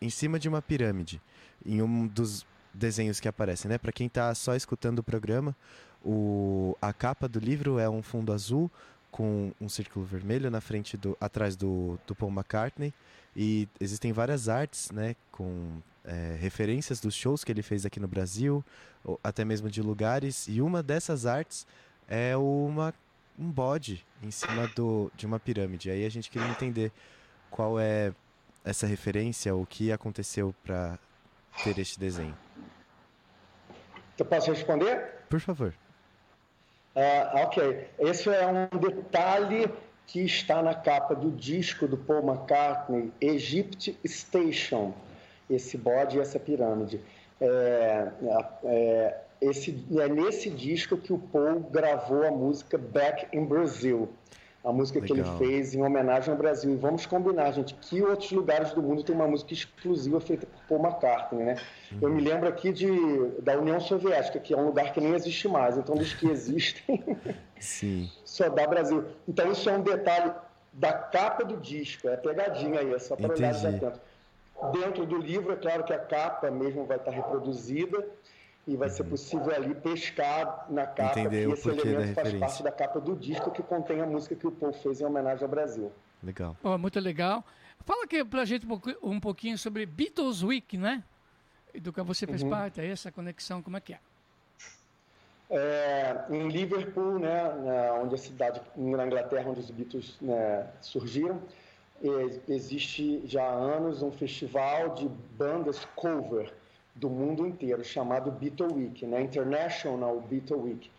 em 0.00 0.10
cima 0.10 0.38
de 0.38 0.48
uma 0.48 0.62
pirâmide, 0.62 1.20
em 1.64 1.82
um 1.82 2.06
dos 2.06 2.46
desenhos 2.72 3.20
que 3.20 3.28
aparecem, 3.28 3.68
né? 3.68 3.78
Para 3.78 3.92
quem 3.92 4.06
está 4.06 4.34
só 4.34 4.54
escutando 4.54 5.00
o 5.00 5.02
programa, 5.02 5.54
o, 6.04 6.76
a 6.80 6.92
capa 6.92 7.28
do 7.28 7.38
livro 7.38 7.78
é 7.78 7.88
um 7.88 8.02
fundo 8.02 8.32
azul 8.32 8.70
com 9.10 9.52
um 9.60 9.68
círculo 9.68 10.04
vermelho 10.04 10.50
na 10.50 10.60
frente 10.60 10.96
do 10.96 11.16
atrás 11.20 11.56
do, 11.56 11.98
do 12.06 12.14
Paul 12.14 12.30
McCartney 12.30 12.92
e 13.34 13.68
existem 13.80 14.12
várias 14.12 14.48
artes, 14.48 14.90
né? 14.90 15.16
Com 15.32 15.80
é, 16.08 16.36
referências 16.40 17.00
dos 17.00 17.14
shows 17.14 17.44
que 17.44 17.52
ele 17.52 17.62
fez 17.62 17.84
aqui 17.84 18.00
no 18.00 18.08
Brasil, 18.08 18.64
ou 19.04 19.20
até 19.22 19.44
mesmo 19.44 19.70
de 19.70 19.82
lugares. 19.82 20.48
E 20.48 20.60
uma 20.60 20.82
dessas 20.82 21.26
artes 21.26 21.66
é 22.08 22.36
uma 22.36 22.94
um 23.38 23.50
bode 23.50 24.04
em 24.20 24.32
cima 24.32 24.66
do, 24.74 25.12
de 25.14 25.24
uma 25.24 25.38
pirâmide. 25.38 25.90
Aí 25.90 26.04
a 26.04 26.08
gente 26.08 26.28
queria 26.28 26.48
entender 26.48 26.90
qual 27.50 27.78
é 27.78 28.12
essa 28.64 28.86
referência, 28.86 29.54
o 29.54 29.64
que 29.64 29.92
aconteceu 29.92 30.52
para 30.64 30.98
ter 31.62 31.78
este 31.78 32.00
desenho. 32.00 32.36
Eu 34.18 34.24
posso 34.24 34.50
responder? 34.50 35.24
Por 35.28 35.40
favor. 35.40 35.72
Ah, 36.96 37.44
ok. 37.44 37.88
Esse 38.00 38.28
é 38.28 38.46
um 38.46 38.66
detalhe 38.78 39.70
que 40.06 40.20
está 40.20 40.62
na 40.62 40.74
capa 40.74 41.14
do 41.14 41.30
disco 41.30 41.86
do 41.86 41.96
Paul 41.96 42.26
McCartney, 42.26 43.12
Egypt 43.20 43.96
Station, 44.04 44.94
esse 45.48 45.76
bode 45.76 46.18
e 46.18 46.20
essa 46.20 46.38
pirâmide. 46.38 47.00
É, 47.40 48.08
é, 48.64 49.16
esse, 49.40 49.84
é 49.96 50.08
nesse 50.08 50.50
disco 50.50 50.96
que 50.96 51.12
o 51.12 51.18
Paul 51.18 51.60
gravou 51.70 52.26
a 52.26 52.30
música 52.30 52.76
Back 52.76 53.28
in 53.36 53.44
Brazil, 53.44 54.08
a 54.64 54.72
música 54.72 55.00
que 55.00 55.12
ele 55.12 55.22
Legal. 55.22 55.38
fez 55.38 55.74
em 55.74 55.82
homenagem 55.82 56.32
ao 56.32 56.36
Brasil. 56.36 56.72
E 56.72 56.76
vamos 56.76 57.06
combinar, 57.06 57.52
gente, 57.52 57.74
que 57.74 58.02
outros 58.02 58.32
lugares 58.32 58.72
do 58.72 58.82
mundo 58.82 59.04
tem 59.04 59.14
uma 59.14 59.28
música 59.28 59.54
exclusiva 59.54 60.20
feita 60.20 60.46
por 60.46 60.60
Paul 60.68 60.90
McCartney, 60.90 61.44
né? 61.44 61.56
Eu 62.02 62.10
me 62.10 62.20
lembro 62.20 62.48
aqui 62.48 62.72
de, 62.72 62.88
da 63.40 63.56
União 63.56 63.80
Soviética, 63.80 64.40
que 64.40 64.52
é 64.52 64.56
um 64.56 64.66
lugar 64.66 64.92
que 64.92 65.00
nem 65.00 65.14
existe 65.14 65.46
mais. 65.48 65.78
Então, 65.78 65.94
dos 65.94 66.12
que 66.12 66.26
existem, 66.28 67.02
Sim. 67.60 68.10
só 68.24 68.48
dá 68.48 68.66
Brasil. 68.66 69.04
Então, 69.28 69.50
isso 69.52 69.70
é 69.70 69.72
um 69.72 69.82
detalhe 69.82 70.32
da 70.72 70.92
capa 70.92 71.44
do 71.44 71.56
disco, 71.56 72.08
é 72.08 72.16
pegadinha 72.16 72.80
aí, 72.80 72.92
é 72.92 72.98
só 72.98 73.16
para 73.16 73.32
olhar 73.32 73.54
atento. 73.54 74.00
Dentro 74.72 75.06
do 75.06 75.16
livro, 75.16 75.52
é 75.52 75.56
claro 75.56 75.84
que 75.84 75.92
a 75.92 75.98
capa 75.98 76.50
mesmo 76.50 76.84
vai 76.84 76.96
estar 76.96 77.10
reproduzida 77.12 78.04
e 78.66 78.76
vai 78.76 78.88
ser 78.90 79.04
possível 79.04 79.54
ali 79.54 79.74
pescar 79.74 80.66
na 80.68 80.86
capa 80.86 81.20
Entender 81.20 81.42
que 81.42 81.46
o 81.46 81.54
esse 81.54 81.68
elemento 81.68 81.94
faz 81.96 82.08
referência. 82.08 82.38
parte 82.40 82.62
da 82.64 82.72
capa 82.72 83.00
do 83.00 83.14
disco 83.14 83.50
que 83.50 83.62
contém 83.62 84.00
a 84.00 84.06
música 84.06 84.34
que 84.34 84.46
o 84.46 84.52
Paul 84.52 84.72
fez 84.72 85.00
em 85.00 85.04
homenagem 85.04 85.42
ao 85.44 85.48
Brasil. 85.48 85.92
Legal. 86.22 86.56
Ó, 86.64 86.76
muito 86.76 86.98
legal. 87.00 87.44
Fala 87.86 88.04
aqui 88.04 88.24
pra 88.24 88.44
gente 88.44 88.66
um 88.66 88.68
pouqui- 88.68 88.96
pouquinho 89.22 89.56
sobre 89.56 89.86
Beatles 89.86 90.42
Week, 90.42 90.76
né? 90.76 91.02
E 91.72 91.80
Do 91.80 91.92
que 91.92 92.02
você 92.02 92.26
fez 92.26 92.42
Uhum. 92.42 92.50
parte, 92.50 92.80
aí, 92.80 92.90
essa 92.90 93.12
conexão, 93.12 93.62
como 93.62 93.76
é 93.76 93.80
que 93.80 93.92
é? 93.94 93.98
É, 95.50 96.24
em 96.28 96.48
Liverpool, 96.48 97.18
né, 97.18 97.42
na, 97.54 97.94
onde 98.02 98.14
a 98.14 98.18
cidade 98.18 98.60
na 98.76 99.06
Inglaterra 99.06 99.48
onde 99.48 99.60
os 99.60 99.70
Beatles 99.70 100.16
né, 100.20 100.66
surgiram, 100.82 101.40
existe 102.48 103.22
já 103.26 103.42
há 103.42 103.52
anos 103.52 104.02
um 104.02 104.10
festival 104.10 104.94
de 104.94 105.08
bandas 105.36 105.84
cover 105.96 106.52
do 106.94 107.08
mundo 107.08 107.46
inteiro 107.46 107.84
chamado 107.84 108.30
Beatle 108.30 108.72
Week, 108.72 109.06
né, 109.06 109.20
International 109.20 110.20
Beatle 110.20 110.56
Week. 110.56 110.90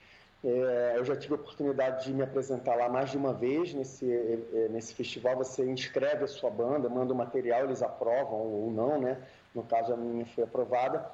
É, 0.44 0.94
eu 0.96 1.04
já 1.04 1.18
tive 1.18 1.34
a 1.34 1.36
oportunidade 1.36 2.06
de 2.06 2.14
me 2.14 2.24
apresentar 2.24 2.76
lá 2.76 2.88
mais 2.88 3.12
de 3.12 3.18
uma 3.18 3.34
vez 3.34 3.74
nesse, 3.74 4.10
eh, 4.10 4.70
nesse 4.70 4.94
festival. 4.94 5.36
Você 5.36 5.70
inscreve 5.70 6.24
a 6.24 6.28
sua 6.28 6.50
banda, 6.50 6.88
manda 6.88 7.14
o 7.14 7.18
material, 7.18 7.66
eles 7.66 7.82
aprovam 7.82 8.40
ou 8.40 8.72
não, 8.72 9.02
né? 9.02 9.18
No 9.54 9.64
caso, 9.64 9.92
a 9.92 9.98
minha 9.98 10.26
foi 10.26 10.46
aprovada. 10.46 11.12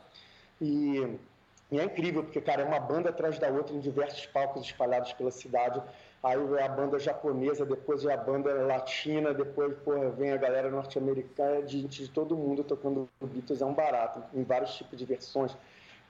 E 0.61 1.17
e 1.71 1.79
é 1.79 1.83
incrível, 1.83 2.23
porque, 2.23 2.39
cara, 2.39 2.61
é 2.61 2.65
uma 2.65 2.79
banda 2.79 3.09
atrás 3.09 3.39
da 3.39 3.47
outra 3.49 3.75
em 3.75 3.79
diversos 3.79 4.25
palcos 4.27 4.63
espalhados 4.63 5.11
pela 5.13 5.31
cidade. 5.31 5.81
Aí 6.25 6.39
é 6.57 6.63
a 6.63 6.69
banda 6.69 6.97
japonesa, 6.97 7.63
depois 7.63 8.03
é 8.03 8.11
a 8.11 8.17
banda 8.17 8.51
latina, 8.51 9.31
depois 9.31 9.77
porra, 9.85 10.09
vem 10.09 10.31
a 10.31 10.37
galera 10.37 10.71
norte-americana, 10.71 11.61
de 11.61 11.79
gente 11.81 12.01
de 12.01 12.09
todo 12.09 12.35
mundo 12.35 12.63
tocando 12.63 13.07
Beatles. 13.21 13.61
É 13.61 13.65
um 13.65 13.75
barato, 13.75 14.23
em 14.33 14.43
vários 14.43 14.73
tipos 14.73 14.97
de 14.97 15.05
versões 15.05 15.55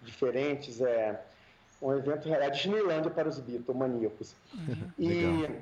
diferentes. 0.02 0.80
É, 0.80 1.20
Um 1.82 1.94
evento, 1.98 2.30
é 2.30 2.46
a 2.46 2.50
Disneylândia 2.50 3.12
para 3.12 3.28
os 3.28 3.40
Beatles, 3.40 4.34
E 4.98 5.08
Legal. 5.10 5.56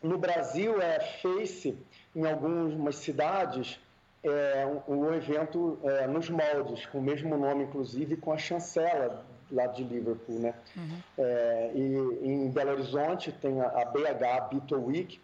no 0.00 0.16
Brasil 0.16 0.80
é 0.80 1.00
Face, 1.00 1.76
em 2.14 2.24
algumas 2.24 2.94
cidades, 2.94 3.80
é 4.22 4.64
um, 4.86 5.06
um 5.06 5.12
evento 5.12 5.76
é, 5.82 6.06
nos 6.06 6.30
moldes, 6.30 6.86
com 6.86 6.98
o 6.98 7.02
mesmo 7.02 7.36
nome, 7.36 7.64
inclusive, 7.64 8.16
com 8.16 8.32
a 8.32 8.38
chancela 8.38 9.26
lá 9.50 9.66
de 9.66 9.82
Liverpool, 9.84 10.38
né? 10.38 10.54
É, 11.18 11.70
e 11.74 12.18
em 12.22 12.48
Belo 12.50 12.72
Horizonte 12.72 13.32
tem 13.32 13.60
a, 13.60 13.66
a 13.66 13.84
BH 13.86 14.50
Beatle 14.52 14.78
Week, 14.84 15.20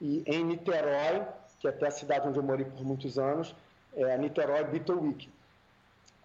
e 0.00 0.22
em 0.26 0.44
Niterói, 0.44 1.22
que 1.60 1.66
é 1.66 1.70
até 1.70 1.86
a 1.86 1.90
cidade 1.90 2.28
onde 2.28 2.38
eu 2.38 2.42
morei 2.42 2.64
por 2.66 2.84
muitos 2.84 3.18
anos, 3.18 3.54
é 3.96 4.14
a 4.14 4.16
Niterói 4.18 4.64
Beatle 4.64 4.96
Week. 4.98 5.28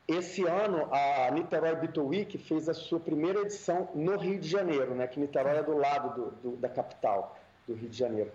Esse 0.07 0.43
ano, 0.45 0.87
a 0.91 1.29
Niterói 1.31 1.75
Beatle 1.75 2.03
Week 2.03 2.37
fez 2.39 2.67
a 2.67 2.73
sua 2.73 2.99
primeira 2.99 3.41
edição 3.41 3.89
no 3.93 4.17
Rio 4.17 4.39
de 4.39 4.47
Janeiro, 4.49 4.95
né? 4.95 5.05
que 5.07 5.19
Niterói 5.19 5.57
é 5.57 5.63
do 5.63 5.77
lado 5.77 6.15
do- 6.15 6.31
do- 6.51 6.57
da 6.57 6.67
capital 6.67 7.37
do 7.67 7.75
Rio 7.75 7.89
de 7.89 7.97
Janeiro. 7.97 8.31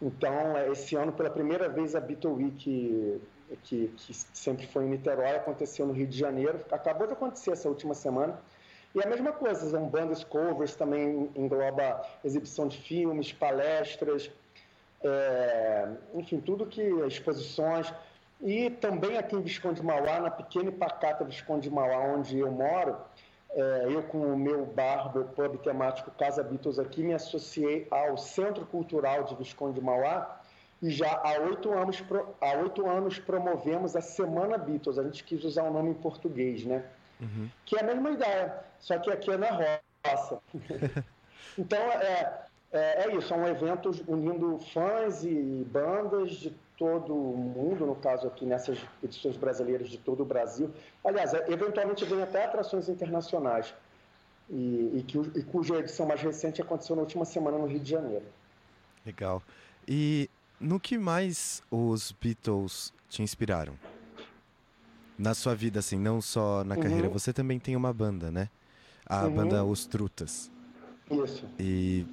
Então, 0.00 0.56
é, 0.56 0.70
esse 0.70 0.94
ano, 0.94 1.12
pela 1.12 1.30
primeira 1.30 1.68
vez, 1.68 1.94
a 1.94 2.00
Beatle 2.00 2.32
Week, 2.32 3.20
que, 3.64 3.88
que 3.96 4.14
sempre 4.14 4.66
foi 4.66 4.84
em 4.84 4.88
Niterói, 4.88 5.36
aconteceu 5.36 5.86
no 5.86 5.92
Rio 5.92 6.06
de 6.06 6.16
Janeiro. 6.16 6.60
Acabou 6.70 7.06
de 7.06 7.14
acontecer 7.14 7.52
essa 7.52 7.68
última 7.68 7.94
semana. 7.94 8.38
E 8.94 9.02
a 9.02 9.06
mesma 9.06 9.32
coisa, 9.32 9.68
são 9.68 9.86
bandas 9.86 10.24
covers, 10.24 10.74
também 10.74 11.30
engloba 11.36 12.04
exibição 12.24 12.66
de 12.66 12.78
filmes, 12.78 13.32
palestras, 13.32 14.30
é, 15.02 15.88
enfim, 16.14 16.40
tudo 16.40 16.66
que 16.66 16.82
exposições. 17.06 17.92
E 18.40 18.70
também 18.70 19.18
aqui 19.18 19.34
em 19.34 19.42
Visconde 19.42 19.80
de 19.80 19.86
Mauá, 19.86 20.20
na 20.20 20.30
pequena 20.30 20.68
e 20.68 20.72
pacata 20.72 21.24
Visconde 21.24 21.68
de 21.68 21.74
Mauá, 21.74 21.98
onde 21.98 22.38
eu 22.38 22.50
moro, 22.50 22.96
é, 23.58 23.86
eu 23.90 24.04
com 24.04 24.18
o 24.18 24.38
meu 24.38 24.64
bar, 24.64 25.12
meu 25.12 25.24
pub 25.24 25.58
temático 25.58 26.12
Casa 26.12 26.44
Beatles 26.44 26.78
aqui, 26.78 27.02
me 27.02 27.12
associei 27.12 27.88
ao 27.90 28.16
Centro 28.16 28.64
Cultural 28.64 29.24
de 29.24 29.34
Visconde 29.34 29.80
de 29.80 29.84
Mauá 29.84 30.40
e 30.80 30.90
já 30.90 31.20
há 31.24 31.40
oito 31.40 31.72
anos, 31.72 32.00
há 32.40 32.52
oito 32.58 32.88
anos 32.88 33.18
promovemos 33.18 33.96
a 33.96 34.00
Semana 34.00 34.56
Beatles. 34.56 34.96
A 34.96 35.02
gente 35.02 35.24
quis 35.24 35.42
usar 35.42 35.64
o 35.64 35.72
nome 35.72 35.90
em 35.90 35.94
português, 35.94 36.64
né? 36.64 36.84
Que 37.66 37.76
é 37.76 37.80
a 37.80 37.82
mesma 37.82 38.10
ideia, 38.12 38.60
só 38.78 38.96
que 38.96 39.10
aqui 39.10 39.32
é 39.32 39.36
na 39.36 39.48
roça. 39.50 40.38
então, 41.58 41.80
é, 41.80 42.47
é, 42.72 43.04
é 43.04 43.16
isso, 43.16 43.32
é 43.32 43.36
um 43.36 43.46
evento 43.46 43.90
unindo 44.06 44.58
fãs 44.58 45.24
e 45.24 45.64
bandas 45.70 46.32
de 46.32 46.50
todo 46.76 47.14
o 47.14 47.36
mundo, 47.36 47.86
no 47.86 47.96
caso 47.96 48.26
aqui 48.28 48.44
nessas 48.46 48.78
edições 49.02 49.36
brasileiras 49.36 49.88
de 49.88 49.98
todo 49.98 50.22
o 50.22 50.26
Brasil. 50.26 50.70
Aliás, 51.04 51.34
é, 51.34 51.50
eventualmente 51.50 52.04
vem 52.04 52.22
até 52.22 52.44
atrações 52.44 52.88
internacionais, 52.88 53.74
e, 54.48 54.98
e, 54.98 55.02
que, 55.02 55.18
e 55.18 55.42
cuja 55.44 55.76
edição 55.78 56.06
mais 56.06 56.22
recente 56.22 56.62
aconteceu 56.62 56.96
na 56.96 57.02
última 57.02 57.24
semana 57.24 57.58
no 57.58 57.66
Rio 57.66 57.80
de 57.80 57.90
Janeiro. 57.90 58.24
Legal. 59.04 59.42
E 59.86 60.30
no 60.60 60.78
que 60.80 60.98
mais 60.98 61.60
os 61.70 62.12
Beatles 62.12 62.92
te 63.08 63.22
inspiraram? 63.22 63.78
Na 65.18 65.34
sua 65.34 65.54
vida, 65.54 65.80
assim, 65.80 65.98
não 65.98 66.20
só 66.20 66.62
na 66.64 66.76
Uhum. 66.76 66.80
carreira, 66.82 67.08
você 67.08 67.32
também 67.32 67.58
tem 67.58 67.74
uma 67.74 67.92
banda, 67.92 68.30
né? 68.30 68.48
A 69.04 69.24
Uhum. 69.26 69.34
banda 69.34 69.64
Os 69.64 69.86
Trutas. 69.86 70.50
Isso. 71.10 71.46
E 71.58 72.06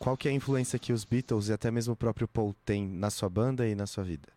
qual 0.00 0.16
que 0.16 0.26
é 0.26 0.30
a 0.30 0.34
influência 0.34 0.78
que 0.78 0.94
os 0.94 1.04
Beatles 1.04 1.50
e 1.50 1.52
até 1.52 1.70
mesmo 1.70 1.92
o 1.92 1.96
próprio 1.96 2.26
Paul 2.26 2.54
tem 2.64 2.88
na 2.88 3.10
sua 3.10 3.28
banda 3.28 3.66
e 3.66 3.74
na 3.74 3.86
sua 3.86 4.02
vida? 4.02 4.28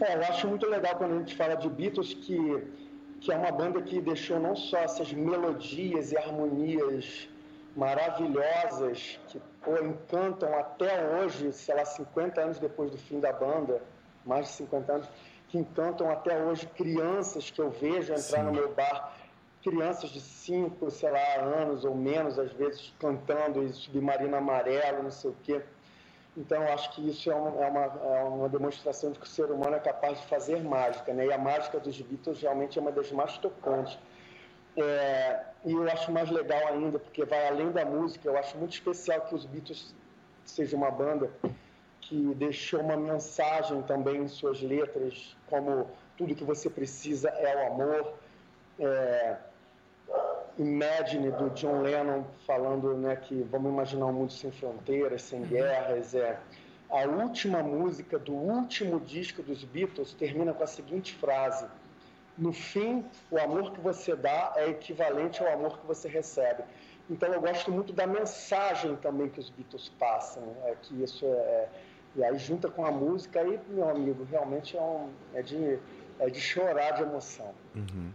É, 0.00 0.16
eu 0.16 0.22
acho 0.22 0.48
muito 0.48 0.66
legal 0.66 0.96
quando 0.96 1.12
a 1.12 1.18
gente 1.18 1.36
fala 1.36 1.54
de 1.54 1.68
Beatles 1.68 2.14
que, 2.14 2.38
que 3.20 3.30
é 3.30 3.36
uma 3.36 3.52
banda 3.52 3.82
que 3.82 4.00
deixou 4.00 4.40
não 4.40 4.56
só 4.56 4.78
essas 4.78 5.12
melodias 5.12 6.12
e 6.12 6.16
harmonias 6.16 7.28
maravilhosas 7.76 9.20
que 9.28 9.38
pô, 9.62 9.76
encantam 9.76 10.58
até 10.58 11.14
hoje, 11.14 11.52
sei 11.52 11.74
lá, 11.74 11.84
50 11.84 12.40
anos 12.40 12.58
depois 12.58 12.90
do 12.90 12.96
fim 12.96 13.20
da 13.20 13.34
banda, 13.34 13.82
mais 14.24 14.46
de 14.46 14.52
50 14.52 14.92
anos, 14.94 15.08
que 15.48 15.58
encantam 15.58 16.10
até 16.10 16.42
hoje 16.42 16.66
crianças 16.68 17.50
que 17.50 17.60
eu 17.60 17.70
vejo 17.70 18.14
entrar 18.14 18.44
no 18.44 18.52
meu 18.52 18.74
bar, 18.74 19.14
crianças 19.62 20.10
de 20.10 20.20
5, 20.20 20.90
sei 20.90 21.10
lá, 21.10 21.36
anos 21.40 21.84
ou 21.84 21.94
menos, 21.94 22.38
às 22.38 22.52
vezes 22.52 22.92
cantando 22.98 23.66
Submarino 23.72 24.36
Amarelo, 24.36 25.02
não 25.04 25.10
sei 25.10 25.30
o 25.30 25.36
quê. 25.42 25.62
Então, 26.36 26.62
acho 26.62 26.92
que 26.94 27.08
isso 27.08 27.30
é, 27.30 27.34
um- 27.34 27.62
é 27.62 27.66
uma, 27.68 27.84
é 27.84 28.24
uma 28.24 28.48
demonstração 28.48 29.12
de 29.12 29.18
que 29.18 29.26
o 29.26 29.28
ser 29.28 29.50
humano 29.50 29.76
é 29.76 29.78
capaz 29.80 30.18
de 30.20 30.26
fazer 30.26 30.62
mágica, 30.62 31.12
né? 31.12 31.26
E 31.26 31.32
a 31.32 31.38
mágica 31.38 31.78
dos 31.78 32.00
Beatles 32.00 32.40
realmente 32.40 32.78
é 32.78 32.82
uma 32.82 32.90
das 32.90 33.12
mais 33.12 33.36
tocantes. 33.38 33.98
É, 34.76 35.42
e 35.64 35.72
eu 35.72 35.82
acho 35.90 36.10
mais 36.10 36.30
legal 36.30 36.66
ainda, 36.68 36.98
porque 36.98 37.24
vai 37.24 37.46
além 37.46 37.70
da 37.70 37.84
música, 37.84 38.26
eu 38.28 38.36
acho 38.38 38.56
muito 38.56 38.72
especial 38.72 39.20
que 39.22 39.34
os 39.34 39.44
Beatles 39.44 39.94
seja 40.44 40.74
uma 40.76 40.90
banda 40.90 41.30
que 42.00 42.34
deixou 42.34 42.80
uma 42.80 42.96
mensagem 42.96 43.82
também 43.82 44.16
em 44.22 44.28
suas 44.28 44.60
letras, 44.62 45.36
como 45.46 45.86
tudo 46.16 46.34
que 46.34 46.44
você 46.44 46.70
precisa 46.70 47.28
é 47.28 47.54
o 47.56 47.72
amor. 47.74 48.14
É, 48.80 49.36
Imagine 50.58 51.30
do 51.30 51.50
John 51.50 51.80
Lennon 51.80 52.24
falando 52.46 52.94
né, 52.94 53.16
que 53.16 53.42
vamos 53.50 53.72
imaginar 53.72 54.06
um 54.06 54.12
mundo 54.12 54.32
sem 54.32 54.50
fronteiras, 54.50 55.22
sem 55.22 55.42
guerras. 55.42 56.14
É. 56.14 56.38
A 56.90 57.06
última 57.06 57.62
música 57.62 58.18
do 58.18 58.34
último 58.34 59.00
disco 59.00 59.42
dos 59.42 59.64
Beatles 59.64 60.12
termina 60.12 60.52
com 60.52 60.62
a 60.62 60.66
seguinte 60.66 61.14
frase: 61.14 61.66
No 62.36 62.52
fim, 62.52 63.04
o 63.30 63.38
amor 63.38 63.72
que 63.72 63.80
você 63.80 64.14
dá 64.14 64.52
é 64.56 64.68
equivalente 64.68 65.42
ao 65.42 65.52
amor 65.52 65.78
que 65.78 65.86
você 65.86 66.08
recebe. 66.08 66.62
Então 67.08 67.32
eu 67.32 67.40
gosto 67.40 67.70
muito 67.70 67.92
da 67.92 68.06
mensagem 68.06 68.94
também 68.96 69.28
que 69.28 69.40
os 69.40 69.48
Beatles 69.48 69.88
passam, 69.98 70.42
é 70.64 70.74
que 70.82 71.02
isso 71.02 71.24
é 71.26 71.68
e 72.14 72.22
aí 72.22 72.36
junta 72.36 72.68
com 72.68 72.84
a 72.84 72.90
música 72.90 73.40
aí, 73.40 73.58
meu 73.68 73.88
amigo, 73.88 74.26
realmente 74.30 74.76
é, 74.76 74.80
um, 74.80 75.08
é 75.32 75.40
de 75.40 75.78
é 76.22 76.30
de 76.30 76.40
chorar 76.40 76.92
de 76.92 77.02
emoção. 77.02 77.52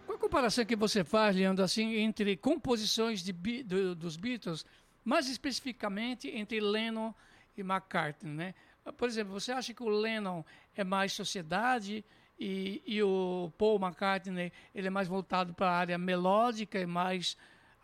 Qual 0.06 0.18
a 0.18 0.20
comparação 0.22 0.66
que 0.66 0.76
você 0.76 1.04
faz, 1.04 1.36
Leandro, 1.36 1.64
assim, 1.64 1.96
entre 1.96 2.38
composições 2.38 3.22
de 3.22 3.34
do- 3.64 3.96
dos 3.96 4.16
Beatles, 4.16 4.66
mais 5.04 5.28
especificamente 5.30 6.30
entre 6.30 6.60
Lennon 6.60 7.14
e 7.58 7.62
McCartney, 7.62 8.34
né? 8.34 8.56
Por 8.98 9.08
exemplo, 9.10 9.34
você 9.34 9.52
acha 9.52 9.74
que 9.74 9.84
o 9.84 9.90
Lennon 9.90 10.44
é 10.76 10.84
mais 10.84 11.12
sociedade 11.12 12.06
e, 12.40 12.82
e 12.86 13.04
o 13.04 13.52
Paul 13.58 13.78
McCartney 13.80 14.52
ele 14.74 14.88
é 14.88 14.90
mais 14.90 15.08
voltado 15.10 15.54
para 15.54 15.70
a 15.70 15.78
área 15.78 15.98
melódica 15.98 16.80
e 16.80 16.86
mais 16.86 17.36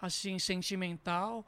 assim 0.01 0.39
sentimental? 0.39 1.45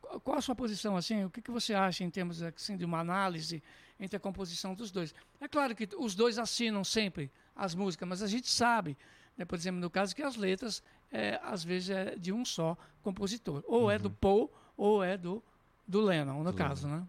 Qual- 0.00 0.20
Qual 0.20 0.38
a 0.38 0.40
sua 0.40 0.54
posição 0.54 0.96
assim? 0.96 1.24
O 1.24 1.30
que, 1.30 1.42
que 1.42 1.50
você 1.50 1.74
acha 1.74 2.04
em 2.04 2.10
termos 2.10 2.40
assim 2.42 2.76
de 2.76 2.84
uma 2.84 3.00
análise 3.00 3.60
entre 3.98 4.16
a 4.16 4.20
composição 4.20 4.74
dos 4.74 4.92
dois? 4.92 5.12
É 5.40 5.48
claro 5.48 5.74
que 5.74 5.88
os 5.98 6.14
dois 6.14 6.38
assinam 6.38 6.84
sempre 6.84 7.28
as 7.54 7.74
músicas, 7.74 8.08
mas 8.08 8.22
a 8.22 8.26
gente 8.26 8.50
sabe, 8.50 8.96
né, 9.36 9.44
por 9.44 9.56
exemplo, 9.56 9.80
no 9.80 9.90
caso 9.90 10.14
que 10.14 10.22
as 10.22 10.36
letras 10.36 10.82
é, 11.10 11.38
às 11.42 11.62
vezes 11.62 11.90
é 11.90 12.16
de 12.16 12.32
um 12.32 12.44
só 12.44 12.76
compositor, 13.02 13.62
ou 13.66 13.90
é 13.90 13.98
do 13.98 14.10
Paul 14.10 14.50
ou 14.76 15.02
é 15.04 15.16
do 15.16 15.42
do 15.86 16.00
Lennon, 16.00 16.42
no 16.42 16.52
caso, 16.52 16.88
né? 16.88 17.02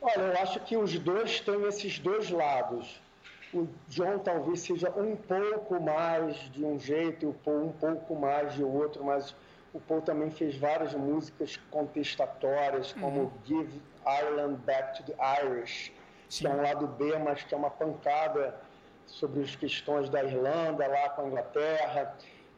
Olha, 0.00 0.20
eu 0.20 0.38
acho 0.38 0.60
que 0.60 0.76
os 0.76 0.96
dois 0.98 1.40
têm 1.40 1.64
esses 1.64 1.98
dois 1.98 2.30
lados. 2.30 3.00
O 3.52 3.66
John 3.88 4.18
talvez 4.18 4.60
seja 4.60 4.90
um 4.90 5.16
pouco 5.16 5.80
mais 5.80 6.36
de 6.52 6.64
um 6.64 6.78
jeito 6.78 7.24
e 7.24 7.28
o 7.28 7.32
Paul 7.32 7.66
um 7.68 7.72
pouco 7.72 8.14
mais 8.14 8.54
de 8.54 8.62
outro, 8.62 9.04
mas 9.04 9.34
o 9.72 9.80
Paul 9.80 10.02
também 10.02 10.30
fez 10.30 10.56
várias 10.56 10.94
músicas 10.94 11.56
contestatórias, 11.70 12.92
como 12.92 13.32
Give 13.44 13.80
Ireland 14.06 14.56
Back 14.64 14.98
to 14.98 15.12
the 15.12 15.42
Irish, 15.42 15.92
que 16.28 16.46
é 16.46 16.50
um 16.50 16.62
lado 16.62 16.86
B, 16.86 17.18
mas 17.18 17.42
que 17.42 17.54
é 17.54 17.56
uma 17.56 17.70
pancada 17.70 18.54
sobre 19.06 19.42
as 19.42 19.54
questões 19.56 20.08
da 20.10 20.22
Irlanda 20.22 20.86
lá 20.86 21.08
com 21.10 21.22
a 21.22 21.26
Inglaterra. 21.26 22.14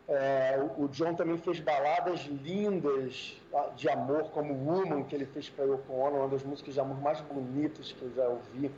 É, 0.09 0.59
o, 0.79 0.89
John 0.89 1.15
também 1.15 1.37
fez 1.37 1.61
baladas 1.61 2.21
lindas 2.23 3.37
ah, 3.55 3.69
de 3.77 3.91
amor, 3.91 4.31
como 4.31 4.55
Woman, 4.55 5.05
que 5.05 5.15
ele 5.15 5.27
fez 5.27 5.51
para 5.51 5.67
Yoko 5.67 5.93
Ono, 5.93 6.17
uma 6.21 6.29
das 6.29 6.43
músicas 6.43 6.73
de 6.75 6.81
amor 6.81 6.99
mais 7.01 7.21
bonitas 7.21 7.93
que 7.93 8.03
eu 8.03 8.11
já 8.15 8.27
ouvi. 8.27 8.71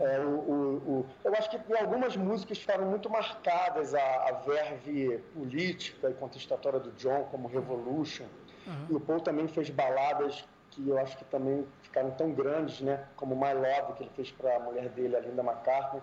É, 0.00 0.18
o, 0.18 0.28
o- 0.28 0.76
o- 0.88 1.06
eu 1.22 1.32
acho 1.36 1.48
que 1.50 1.72
algumas 1.76 2.16
músicas 2.16 2.58
ficaram 2.58 2.84
muito 2.86 3.08
marcadas 3.08 3.94
a, 3.94 4.00
a 4.28 4.32
verve 4.44 5.18
política 5.32 6.10
e 6.10 6.14
contestatória 6.14 6.80
do 6.80 6.90
John, 6.92 7.28
como 7.30 7.46
Revolution. 7.46 8.24
E 8.90 8.94
o 8.94 8.98
Paul 8.98 9.20
também 9.20 9.46
fez 9.46 9.70
baladas 9.70 10.44
que 10.70 10.88
eu 10.88 10.98
acho 10.98 11.16
que 11.16 11.24
também 11.26 11.64
ficaram 11.82 12.10
tão 12.12 12.32
grandes, 12.32 12.80
né? 12.80 13.04
Como 13.14 13.36
My 13.36 13.52
Love, 13.52 13.92
que 13.92 14.02
ele 14.02 14.10
fez 14.16 14.32
para 14.32 14.56
a 14.56 14.58
mulher 14.58 14.88
dele, 14.88 15.14
a 15.14 15.20
Linda 15.20 15.42
McCartney. 15.42 16.02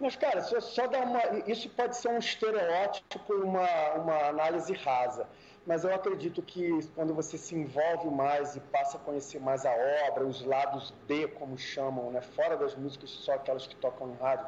Mas, 0.00 0.16
cara, 0.16 0.40
só, 0.40 0.58
só 0.60 0.86
dá 0.86 1.00
uma. 1.00 1.20
Isso 1.46 1.68
pode 1.68 1.94
ser 1.94 2.08
um 2.08 2.18
estereótipo, 2.18 3.34
uma, 3.34 3.92
uma 3.94 4.28
análise 4.28 4.72
rasa. 4.72 5.28
Mas 5.66 5.84
eu 5.84 5.94
acredito 5.94 6.40
que 6.40 6.80
quando 6.94 7.14
você 7.14 7.36
se 7.36 7.54
envolve 7.54 8.08
mais 8.08 8.56
e 8.56 8.60
passa 8.60 8.96
a 8.96 9.00
conhecer 9.00 9.38
mais 9.38 9.66
a 9.66 9.70
obra, 10.08 10.24
os 10.24 10.42
lados 10.42 10.92
B, 11.06 11.28
como 11.28 11.58
chamam, 11.58 12.10
né? 12.10 12.22
fora 12.22 12.56
das 12.56 12.74
músicas, 12.74 13.10
só 13.10 13.34
aquelas 13.34 13.66
que 13.66 13.76
tocam 13.76 14.06
no 14.06 14.14
rádio, 14.14 14.46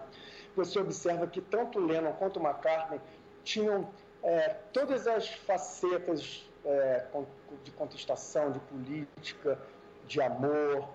você 0.56 0.78
observa 0.78 1.26
que 1.26 1.42
tanto 1.42 1.78
Lennon 1.78 2.12
quanto 2.14 2.40
McCartney 2.40 2.98
tinham 3.44 3.88
é, 4.22 4.56
todas 4.72 5.06
as 5.06 5.28
facetas 5.28 6.48
é, 6.64 7.04
de 7.62 7.70
contestação, 7.72 8.50
de 8.50 8.58
política, 8.60 9.58
de 10.06 10.20
amor, 10.20 10.88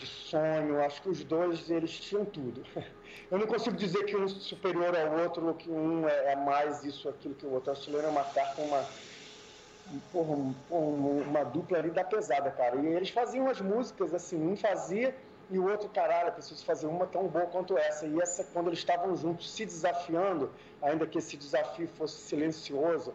de 0.00 0.06
sonho. 0.06 0.80
Acho 0.82 1.02
que 1.02 1.08
os 1.10 1.22
dois 1.24 1.70
eles 1.70 1.98
tinham 2.00 2.24
tudo. 2.24 2.62
Eu 3.30 3.38
não 3.38 3.46
consigo 3.46 3.76
dizer 3.76 4.04
que 4.04 4.16
um 4.16 4.24
é 4.24 4.28
superior 4.28 4.96
ao 4.96 5.18
outro 5.20 5.46
ou 5.46 5.54
que 5.54 5.70
um 5.70 6.08
é, 6.08 6.32
é 6.32 6.36
mais 6.36 6.82
isso 6.84 7.08
aquilo 7.08 7.34
que 7.34 7.46
o 7.46 7.52
outro. 7.52 7.72
Lennon 7.90 8.12
McCartney 8.12 8.64
é 8.64 8.68
uma 8.68 8.88
porra, 10.12 10.32
um- 10.36 10.54
um- 10.70 11.22
uma 11.22 11.44
dupla 11.44 11.78
ali 11.78 11.90
da 11.90 12.04
pesada, 12.04 12.50
cara. 12.50 12.76
E 12.76 12.86
eles 12.86 13.10
faziam 13.10 13.48
as 13.48 13.60
músicas 13.60 14.14
assim, 14.14 14.36
um 14.40 14.56
fazia 14.56 15.14
e 15.48 15.58
o 15.58 15.68
outro, 15.68 15.88
caralho, 15.88 16.32
preciso 16.32 16.64
fazer 16.64 16.86
uma 16.86 17.06
tão 17.06 17.26
boa 17.28 17.46
quanto 17.46 17.76
essa. 17.76 18.06
E 18.06 18.20
essa, 18.20 18.44
quando 18.44 18.68
eles 18.68 18.78
estavam 18.78 19.14
juntos, 19.16 19.52
se 19.52 19.64
desafiando, 19.66 20.50
ainda 20.80 21.06
que 21.06 21.18
esse 21.18 21.36
desafio 21.36 21.88
fosse 21.88 22.20
silencioso, 22.22 23.12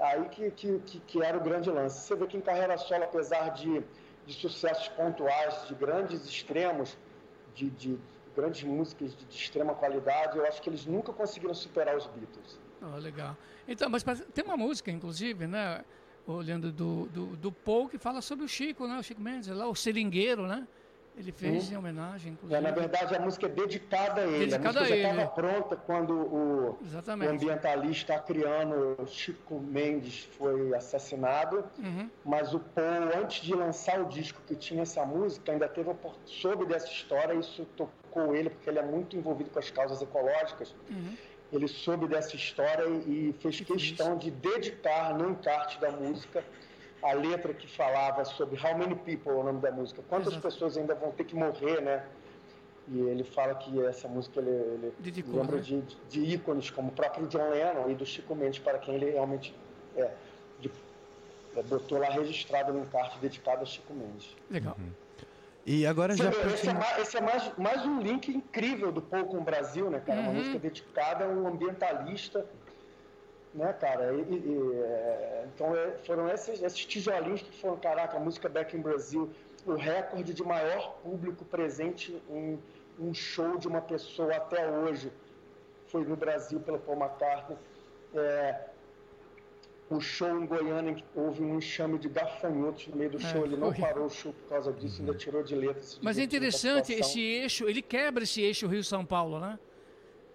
aí 0.00 0.28
que, 0.28 0.50
que, 0.50 0.78
que, 0.80 1.00
que 1.00 1.22
era 1.22 1.38
o 1.38 1.40
grande 1.40 1.70
lance. 1.70 2.00
Você 2.00 2.16
vê 2.16 2.26
que 2.26 2.36
em 2.36 2.40
carreira 2.40 2.76
solo, 2.76 3.04
apesar 3.04 3.50
de, 3.50 3.84
de 4.26 4.34
sucessos 4.34 4.88
pontuais, 4.88 5.66
de 5.68 5.74
grandes 5.74 6.26
extremos, 6.26 6.96
de, 7.54 7.70
de 7.70 7.98
grandes 8.34 8.62
músicas 8.64 9.16
de, 9.16 9.24
de 9.24 9.36
extrema 9.36 9.74
qualidade, 9.74 10.36
eu 10.36 10.44
acho 10.44 10.60
que 10.60 10.68
eles 10.68 10.84
nunca 10.84 11.12
conseguiram 11.12 11.54
superar 11.54 11.96
os 11.96 12.06
Beatles. 12.06 12.58
Oh, 12.82 12.98
legal. 12.98 13.36
Então, 13.66 13.88
mas 13.88 14.04
tem 14.34 14.44
uma 14.44 14.56
música, 14.56 14.90
inclusive, 14.90 15.46
né? 15.46 15.84
Olhando 16.26 16.72
do, 16.72 17.06
do, 17.06 17.36
do 17.36 17.52
Paul, 17.52 17.88
que 17.88 17.98
fala 17.98 18.20
sobre 18.20 18.44
o 18.44 18.48
Chico, 18.48 18.86
né? 18.86 18.98
O 18.98 19.02
Chico 19.02 19.20
Mendes, 19.20 19.48
lá, 19.48 19.66
o 19.68 19.74
seringueiro, 19.74 20.46
né? 20.46 20.66
Ele 21.16 21.32
fez 21.32 21.72
em 21.72 21.76
homenagem, 21.76 22.30
É, 22.30 22.32
inclusive. 22.34 22.60
na 22.60 22.70
verdade, 22.70 23.14
a 23.16 23.20
música 23.20 23.46
é 23.46 23.48
dedicada 23.48 24.20
a 24.20 24.24
ele. 24.26 24.46
Dedicada 24.46 24.80
a 24.80 24.82
música 24.82 24.84
a 24.84 24.88
já 24.88 24.94
ele. 24.96 25.20
estava 25.20 25.30
pronta 25.30 25.76
quando 25.76 26.12
o, 26.12 26.78
o 26.78 27.30
ambientalista 27.30 28.14
acriano 28.14 28.96
Chico 29.06 29.58
Mendes 29.58 30.28
foi 30.36 30.74
assassinado. 30.74 31.64
Uhum. 31.78 32.10
Mas 32.24 32.52
o 32.52 32.60
Paul, 32.60 33.10
antes 33.22 33.42
de 33.42 33.54
lançar 33.54 34.00
o 34.00 34.04
disco 34.06 34.40
que 34.46 34.54
tinha 34.54 34.82
essa 34.82 35.06
música, 35.06 35.52
ainda 35.52 35.68
teve 35.68 35.90
soube 36.26 36.66
dessa 36.66 36.88
história. 36.88 37.32
Isso 37.34 37.64
tocou 37.76 38.34
ele, 38.34 38.50
porque 38.50 38.68
ele 38.68 38.78
é 38.78 38.82
muito 38.84 39.16
envolvido 39.16 39.48
com 39.50 39.58
as 39.58 39.70
causas 39.70 40.02
ecológicas. 40.02 40.74
Uhum. 40.90 41.16
Ele 41.52 41.68
soube 41.68 42.06
dessa 42.08 42.36
história 42.36 42.84
e 43.06 43.30
e 43.30 43.34
fez 43.40 43.60
questão 43.60 44.18
de 44.18 44.30
dedicar 44.30 45.16
no 45.16 45.30
encarte 45.30 45.80
da 45.80 45.90
música 45.90 46.44
a 47.02 47.12
letra 47.12 47.52
que 47.54 47.66
falava 47.68 48.24
sobre 48.24 48.58
How 48.60 48.76
Many 48.78 48.94
People, 48.96 49.30
é 49.32 49.34
o 49.34 49.42
nome 49.42 49.60
da 49.60 49.70
música. 49.70 50.02
Quantas 50.08 50.28
Exato. 50.32 50.42
pessoas 50.42 50.76
ainda 50.76 50.94
vão 50.94 51.10
ter 51.12 51.24
que 51.24 51.34
morrer, 51.34 51.80
né? 51.80 52.04
E 52.88 52.98
ele 53.00 53.24
fala 53.24 53.54
que 53.56 53.84
essa 53.84 54.06
música 54.08 54.38
ele, 54.40 54.50
ele 54.50 54.94
Dedicou, 55.00 55.40
lembra 55.40 55.56
né? 55.56 55.62
de, 55.62 55.80
de 56.08 56.20
ícones 56.20 56.70
como 56.70 56.88
o 56.88 56.92
próprio 56.92 57.26
John 57.26 57.50
Lennon 57.50 57.90
e 57.90 57.94
do 57.94 58.06
Chico 58.06 58.34
Mendes, 58.34 58.60
para 58.60 58.78
quem 58.78 58.94
ele 58.94 59.10
realmente 59.10 59.52
é, 59.96 60.10
de- 60.60 60.70
é, 61.56 61.62
botou 61.64 61.98
lá 61.98 62.08
registrado 62.10 62.72
no 62.72 62.80
encarte 62.84 63.18
dedicado 63.18 63.62
a 63.62 63.66
Chico 63.66 63.92
Mendes. 63.92 64.36
Legal. 64.50 64.76
E 65.64 65.84
agora 65.84 66.16
Você 66.16 66.22
já 66.22 66.30
esse 66.30 66.38
é, 66.38 66.44
partindo... 66.44 66.74
mais, 66.78 66.98
esse 67.00 67.16
é 67.16 67.20
mais, 67.20 67.52
mais 67.58 67.84
um 67.84 68.00
link 68.00 68.28
incrível 68.30 68.92
do 68.92 69.02
Paul 69.02 69.24
com 69.26 69.38
o 69.38 69.42
Brasil, 69.42 69.90
né, 69.90 70.00
cara? 70.06 70.20
Uma 70.20 70.28
Uhum. 70.30 70.36
música 70.36 70.58
dedicada 70.60 71.24
a 71.24 71.28
um 71.28 71.48
ambientalista, 71.48 72.46
né, 73.56 73.72
cara? 73.72 74.12
E- 74.12 74.20
e- 74.20 74.72
é, 74.84 75.46
então 75.54 75.74
é, 75.74 75.92
foram 76.04 76.28
esses, 76.28 76.62
esses 76.62 76.84
tijolinhos 76.84 77.42
que 77.42 77.58
foram, 77.60 77.76
caraca, 77.78 78.16
a 78.16 78.20
música 78.20 78.48
Back 78.48 78.76
in 78.76 78.80
Brasil, 78.80 79.30
o 79.64 79.74
recorde 79.74 80.32
de 80.32 80.42
maior 80.44 80.98
público 81.02 81.44
presente 81.44 82.22
em 82.30 82.58
um 83.00 83.12
show 83.12 83.58
de 83.58 83.66
uma 83.66 83.80
pessoa 83.80 84.34
até 84.36 84.70
hoje 84.70 85.10
foi 85.88 86.04
no 86.04 86.16
Brasil 86.16 86.60
pelo 86.60 86.78
Paul 86.78 86.98
McCartney. 86.98 87.56
É, 88.14 88.66
o 89.88 90.00
show 90.00 90.28
em 90.40 90.46
Goiânia, 90.46 90.90
em 90.90 90.94
que 90.96 91.04
houve 91.14 91.42
um 91.42 91.58
enxame 91.58 91.96
de 91.98 92.08
gafanhotos 92.08 92.88
no 92.88 92.96
meio 92.96 93.10
do 93.10 93.18
É, 93.18 93.20
show, 93.20 93.44
ele 93.44 93.56
não 93.56 93.72
parou 93.72 94.06
o 94.06 94.10
show 94.10 94.32
por 94.32 94.48
causa 94.48 94.72
disso, 94.72 95.00
ainda 95.00 95.14
tirou 95.14 95.42
de 95.44 95.54
letra. 95.54 95.80
Mas 96.02 96.18
é 96.18 96.22
interessante 96.22 96.92
esse 96.92 97.20
eixo, 97.20 97.68
ele 97.68 97.82
quebra 97.82 98.24
esse 98.24 98.42
eixo 98.42 98.66
Rio-São 98.66 99.04
Paulo, 99.06 99.38
né? 99.38 99.58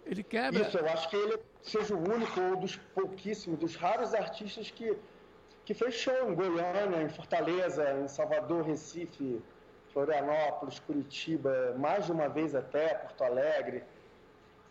Ele 0.05 0.23
quebra. 0.23 0.61
Isso, 0.61 0.77
eu 0.77 0.85
acho 0.87 1.09
que 1.09 1.15
ele 1.17 1.37
seja 1.63 1.95
o 1.95 1.99
único 1.99 2.39
ou 2.39 2.57
dos 2.57 2.75
pouquíssimos, 2.75 3.59
dos 3.59 3.75
raros 3.75 4.13
artistas 4.13 4.71
que, 4.71 4.97
que 5.65 5.73
fez 5.73 5.93
show 5.95 6.29
em 6.29 6.35
Goiânia, 6.35 7.01
em 7.01 7.09
Fortaleza, 7.09 7.99
em 7.99 8.07
Salvador, 8.07 8.65
Recife, 8.65 9.41
Florianópolis, 9.93 10.79
Curitiba, 10.79 11.75
mais 11.77 12.05
de 12.05 12.11
uma 12.11 12.27
vez 12.27 12.55
até, 12.55 12.95
Porto 12.95 13.23
Alegre. 13.23 13.83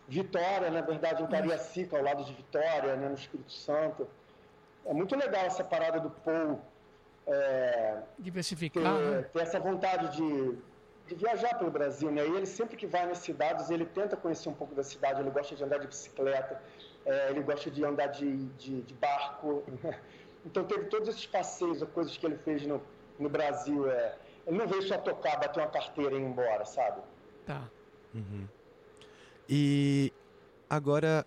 Vitória, 0.07 0.69
na 0.69 0.81
verdade, 0.81 1.23
em 1.23 1.27
Cariacica, 1.27 1.97
ao 1.97 2.03
lado 2.03 2.23
de 2.25 2.33
Vitória, 2.33 2.95
né, 2.97 3.07
no 3.07 3.15
Espírito 3.15 3.51
Santo. 3.51 4.07
É 4.85 4.93
muito 4.93 5.15
legal 5.15 5.45
essa 5.45 5.63
parada 5.63 5.99
do 5.99 6.09
Paul 6.09 6.59
é, 7.27 8.01
ter, 8.17 8.23
Diversificar, 8.23 8.83
né? 8.83 9.21
ter 9.31 9.39
essa 9.39 9.59
vontade 9.59 10.17
de, 10.17 10.57
de 11.07 11.15
viajar 11.15 11.57
pelo 11.57 11.71
Brasil, 11.71 12.11
né? 12.11 12.25
E 12.27 12.35
ele 12.35 12.45
sempre 12.45 12.77
que 12.77 12.87
vai 12.87 13.05
nas 13.05 13.19
cidades, 13.19 13.69
ele 13.69 13.85
tenta 13.85 14.15
conhecer 14.15 14.49
um 14.49 14.53
pouco 14.53 14.73
da 14.73 14.83
cidade, 14.83 15.21
ele 15.21 15.29
gosta 15.29 15.55
de 15.55 15.63
andar 15.63 15.77
de 15.79 15.87
bicicleta, 15.87 16.61
é, 17.05 17.29
ele 17.31 17.41
gosta 17.41 17.69
de 17.69 17.83
andar 17.83 18.07
de, 18.07 18.45
de, 18.57 18.81
de 18.81 18.93
barco. 18.93 19.63
Então 20.43 20.63
teve 20.63 20.85
todos 20.85 21.07
esses 21.07 21.27
passeios, 21.27 21.83
coisas 21.93 22.17
que 22.17 22.25
ele 22.25 22.35
fez 22.35 22.65
no, 22.65 22.81
no 23.19 23.29
Brasil. 23.29 23.87
É, 23.87 24.15
ele 24.47 24.57
não 24.57 24.67
veio 24.67 24.81
só 24.81 24.97
tocar, 24.97 25.39
bater 25.39 25.59
uma 25.59 25.69
carteira 25.69 26.15
e 26.15 26.17
ir 26.17 26.23
embora, 26.23 26.65
sabe? 26.65 26.99
Tá. 27.45 27.69
Uhum. 28.11 28.47
E 29.47 30.11
agora 30.67 31.23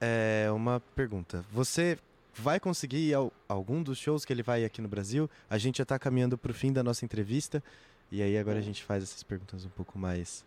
é 0.00 0.50
uma 0.52 0.80
pergunta. 0.94 1.44
Você 1.50 1.98
vai 2.34 2.60
conseguir 2.60 3.08
ir 3.08 3.14
ao 3.14 3.32
algum 3.48 3.82
dos 3.82 3.98
shows 3.98 4.24
que 4.24 4.32
ele 4.32 4.42
vai 4.42 4.64
aqui 4.64 4.82
no 4.82 4.88
Brasil? 4.88 5.28
A 5.48 5.58
gente 5.58 5.78
já 5.78 5.82
está 5.82 5.98
caminhando 5.98 6.36
para 6.36 6.50
o 6.50 6.54
fim 6.54 6.72
da 6.72 6.82
nossa 6.82 7.04
entrevista 7.04 7.62
e 8.10 8.22
aí 8.22 8.36
agora 8.38 8.58
a 8.58 8.62
gente 8.62 8.82
faz 8.82 9.02
essas 9.02 9.22
perguntas 9.22 9.64
um 9.64 9.68
pouco 9.70 9.98
mais 9.98 10.44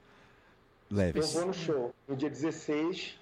Eu 0.89 0.97
leves. 0.97 1.33
vou 1.33 1.45
no 1.47 1.53
show, 1.53 1.93
no 2.07 2.15
dia 2.15 2.29
16 2.29 3.17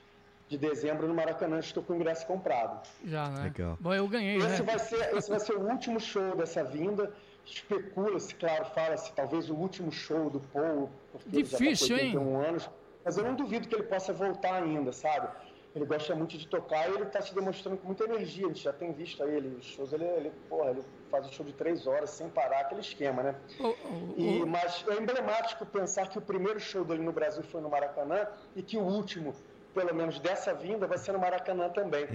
de 0.49 0.57
dezembro 0.57 1.07
no 1.07 1.13
Maracanã, 1.13 1.59
estou 1.59 1.81
com 1.81 1.93
o 1.93 1.95
ingresso 1.95 2.25
comprado. 2.25 2.85
Já, 3.05 3.29
né? 3.29 3.43
Legal. 3.43 3.77
Bom, 3.79 3.93
eu 3.93 4.07
ganhei, 4.07 4.37
né? 4.37 4.53
Esse 4.53 4.61
vai, 4.63 4.79
ser, 4.79 5.15
esse 5.15 5.29
vai 5.29 5.39
ser 5.39 5.53
o 5.53 5.61
último 5.61 5.99
show 5.99 6.35
dessa 6.35 6.61
vinda. 6.63 7.13
Especula-se, 7.45 8.35
claro, 8.35 8.65
fala-se, 8.65 9.11
talvez 9.13 9.49
o 9.49 9.55
último 9.55 9.91
show 9.91 10.29
do 10.29 10.39
Paul, 10.39 10.89
porque 11.11 11.43
Difícil, 11.43 11.97
ele 11.97 12.07
hein? 12.07 12.13
já 12.13 12.19
tá 12.19 12.25
com 12.25 12.31
81 12.35 12.47
anos. 12.49 12.69
Mas 13.03 13.17
eu 13.17 13.23
não 13.23 13.35
duvido 13.35 13.67
que 13.67 13.75
ele 13.75 13.83
possa 13.83 14.11
voltar 14.13 14.61
ainda, 14.61 14.91
sabe? 14.91 15.27
Ele 15.73 15.85
gosta 15.85 16.13
muito 16.13 16.37
de 16.37 16.47
tocar 16.47 16.89
e 16.89 16.93
ele 16.95 17.03
está 17.03 17.21
se 17.21 17.33
demonstrando 17.33 17.77
com 17.77 17.87
muita 17.87 18.03
energia. 18.03 18.45
A 18.45 18.49
gente 18.49 18.61
já 18.63 18.73
tem 18.73 18.91
visto 18.91 19.23
aí 19.23 19.33
ele, 19.33 19.55
os 19.55 19.65
shows, 19.65 19.93
ele, 19.93 20.03
ele, 20.03 20.31
porra, 20.49 20.71
ele 20.71 20.83
faz 21.09 21.25
um 21.25 21.31
show 21.31 21.45
de 21.45 21.53
três 21.53 21.87
horas 21.87 22.09
sem 22.09 22.29
parar, 22.29 22.59
aquele 22.61 22.81
esquema, 22.81 23.23
né? 23.23 23.35
O- 23.59 23.67
o- 23.67 24.13
E, 24.17 24.41
o- 24.43 24.47
mas 24.47 24.83
é 24.89 24.95
emblemático 25.01 25.65
pensar 25.65 26.09
que 26.09 26.17
o 26.17 26.21
primeiro 26.21 26.59
show 26.59 26.83
dele 26.83 27.01
no 27.01 27.13
Brasil 27.13 27.43
foi 27.43 27.61
no 27.61 27.69
Maracanã 27.69 28.27
e 28.53 28.61
que 28.61 28.77
o 28.77 28.81
último, 28.81 29.33
pelo 29.73 29.95
menos 29.95 30.19
dessa 30.19 30.53
vinda, 30.53 30.85
vai 30.87 30.97
ser 30.97 31.13
no 31.13 31.19
Maracanã 31.19 31.69
também. 31.69 32.05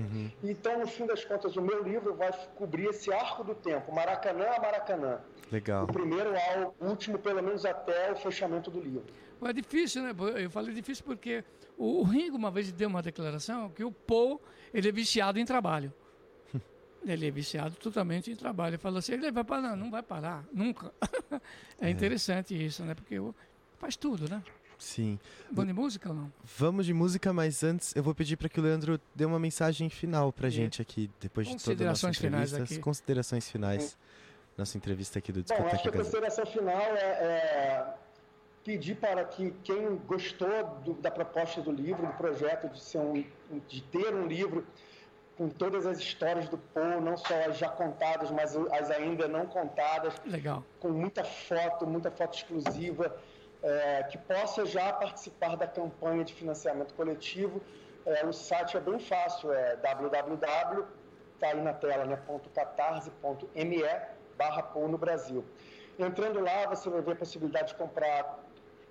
Então, 0.42 0.78
no 0.80 0.86
fim 0.86 1.06
das 1.06 1.24
contas, 1.24 1.56
o 1.56 1.62
meu 1.62 1.82
livro 1.82 2.14
vai 2.14 2.30
cobrir 2.56 2.88
esse 2.88 3.10
arco 3.10 3.42
do 3.42 3.54
tempo, 3.54 3.90
Maracanã 3.90 4.44
a 4.54 4.60
Maracanã. 4.60 5.20
Legal. 5.50 5.86
Do 5.86 5.92
primeiro 5.94 6.30
ao 6.36 6.74
último, 6.80 7.18
pelo 7.18 7.42
menos 7.42 7.64
até 7.64 8.12
o 8.12 8.16
fechamento 8.16 8.70
do 8.70 8.80
livro. 8.80 9.04
É 9.42 9.52
difícil, 9.52 10.02
né? 10.02 10.14
Eu 10.42 10.50
falei 10.50 10.74
difícil 10.74 11.04
porque 11.04 11.44
o 11.76 12.00
o 12.00 12.02
Ringo 12.04 12.36
uma 12.36 12.50
vez 12.50 12.72
deu 12.72 12.88
uma 12.88 13.02
declaração 13.02 13.68
que 13.70 13.84
o 13.84 13.92
Paul, 13.92 14.40
ele 14.72 14.88
é 14.88 14.92
viciado 14.92 15.38
em 15.38 15.44
trabalho. 15.44 15.92
Ele 17.06 17.28
é 17.28 17.30
viciado 17.30 17.76
totalmente 17.76 18.30
em 18.32 18.34
trabalho. 18.34 18.70
Ele 18.70 18.78
falou 18.78 18.98
assim, 18.98 19.12
ele 19.12 19.30
vai 19.30 19.44
parar, 19.44 19.76
não 19.76 19.90
vai 19.90 20.02
parar, 20.02 20.44
nunca. 20.52 20.92
É 21.80 21.88
interessante 21.90 22.54
isso, 22.54 22.82
né? 22.82 22.94
Porque 22.94 23.16
faz 23.78 23.94
tudo, 23.96 24.28
né? 24.28 24.42
Sim. 24.78 25.18
Bom 25.50 25.64
de 25.64 25.72
música 25.72 26.08
ou 26.08 26.14
não? 26.14 26.32
Vamos 26.58 26.84
de 26.86 26.92
música, 26.92 27.32
mas 27.32 27.62
antes 27.62 27.94
eu 27.94 28.02
vou 28.02 28.14
pedir 28.14 28.36
para 28.36 28.48
que 28.48 28.58
o 28.58 28.62
Leandro 28.62 29.00
dê 29.14 29.24
uma 29.24 29.38
mensagem 29.38 29.88
final 29.88 30.32
pra 30.32 30.48
E- 30.48 30.50
gente 30.50 30.82
aqui, 30.82 31.08
depois 31.20 31.46
de 31.46 31.56
toda 31.56 31.84
a 31.84 31.88
nossa 31.88 32.06
Considerações 32.08 32.18
finais 32.18 32.54
aqui. 32.54 32.78
Considerações 32.80 33.50
finais. 33.50 33.96
Nossa 34.58 34.76
entrevista 34.76 35.18
aqui 35.18 35.30
do 35.32 35.42
Bom, 35.42 35.54
acho 35.54 35.54
que 35.54 35.62
Discoteca 35.76 35.88
a 35.88 36.02
consideração 36.02 36.46
final 36.46 36.80
é, 36.80 37.00
é 37.00 37.94
pedir 38.66 38.96
para 38.96 39.24
que 39.24 39.52
quem 39.62 39.96
gostou 39.96 40.64
do- 40.80 40.94
da 40.94 41.08
proposta 41.08 41.62
do 41.62 41.70
livro, 41.70 42.04
do 42.04 42.12
projeto 42.14 42.68
de, 42.68 42.82
ser 42.82 42.98
um, 42.98 43.24
de 43.68 43.80
ter 43.80 44.12
um 44.12 44.26
livro 44.26 44.66
com 45.36 45.48
todas 45.48 45.86
as 45.86 45.98
histórias 45.98 46.48
do 46.48 46.58
Paul, 46.58 47.00
não 47.00 47.16
só 47.16 47.32
as 47.46 47.58
já 47.58 47.68
contadas, 47.68 48.28
mas 48.32 48.56
as 48.56 48.90
ainda 48.90 49.28
não 49.28 49.46
contadas, 49.46 50.20
Legal. 50.26 50.64
com 50.80 50.88
muita 50.88 51.22
foto, 51.22 51.86
muita 51.86 52.10
foto 52.10 52.36
exclusiva, 52.36 53.16
é, 53.62 54.02
que 54.04 54.18
possa 54.18 54.66
já 54.66 54.92
participar 54.94 55.56
da 55.56 55.68
campanha 55.68 56.24
de 56.24 56.34
financiamento 56.34 56.92
coletivo. 56.94 57.60
É, 58.04 58.26
o 58.26 58.32
site 58.32 58.76
é 58.76 58.80
bem 58.80 58.98
fácil, 58.98 59.52
é 59.52 59.76
www, 59.76 60.86
tá 61.38 61.48
aí 61.48 61.60
na 61.60 61.72
tela, 61.74 62.04
né, 62.04 62.18
catarse.me 62.52 63.82
barra 64.36 64.62
Paul 64.62 64.88
no 64.88 64.98
Brasil. 64.98 65.44
Entrando 65.98 66.40
lá, 66.40 66.66
você 66.66 66.90
vai 66.90 67.00
ver 67.00 67.12
a 67.12 67.16
possibilidade 67.16 67.68
de 67.68 67.74
comprar 67.74 68.45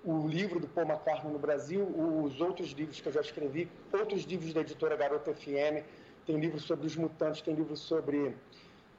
o 0.06 0.28
livro 0.28 0.60
do 0.60 0.68
Paul 0.68 0.86
McCartney 0.86 1.32
no 1.32 1.38
Brasil, 1.38 1.82
os 2.24 2.40
outros 2.40 2.70
livros 2.70 3.00
que 3.00 3.08
eu 3.08 3.12
já 3.12 3.20
escrevi, 3.20 3.68
outros 3.92 4.22
livros 4.22 4.54
da 4.54 4.60
editora 4.60 4.94
Garota 4.96 5.34
FM, 5.34 5.82
tem 6.24 6.36
livro 6.38 6.60
sobre 6.60 6.86
os 6.86 6.94
mutantes, 6.96 7.42
tem 7.42 7.54
livro 7.54 7.76
sobre 7.76 8.36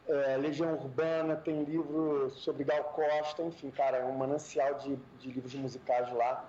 é, 0.08 0.36
Legião 0.38 0.74
Urbana, 0.74 1.38
tem 1.38 1.64
livro 1.64 2.30
sobre 2.32 2.66
Gal 2.66 2.84
Costa, 2.94 3.42
enfim, 3.42 3.72
cara, 3.72 3.98
é 4.00 4.04
um 4.06 4.18
manancial 4.18 4.74
de, 4.76 4.98
de 5.20 5.32
livros 5.32 5.54
musicais 5.56 6.12
lá. 6.14 6.46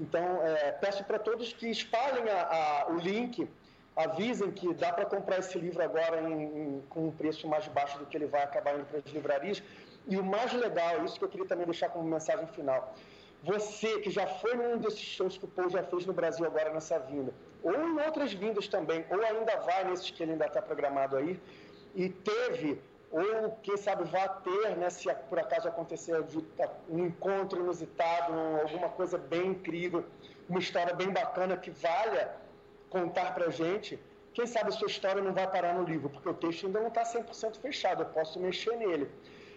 Então, 0.00 0.42
é, 0.42 0.72
peço 0.72 1.04
para 1.04 1.18
todos 1.18 1.52
que 1.52 1.68
espalhem 1.68 2.26
a- 2.30 2.84
a- 2.86 2.90
o 2.90 2.96
link, 2.98 3.46
avisem 3.94 4.50
que 4.50 4.72
dá 4.72 4.92
para 4.94 5.04
comprar 5.04 5.40
esse 5.40 5.58
livro 5.58 5.82
agora 5.82 6.22
em- 6.22 6.42
em- 6.42 6.82
com 6.88 7.08
um 7.08 7.10
preço 7.12 7.46
mais 7.46 7.68
baixo 7.68 7.98
do 7.98 8.06
que 8.06 8.16
ele 8.16 8.26
vai 8.26 8.42
acabar 8.42 8.76
indo 8.76 8.86
para 8.86 8.98
as 8.98 9.04
livrarias. 9.12 9.62
E 10.06 10.16
o 10.16 10.24
mais 10.24 10.52
legal, 10.54 11.04
isso 11.04 11.18
que 11.18 11.24
eu 11.24 11.28
queria 11.28 11.46
também 11.46 11.66
deixar 11.66 11.90
como 11.90 12.04
mensagem 12.08 12.46
final, 12.48 12.94
você 13.42 14.00
que 14.00 14.10
já 14.10 14.26
foi 14.26 14.54
num 14.54 14.78
desses 14.78 15.00
shows 15.00 15.38
que 15.38 15.44
o 15.44 15.48
Paul 15.48 15.70
já 15.70 15.82
fez 15.82 16.04
no 16.06 16.12
Brasil 16.12 16.44
agora 16.44 16.70
nessa 16.72 16.98
vinda, 16.98 17.32
ou 17.62 17.74
em 17.74 17.98
outras 18.04 18.32
vindas 18.32 18.68
também, 18.68 19.04
ou 19.10 19.20
ainda 19.22 19.56
vai 19.60 19.84
nesses 19.84 20.10
que 20.10 20.22
ele 20.22 20.32
ainda 20.32 20.46
está 20.46 20.60
programado 20.60 21.16
aí, 21.16 21.40
e 21.94 22.08
teve, 22.08 22.80
ou 23.10 23.52
quem 23.62 23.76
sabe 23.76 24.04
vai 24.04 24.28
ter, 24.44 24.76
né, 24.76 24.90
se 24.90 25.12
por 25.28 25.38
acaso 25.38 25.66
acontecer 25.68 26.14
um 26.88 26.98
encontro 26.98 27.60
inusitado, 27.60 28.32
um- 28.32 28.60
alguma 28.60 28.88
coisa 28.90 29.16
bem 29.16 29.48
incrível, 29.48 30.04
uma 30.48 30.58
história 30.58 30.94
bem 30.94 31.10
bacana 31.10 31.56
que 31.56 31.70
valha 31.70 32.30
contar 32.90 33.32
pra 33.34 33.50
gente, 33.50 33.98
quem 34.34 34.46
sabe 34.46 34.68
a 34.68 34.72
sua 34.72 34.86
história 34.86 35.20
não 35.22 35.32
vai 35.32 35.46
parar 35.50 35.74
no 35.74 35.84
livro, 35.84 36.08
porque 36.10 36.28
o 36.28 36.34
texto 36.34 36.66
ainda 36.66 36.78
não 36.80 36.88
está 36.88 37.04
100% 37.04 37.58
fechado, 37.58 38.02
eu 38.02 38.06
posso 38.06 38.38
mexer 38.38 38.76
nele. 38.76 39.10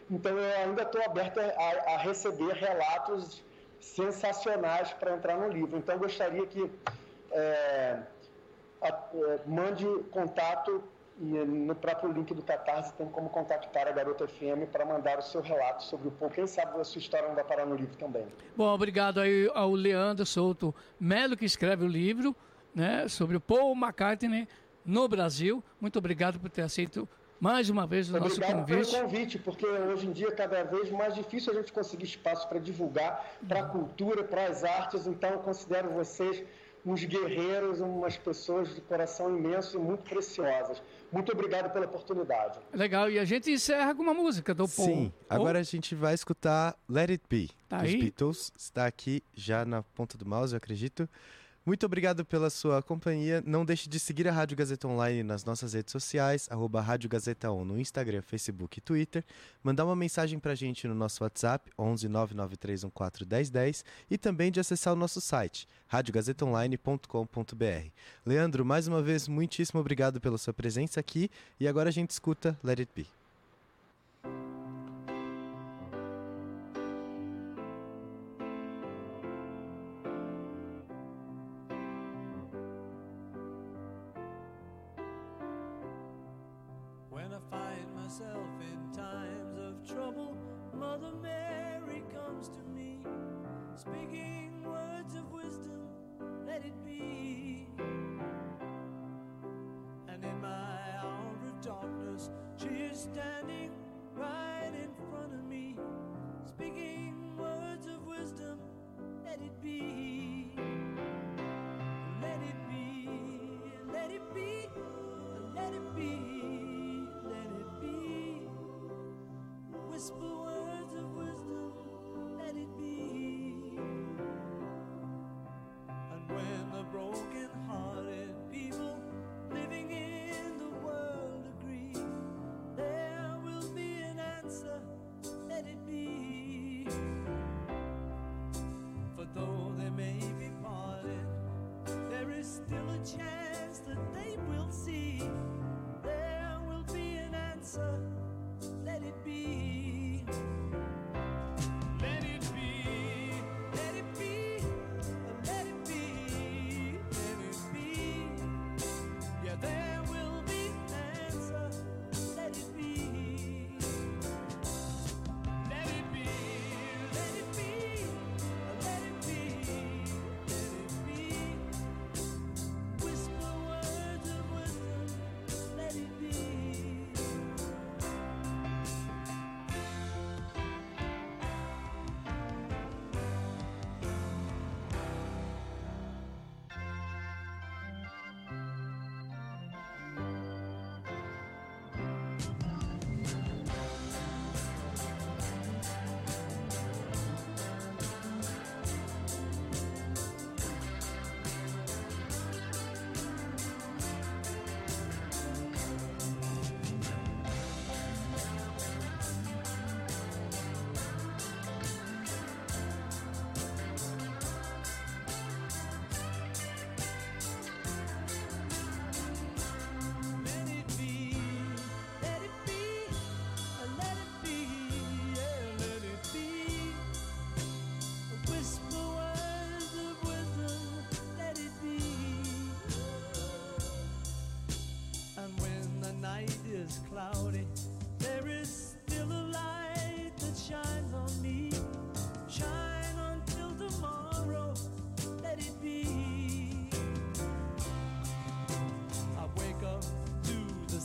Então 0.10 0.38
eu 0.38 0.58
ainda 0.64 0.84
estou 0.84 1.02
aberto 1.04 1.40
a, 1.40 1.94
a 1.94 1.98
receber 1.98 2.54
relatos 2.54 3.44
sensacionais 3.84 4.92
para 4.94 5.14
entrar 5.16 5.38
no 5.38 5.50
livro. 5.50 5.78
Então 5.78 5.98
gostaria 5.98 6.46
que 6.48 6.70
é, 7.32 8.00
a- 8.82 8.88
é, 9.14 9.40
mande 9.46 9.86
contato 10.12 10.84
e 11.20 11.26
no 11.26 11.76
próprio 11.76 12.12
link 12.12 12.34
do 12.34 12.42
Catarse 12.42 12.92
tem 12.94 13.08
como 13.08 13.30
contactar 13.30 13.88
a 13.88 13.92
Garota 13.92 14.28
FM 14.28 14.66
para 14.72 14.84
mandar 14.86 15.20
o 15.20 15.22
seu 15.22 15.42
relato 15.42 15.84
sobre 15.84 16.08
o 16.08 16.12
Paul. 16.12 16.32
Quem 16.32 16.48
sabe 16.48 16.80
a 16.80 16.84
sua 16.84 17.00
história 17.00 17.28
não 17.28 17.36
vai 17.36 17.44
parar 17.44 17.66
no 17.68 17.76
livro 17.76 17.96
também. 17.98 18.26
Bom, 18.56 18.68
obrigado 18.74 19.20
aí 19.20 19.50
ao 19.54 19.72
Leandro 19.74 20.26
Souto 20.26 20.74
Melo, 21.00 21.38
que 21.38 21.46
escreve 21.46 21.86
o 21.86 21.88
livro 21.88 22.36
né, 22.74 23.08
sobre 23.08 23.36
o 23.38 23.40
Paul 23.42 23.74
McCartney 23.76 24.48
no 24.84 25.08
Brasil. 25.08 25.64
Muito 25.80 26.00
obrigado 26.00 26.40
por 26.40 26.50
ter 26.50 26.64
aceito 26.64 27.08
mais 27.44 27.70
uma 27.70 27.86
vez 27.86 28.10
o 28.10 28.14
nosso 28.14 28.38
Obrigado 28.38 28.60
convite. 28.66 28.92
pelo 28.92 29.04
convite, 29.04 29.38
porque 29.38 29.66
hoje 29.66 30.08
em 30.08 30.14
dia 30.14 30.30
é 30.30 30.32
cada 30.32 30.64
vez 30.64 30.90
mais 30.90 31.14
difícil 31.14 31.52
a 31.52 31.56
gente 31.58 31.74
conseguir 31.74 32.06
espaço 32.06 32.48
para 32.48 32.58
divulgar, 32.58 33.36
para 33.46 33.60
a 33.60 33.66
cultura, 33.66 34.24
para 34.24 34.46
as 34.48 34.64
artes. 34.64 35.06
Então, 35.08 35.30
eu 35.32 35.40
considero 35.40 35.90
vocês 35.90 36.42
uns 36.86 37.04
guerreiros, 37.04 37.82
umas 37.82 38.16
pessoas 38.18 38.74
de 38.74 38.80
coração 38.80 39.38
imenso 39.38 39.78
e 39.78 39.80
muito 39.80 40.04
preciosas. 40.04 40.82
Muito 41.12 41.34
obrigado 41.34 41.70
pela 41.74 41.86
oportunidade. 41.86 42.60
Legal, 42.74 43.12
e 43.12 43.20
a 43.20 43.26
gente 43.26 43.52
encerra 43.52 43.94
com 43.94 44.02
uma 44.04 44.14
música 44.14 44.54
do 44.54 44.66
Paul. 44.66 44.88
Sim, 44.88 45.14
agora 45.30 45.60
a 45.60 45.64
gente 45.64 45.94
vai 45.96 46.14
escutar 46.14 46.78
Let 46.88 47.10
It 47.10 47.24
Be, 47.30 47.50
Tá 47.68 47.80
dos 47.80 47.90
aí? 47.90 48.04
Beatles. 48.04 48.54
Está 48.58 48.86
aqui 48.86 49.22
já 49.36 49.66
na 49.66 49.84
ponta 49.84 50.18
do 50.18 50.26
mouse, 50.26 50.54
eu 50.54 50.58
acredito. 50.58 51.10
Muito 51.66 51.86
obrigado 51.86 52.26
pela 52.26 52.50
sua 52.50 52.84
companhia. 52.84 53.42
Não 53.46 53.64
deixe 53.64 53.88
de 53.88 53.98
seguir 53.98 54.28
a 54.28 54.34
Rádio 54.34 54.58
Gazeta 54.58 54.86
Online 54.86 55.24
nas 55.24 55.46
nossas 55.46 55.72
redes 55.72 55.94
sociais, 55.94 56.46
arroba 56.52 56.82
Rádio 56.82 57.10
Gazeta 57.10 57.50
On 57.50 57.64
no 57.64 57.80
Instagram, 57.80 58.22
Facebook 58.22 58.80
e 58.80 58.82
Twitter. 58.82 59.24
Mandar 59.64 59.86
uma 59.86 59.96
mensagem 59.96 60.40
pra 60.40 60.56
gente 60.56 60.86
no 60.90 60.94
nosso 60.94 61.24
WhatsApp, 61.24 61.72
11 61.80 62.10
99314 62.10 63.26
1010 63.26 63.86
e 64.12 64.18
também 64.18 64.52
de 64.52 64.60
acessar 64.60 64.92
o 64.92 64.98
nosso 64.98 65.22
site, 65.22 65.66
radiogazetaonline.com.br. 65.88 67.90
Leandro, 68.26 68.66
mais 68.66 68.86
uma 68.86 69.02
vez, 69.02 69.30
muitíssimo 69.30 69.80
obrigado 69.80 70.20
pela 70.20 70.38
sua 70.38 70.54
presença 70.54 71.00
aqui 71.00 71.32
e 71.58 71.66
agora 71.66 71.88
a 71.88 71.94
gente 71.94 72.10
escuta 72.10 72.60
Let 72.62 72.80
It 72.80 72.92
Be. 72.94 73.23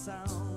coração 0.09 0.48